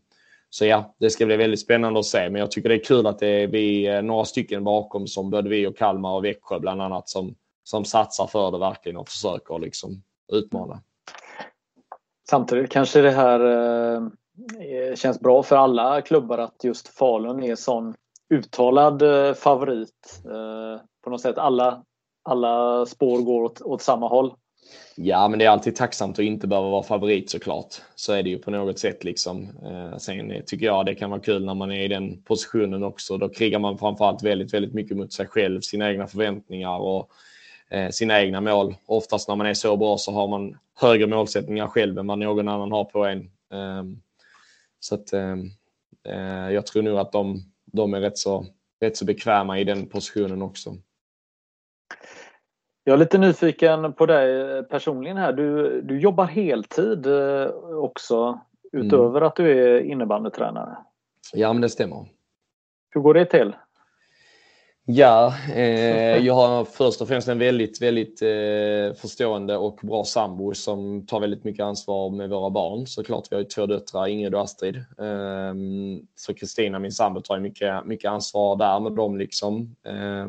så 0.50 0.64
ja, 0.66 0.94
det 0.98 1.10
ska 1.10 1.26
bli 1.26 1.36
väldigt 1.36 1.60
spännande 1.60 2.00
att 2.00 2.06
se. 2.06 2.30
Men 2.30 2.40
jag 2.40 2.50
tycker 2.50 2.68
det 2.68 2.74
är 2.74 2.84
kul 2.84 3.06
att 3.06 3.18
det 3.18 3.28
är 3.28 3.46
vi 3.46 3.86
eh, 3.86 4.02
några 4.02 4.24
stycken 4.24 4.64
bakom 4.64 5.06
som 5.06 5.30
både 5.30 5.48
vi 5.48 5.66
och 5.66 5.76
Kalmar 5.76 6.14
och 6.14 6.24
Växjö 6.24 6.58
bland 6.58 6.82
annat 6.82 7.08
som, 7.08 7.34
som 7.64 7.84
satsar 7.84 8.26
för 8.26 8.50
det 8.50 8.58
verkligen 8.58 8.96
och 8.96 9.08
försöker 9.08 9.58
liksom 9.58 10.02
utmana. 10.32 10.82
Samtidigt 12.30 12.70
kanske 12.70 13.00
det 13.00 13.10
här 13.10 13.40
eh, 13.40 14.08
Eh, 14.38 14.96
känns 14.96 15.20
bra 15.20 15.42
för 15.42 15.56
alla 15.56 16.02
klubbar 16.02 16.38
att 16.38 16.64
just 16.64 16.88
Falun 16.88 17.42
är 17.42 17.56
sån 17.56 17.94
uttalad 18.34 19.02
eh, 19.02 19.34
favorit. 19.34 20.22
Eh, 20.24 20.80
på 21.04 21.10
något 21.10 21.20
sätt 21.20 21.38
alla, 21.38 21.82
alla 22.22 22.86
spår 22.86 23.22
går 23.22 23.42
åt, 23.42 23.60
åt 23.60 23.82
samma 23.82 24.08
håll. 24.08 24.34
Ja, 24.96 25.28
men 25.28 25.38
det 25.38 25.44
är 25.44 25.50
alltid 25.50 25.76
tacksamt 25.76 26.18
att 26.18 26.24
inte 26.24 26.46
behöva 26.46 26.70
vara 26.70 26.82
favorit 26.82 27.30
såklart. 27.30 27.74
Så 27.94 28.12
är 28.12 28.22
det 28.22 28.30
ju 28.30 28.38
på 28.38 28.50
något 28.50 28.78
sätt 28.78 29.04
liksom. 29.04 29.48
Sen 29.98 30.42
tycker 30.46 30.66
jag 30.66 30.86
det 30.86 30.94
kan 30.94 31.10
vara 31.10 31.20
kul 31.20 31.44
när 31.44 31.54
man 31.54 31.72
är 31.72 31.84
i 31.84 31.88
den 31.88 32.22
positionen 32.22 32.84
också. 32.84 33.18
Då 33.18 33.28
krigar 33.28 33.58
man 33.58 33.78
framförallt 33.78 34.22
väldigt, 34.22 34.54
väldigt 34.54 34.74
mycket 34.74 34.96
mot 34.96 35.12
sig 35.12 35.26
själv, 35.26 35.60
sina 35.60 35.90
egna 35.90 36.06
förväntningar 36.06 36.78
och 36.78 37.10
sina 37.90 38.20
egna 38.20 38.40
mål. 38.40 38.74
Oftast 38.86 39.28
när 39.28 39.36
man 39.36 39.46
är 39.46 39.54
så 39.54 39.76
bra 39.76 39.98
så 39.98 40.12
har 40.12 40.28
man 40.28 40.58
högre 40.80 41.06
målsättningar 41.06 41.66
själv 41.66 41.98
än 41.98 42.06
vad 42.06 42.18
någon 42.18 42.48
annan 42.48 42.72
har 42.72 42.84
på 42.84 43.04
en. 43.04 43.30
Ehm, 43.52 44.00
så 44.86 44.94
att 44.94 45.12
eh, 45.12 46.50
jag 46.50 46.66
tror 46.66 46.82
nog 46.82 46.98
att 46.98 47.12
de, 47.12 47.40
de 47.64 47.94
är 47.94 48.00
rätt 48.00 48.18
så 48.18 48.46
rätt 48.80 48.96
så 48.96 49.04
bekväma 49.04 49.58
i 49.58 49.64
den 49.64 49.88
positionen 49.88 50.42
också. 50.42 50.74
Jag 52.84 52.94
är 52.94 52.98
lite 52.98 53.18
nyfiken 53.18 53.92
på 53.92 54.06
dig 54.06 54.62
personligen 54.62 55.16
här. 55.16 55.32
Du, 55.32 55.80
du 55.82 56.00
jobbar 56.00 56.24
heltid 56.24 57.06
eh, 57.06 57.46
också 57.74 58.40
utöver 58.72 59.16
mm. 59.16 59.22
att 59.22 59.36
du 59.36 59.50
är 59.50 59.80
innebandytränare. 59.80 60.76
Ja, 61.32 61.52
men 61.52 61.62
det 61.62 61.68
stämmer. 61.68 62.08
Hur 62.90 63.00
går 63.00 63.14
det 63.14 63.24
till? 63.24 63.56
Ja, 64.88 65.34
eh, 65.54 66.16
jag 66.26 66.34
har 66.34 66.64
först 66.64 67.00
och 67.00 67.08
främst 67.08 67.28
en 67.28 67.38
väldigt, 67.38 67.82
väldigt 67.82 68.22
eh, 68.22 69.00
förstående 69.00 69.56
och 69.56 69.78
bra 69.82 70.04
sambo 70.04 70.54
som 70.54 71.06
tar 71.06 71.20
väldigt 71.20 71.44
mycket 71.44 71.64
ansvar 71.64 72.10
med 72.10 72.30
våra 72.30 72.50
barn. 72.50 72.86
Såklart, 72.86 73.26
vi 73.30 73.36
har 73.36 73.42
ju 73.42 73.48
två 73.48 73.66
döttrar, 73.66 74.06
Ingrid 74.06 74.34
och 74.34 74.40
Astrid. 74.40 74.76
Eh, 74.76 75.54
så 76.14 76.34
Kristina, 76.34 76.78
min 76.78 76.92
sambo, 76.92 77.20
tar 77.20 77.38
mycket, 77.38 77.86
mycket 77.86 78.10
ansvar 78.10 78.56
där 78.56 78.80
med 78.80 78.92
dem. 78.92 79.18
Liksom. 79.18 79.76
Eh, 79.86 80.28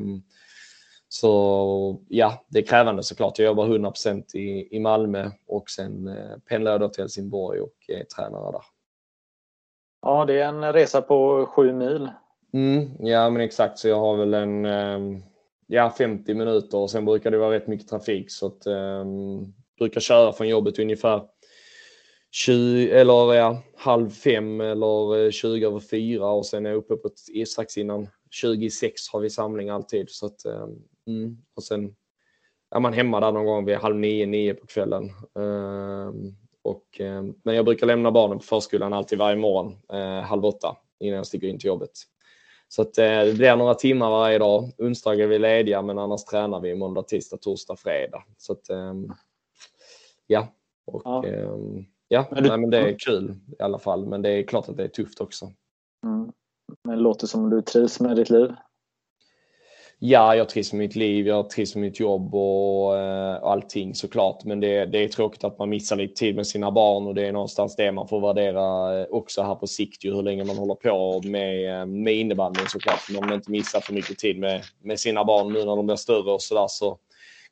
så 1.09 2.01
ja, 2.07 2.45
det 2.47 2.59
är 2.59 2.63
krävande 2.63 3.03
såklart. 3.03 3.39
Jag 3.39 3.45
jobbar 3.45 3.65
100 3.65 3.91
procent 3.91 4.35
i, 4.35 4.75
i 4.75 4.79
Malmö 4.79 5.31
och 5.47 5.69
sen 5.69 6.07
eh, 6.07 6.37
pendlar 6.49 6.71
jag 6.71 6.81
då 6.81 6.89
till 6.89 7.03
Helsingborg 7.03 7.59
och 7.59 7.75
är 7.87 8.03
tränare 8.03 8.51
där. 8.51 8.63
Ja, 10.01 10.25
det 10.25 10.41
är 10.41 10.47
en 10.47 10.73
resa 10.73 11.01
på 11.01 11.45
sju 11.45 11.73
mil. 11.73 12.09
Mm, 12.57 12.91
ja, 12.99 13.29
men 13.29 13.41
exakt. 13.41 13.79
Så 13.79 13.87
jag 13.87 13.99
har 13.99 14.17
väl 14.17 14.33
en 14.33 14.65
eh, 14.65 15.21
ja, 15.67 15.93
50 15.97 16.33
minuter 16.33 16.77
och 16.77 16.91
sen 16.91 17.05
brukar 17.05 17.31
det 17.31 17.37
vara 17.37 17.55
rätt 17.55 17.67
mycket 17.67 17.87
trafik 17.87 18.31
så 18.31 18.47
att 18.47 18.65
eh, 18.65 19.05
brukar 19.79 20.01
köra 20.01 20.33
från 20.33 20.47
jobbet 20.47 20.79
ungefär 20.79 21.21
20, 22.31 22.89
eller 22.91 23.33
ja, 23.33 23.63
halv 23.75 24.09
fem 24.09 24.61
eller 24.61 25.25
eh, 25.25 25.31
20 25.31 25.65
över 25.65 25.79
fyra 25.79 26.27
och 26.31 26.45
sen 26.45 26.65
är 26.65 26.69
jag 26.69 26.77
uppe 26.77 26.95
på 26.95 27.09
strax 27.47 27.77
innan 27.77 28.07
26 28.31 29.09
har 29.13 29.19
vi 29.19 29.29
samling 29.29 29.69
alltid. 29.69 30.09
Så 30.09 30.25
att, 30.25 30.45
eh, 30.45 30.67
mm, 31.07 31.37
och 31.55 31.63
sen 31.63 31.95
är 32.75 32.79
man 32.79 32.93
hemma 32.93 33.19
där 33.19 33.31
någon 33.31 33.45
gång 33.45 33.65
vid 33.65 33.75
halv 33.75 33.95
nio, 33.95 34.25
nio 34.25 34.53
på 34.53 34.67
kvällen. 34.67 35.03
Ehm, 35.39 36.35
och, 36.61 36.99
ehm, 36.99 37.33
men 37.43 37.55
jag 37.55 37.65
brukar 37.65 37.87
lämna 37.87 38.11
barnen 38.11 38.37
på 38.37 38.43
förskolan 38.43 38.93
alltid 38.93 39.19
varje 39.19 39.35
morgon, 39.37 39.77
eh, 39.93 40.21
halv 40.21 40.45
åtta, 40.45 40.77
innan 40.99 41.17
jag 41.17 41.27
sticker 41.27 41.47
in 41.47 41.59
till 41.59 41.67
jobbet. 41.67 41.91
Så 42.69 42.81
att, 42.81 42.97
eh, 42.97 43.05
det 43.05 43.37
blir 43.37 43.55
några 43.55 43.73
timmar 43.73 44.09
varje 44.09 44.37
dag. 44.37 44.71
Onsdagar 44.77 45.23
är 45.23 45.27
vi 45.27 45.39
lediga 45.39 45.81
men 45.81 45.99
annars 45.99 46.23
tränar 46.23 46.59
vi 46.59 46.75
måndag, 46.75 47.03
tisdag, 47.03 47.37
torsdag, 47.37 47.75
fredag. 47.75 48.23
Så 48.37 48.53
att, 48.53 48.69
ehm, 48.69 49.11
ja. 50.27 50.47
Och, 50.85 51.01
ja. 51.05 51.25
Ehm, 51.25 51.85
ja 52.07 52.25
nej, 52.31 52.57
men 52.57 52.69
det 52.69 52.77
är 52.77 52.99
kul 52.99 53.35
i 53.59 53.61
alla 53.61 53.79
fall. 53.79 54.05
Men 54.05 54.21
det 54.21 54.29
är 54.29 54.43
klart 54.43 54.69
att 54.69 54.77
det 54.77 54.83
är 54.83 54.87
tufft 54.87 55.21
också. 55.21 55.45
Mm. 56.03 56.31
Men 56.83 56.97
det 56.97 57.03
låter 57.03 57.27
som 57.27 57.49
du 57.49 57.61
trivs 57.61 57.99
med 57.99 58.15
ditt 58.15 58.29
liv? 58.29 58.53
Ja, 59.99 60.35
jag 60.35 60.49
trivs 60.49 60.73
med 60.73 60.79
mitt 60.79 60.95
liv, 60.95 61.27
jag 61.27 61.49
trivs 61.49 61.75
med 61.75 61.81
mitt 61.81 61.99
jobb 61.99 62.35
och 62.35 62.97
eh, 62.97 63.35
och 63.35 63.51
allting 63.51 63.95
såklart. 63.95 64.43
Men 64.43 64.59
det, 64.59 64.85
det, 64.85 65.03
är 65.03 65.07
tråkigt 65.07 65.43
att 65.43 65.59
man 65.59 65.69
missar 65.69 65.95
lite 65.95 66.13
tid 66.13 66.35
med 66.35 66.47
sina 66.47 66.71
barn 66.71 67.07
och 67.07 67.15
det 67.15 67.27
är 67.27 67.31
någonstans 67.31 67.75
det 67.75 67.91
man 67.91 68.07
får 68.07 68.21
värdera 68.21 68.99
eh, 68.99 69.07
också 69.09 69.41
här 69.41 69.55
på 69.55 69.67
sikt, 69.67 70.05
ju, 70.05 70.15
hur 70.15 70.23
länge 70.23 70.43
man 70.43 70.57
håller 70.57 70.75
på 70.75 71.21
med, 71.23 71.79
eh, 71.79 71.85
med 71.85 72.13
innebandyn 72.13 72.67
såklart. 72.67 73.01
Men 73.09 73.17
om 73.23 73.29
man 73.29 73.35
inte 73.35 73.51
missar 73.51 73.79
för 73.79 73.93
mycket 73.93 74.17
tid 74.17 74.39
med, 74.39 74.61
med 74.81 74.99
sina 74.99 75.25
barn 75.25 75.53
nu 75.53 75.59
när 75.59 75.75
de 75.75 75.85
blir 75.85 75.95
större 75.95 76.31
och 76.31 76.41
sådär 76.41 76.67
så 76.69 76.97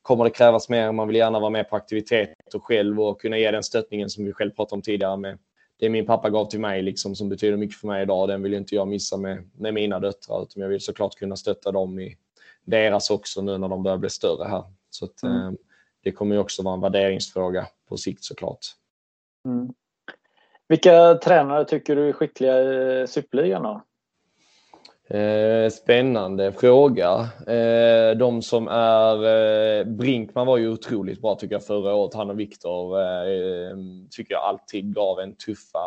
kommer 0.01 0.23
det 0.23 0.29
krävas 0.29 0.69
mer. 0.69 0.91
Man 0.91 1.07
vill 1.07 1.17
gärna 1.17 1.39
vara 1.39 1.49
med 1.49 1.69
på 1.69 1.75
aktiviteter 1.75 2.59
själv 2.59 3.01
och 3.01 3.21
kunna 3.21 3.37
ge 3.37 3.51
den 3.51 3.63
stöttningen 3.63 4.09
som 4.09 4.25
vi 4.25 4.33
själv 4.33 4.51
pratade 4.51 4.75
om 4.75 4.81
tidigare 4.81 5.17
med 5.17 5.37
det 5.79 5.89
min 5.89 6.05
pappa 6.05 6.29
gav 6.29 6.45
till 6.45 6.59
mig 6.59 6.81
liksom, 6.81 7.15
som 7.15 7.29
betyder 7.29 7.57
mycket 7.57 7.79
för 7.79 7.87
mig 7.87 8.03
idag. 8.03 8.27
Den 8.27 8.43
vill 8.43 8.53
inte 8.53 8.75
jag 8.75 8.87
missa 8.87 9.17
med, 9.17 9.49
med 9.57 9.73
mina 9.73 9.99
döttrar 9.99 10.43
utan 10.43 10.61
jag 10.61 10.69
vill 10.69 10.81
såklart 10.81 11.15
kunna 11.15 11.35
stötta 11.35 11.71
dem 11.71 11.99
i 11.99 12.15
deras 12.65 13.09
också 13.09 13.41
nu 13.41 13.57
när 13.57 13.67
de 13.67 13.83
börjar 13.83 13.97
bli 13.97 14.09
större 14.09 14.47
här. 14.47 14.63
Så 14.89 15.05
att, 15.05 15.23
mm. 15.23 15.37
eh, 15.37 15.51
det 16.03 16.11
kommer 16.11 16.35
ju 16.35 16.41
också 16.41 16.63
vara 16.63 16.73
en 16.73 16.81
värderingsfråga 16.81 17.67
på 17.89 17.97
sikt 17.97 18.23
såklart. 18.23 18.65
Mm. 19.45 19.73
Vilka 20.67 21.15
tränare 21.15 21.65
tycker 21.65 21.95
du 21.95 22.09
är 22.09 22.13
skickliga 22.13 22.61
i 22.61 23.07
superligan 23.07 23.81
Eh, 25.07 25.69
spännande 25.69 26.51
fråga. 26.51 27.29
Eh, 27.47 28.17
de 28.17 28.41
som 28.41 28.67
är... 28.67 29.25
Eh, 29.25 29.85
Brinkman 29.85 30.47
var 30.47 30.57
ju 30.57 30.69
otroligt 30.69 31.21
bra 31.21 31.35
tycker 31.35 31.55
jag 31.55 31.65
förra 31.65 31.93
året. 31.93 32.13
Han 32.13 32.29
och 32.29 32.39
Viktor 32.39 33.01
eh, 33.01 33.77
tycker 34.11 34.33
jag 34.33 34.43
alltid 34.43 34.95
gav 34.95 35.19
en 35.19 35.35
tuffa 35.35 35.79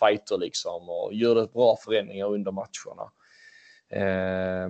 fighter 0.00 0.38
liksom 0.38 0.88
och 0.88 1.14
gjorde 1.14 1.46
bra 1.52 1.76
förändringar 1.84 2.26
under 2.26 2.52
matcherna. 2.52 3.10
Eh, 3.92 4.68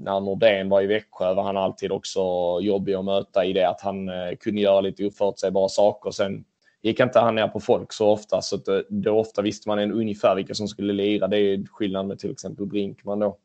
när 0.00 0.20
Nordén 0.20 0.68
var 0.68 0.82
i 0.82 0.86
Växjö 0.86 1.34
var 1.34 1.42
han 1.42 1.56
alltid 1.56 1.92
också 1.92 2.20
jobbig 2.60 2.94
att 2.94 3.04
möta 3.04 3.44
i 3.44 3.52
det 3.52 3.68
att 3.68 3.80
han 3.80 4.08
eh, 4.08 4.36
kunde 4.40 4.60
göra 4.60 4.80
lite 4.80 5.06
oförutsägbara 5.06 5.68
saker. 5.68 6.10
Sen 6.10 6.44
gick 6.82 7.00
inte 7.00 7.20
han 7.20 7.34
ner 7.34 7.48
på 7.48 7.60
folk 7.60 7.92
så 7.92 8.08
ofta 8.08 8.42
så 8.42 8.56
att, 8.56 8.68
eh, 8.68 8.78
då 8.88 9.18
ofta 9.18 9.42
visste 9.42 9.68
man 9.68 9.78
en 9.78 9.92
ungefär 9.92 10.34
vilka 10.34 10.54
som 10.54 10.68
skulle 10.68 10.92
lira. 10.92 11.28
Det 11.28 11.38
är 11.38 11.66
skillnad 11.66 12.06
med 12.06 12.18
till 12.18 12.30
exempel 12.30 12.66
Brinkman 12.66 13.18
då. 13.18 13.38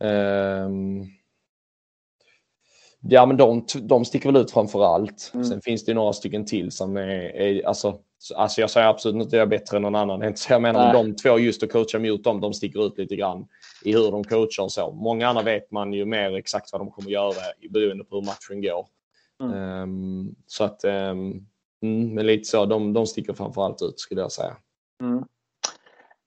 Eh, 0.00 0.70
ja 3.00 3.26
men 3.26 3.36
de, 3.36 3.66
de 3.82 4.04
sticker 4.04 4.32
väl 4.32 4.42
ut 4.42 4.50
framför 4.50 4.84
allt. 4.94 5.30
Mm. 5.34 5.44
Sen 5.44 5.60
finns 5.60 5.84
det 5.84 5.94
några 5.94 6.12
stycken 6.12 6.46
till 6.46 6.70
som 6.70 6.96
är, 6.96 7.36
är 7.36 7.66
alltså 7.66 8.00
Alltså 8.34 8.60
jag 8.60 8.70
säger 8.70 8.86
absolut 8.86 9.14
inte 9.14 9.26
att 9.26 9.32
jag 9.32 9.42
är 9.42 9.46
bättre 9.46 9.76
än 9.76 9.82
någon 9.82 9.94
annan. 9.94 10.24
Inte 10.24 10.40
så 10.40 10.52
jag 10.52 10.62
menar 10.62 10.84
Nej. 10.84 11.02
de 11.02 11.16
två 11.16 11.38
just 11.38 11.62
att 11.62 11.72
coacha 11.72 11.98
mot 11.98 12.24
dem, 12.24 12.40
de 12.40 12.52
sticker 12.52 12.86
ut 12.86 12.98
lite 12.98 13.16
grann 13.16 13.46
i 13.82 13.92
hur 13.92 14.10
de 14.10 14.24
coachar 14.24 14.62
och 14.62 14.72
så. 14.72 14.92
Många 14.92 15.28
andra 15.28 15.42
vet 15.42 15.70
man 15.70 15.92
ju 15.92 16.04
mer 16.04 16.36
exakt 16.36 16.72
vad 16.72 16.80
de 16.80 16.90
kommer 16.90 17.10
göra 17.10 17.34
beroende 17.70 18.04
på 18.04 18.16
hur 18.16 18.22
matchen 18.22 18.62
går. 18.62 18.86
Mm. 19.42 19.82
Um, 19.82 20.34
så 20.46 20.64
att, 20.64 20.84
um, 20.84 21.46
men 22.14 22.26
lite 22.26 22.44
så, 22.44 22.66
de, 22.66 22.92
de 22.92 23.06
sticker 23.06 23.32
framförallt 23.32 23.82
ut 23.82 24.00
skulle 24.00 24.20
jag 24.20 24.32
säga. 24.32 24.56
Mm. 25.02 25.24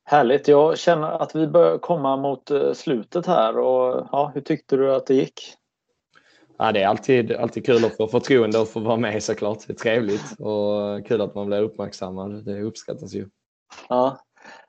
Härligt, 0.05 0.47
jag 0.47 0.77
känner 0.77 1.07
att 1.07 1.35
vi 1.35 1.47
börjar 1.47 1.77
komma 1.77 2.17
mot 2.17 2.51
eh, 2.51 2.73
slutet 2.73 3.25
här 3.25 3.57
och 3.57 4.07
ja, 4.11 4.31
hur 4.33 4.41
tyckte 4.41 4.75
du 4.75 4.95
att 4.95 5.07
det 5.07 5.13
gick? 5.13 5.41
Ja, 6.57 6.71
det 6.71 6.81
är 6.81 6.87
alltid, 6.87 7.31
alltid 7.31 7.65
kul 7.65 7.85
att 7.85 7.97
få 7.97 8.07
förtroende 8.07 8.59
och 8.59 8.67
få 8.67 8.79
vara 8.79 8.97
med 8.97 9.23
såklart. 9.23 9.67
Det 9.67 9.73
är 9.73 9.77
trevligt 9.77 10.39
och 10.39 11.07
kul 11.07 11.21
att 11.21 11.35
man 11.35 11.47
blir 11.47 11.61
uppmärksammad. 11.61 12.45
Det 12.45 12.61
uppskattas 12.61 13.13
ju. 13.13 13.29
Ja. 13.89 14.17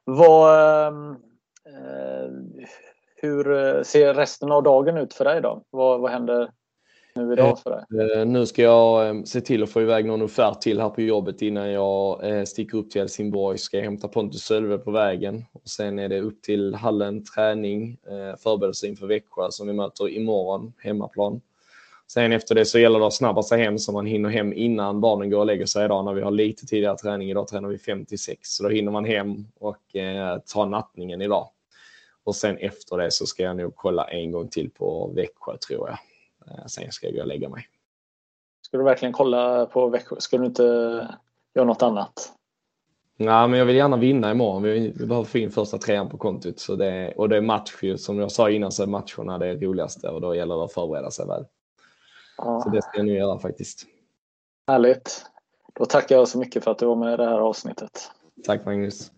Vad, 0.04 0.86
ehm, 0.86 1.10
eh, 1.10 1.16
Eh, 1.66 2.30
hur 3.16 3.52
eh, 3.52 3.82
ser 3.82 4.14
resten 4.14 4.52
av 4.52 4.62
dagen 4.62 4.96
ut 4.96 5.14
för 5.14 5.24
dig 5.24 5.40
då? 5.40 5.62
Vad, 5.70 6.00
vad 6.00 6.10
händer 6.10 6.50
nu 7.14 7.32
idag 7.32 7.58
för 7.58 7.70
dig? 7.70 8.10
Eh, 8.12 8.20
eh 8.20 8.26
nu 8.26 8.46
ska 8.46 8.62
jag 8.62 9.28
se 9.28 9.40
till 9.40 9.62
att 9.62 9.70
få 9.70 9.82
iväg 9.82 10.06
någon 10.06 10.22
offert 10.22 10.60
till 10.60 10.80
här 10.80 10.88
på 10.88 11.00
jobbet 11.00 11.42
innan 11.42 11.70
jag 11.70 12.30
eh, 12.30 12.44
sticker 12.44 12.78
upp 12.78 12.90
till 12.90 13.00
Helsingborg. 13.00 13.58
Ska 13.58 13.76
jag 13.76 13.84
hämta 13.84 14.08
Pontus 14.08 14.42
Sölve 14.42 14.78
på 14.78 14.90
vägen 14.90 15.44
och 15.52 15.68
sen 15.68 15.98
är 15.98 16.08
det 16.08 16.20
upp 16.20 16.42
till 16.42 16.74
hallen, 16.74 17.24
träning, 17.24 17.98
eh, 18.06 18.36
förberedelse 18.38 18.86
inför 18.86 19.06
Växjö 19.06 19.50
som 19.50 19.66
vi 19.66 19.72
möter 19.72 20.08
imorgon, 20.08 20.72
hemmaplan. 20.78 21.40
Sen 22.06 22.32
efter 22.32 22.54
det 22.54 22.64
så 22.64 22.78
gäller 22.78 22.98
det 22.98 23.06
att 23.06 23.14
snabba 23.14 23.42
sig 23.42 23.62
hem 23.62 23.78
så 23.78 23.92
man 23.92 24.06
hinner 24.06 24.28
hem 24.28 24.52
innan 24.52 25.00
barnen 25.00 25.30
går 25.30 25.38
och 25.38 25.46
lägger 25.46 25.66
sig 25.66 25.84
idag 25.84 26.04
när 26.04 26.12
vi 26.12 26.22
har 26.22 26.30
lite 26.30 26.66
tidigare 26.66 26.96
träning. 26.96 27.30
Idag 27.30 27.48
tränar 27.48 27.68
vi 27.68 27.76
5-6 27.76 28.36
så 28.42 28.62
då 28.62 28.68
hinner 28.68 28.92
man 28.92 29.04
hem 29.04 29.46
och 29.60 29.96
eh, 29.96 30.38
ta 30.46 30.64
nattningen 30.64 31.22
idag. 31.22 31.48
Och 32.24 32.36
sen 32.36 32.58
efter 32.58 32.96
det 32.96 33.10
så 33.10 33.26
ska 33.26 33.42
jag 33.42 33.56
nog 33.56 33.76
kolla 33.76 34.04
en 34.04 34.32
gång 34.32 34.48
till 34.48 34.70
på 34.70 35.12
Växjö 35.14 35.56
tror 35.56 35.88
jag. 35.88 35.98
Eh, 36.46 36.66
sen 36.66 36.92
ska 36.92 37.06
jag 37.06 37.14
gå 37.14 37.20
och 37.20 37.26
lägga 37.26 37.48
mig. 37.48 37.68
Ska 38.62 38.78
du 38.78 38.84
verkligen 38.84 39.12
kolla 39.12 39.66
på 39.66 39.88
Växjö? 39.88 40.16
Ska 40.18 40.38
du 40.38 40.46
inte 40.46 40.62
göra 41.54 41.66
något 41.66 41.82
annat? 41.82 42.32
Nej, 43.16 43.48
men 43.48 43.58
jag 43.58 43.66
vill 43.66 43.76
gärna 43.76 43.96
vinna 43.96 44.30
imorgon. 44.30 44.62
Vi, 44.62 44.92
behöver 44.92 45.24
få 45.24 45.38
in 45.38 45.50
första 45.50 45.78
trean 45.78 46.08
på 46.08 46.18
kontot. 46.18 46.60
Så 46.60 46.76
det, 46.76 47.12
och 47.16 47.28
det 47.28 47.36
är 47.36 47.40
match 47.40 47.78
ju. 47.82 47.98
Som 47.98 48.18
jag 48.18 48.32
sa 48.32 48.50
innan 48.50 48.72
så 48.72 48.82
är 48.82 48.86
matcherna 48.86 49.38
det 49.38 49.54
roligaste 49.54 50.08
och 50.08 50.20
då 50.20 50.34
gäller 50.34 50.56
det 50.56 50.64
att 50.64 50.72
förbereda 50.72 51.10
sig 51.10 51.26
väl. 51.26 51.44
Ja. 52.36 52.60
Så 52.60 52.70
det 52.70 52.82
ska 52.82 52.96
jag 52.96 53.06
nu 53.06 53.12
göra 53.12 53.38
faktiskt. 53.38 53.86
Härligt. 54.66 55.26
Då 55.72 55.84
tackar 55.84 56.16
jag 56.16 56.28
så 56.28 56.38
mycket 56.38 56.64
för 56.64 56.70
att 56.70 56.78
du 56.78 56.86
var 56.86 56.96
med 56.96 57.14
i 57.14 57.16
det 57.16 57.24
här 57.24 57.38
avsnittet. 57.38 58.10
Tack 58.44 58.64
Magnus. 58.64 59.12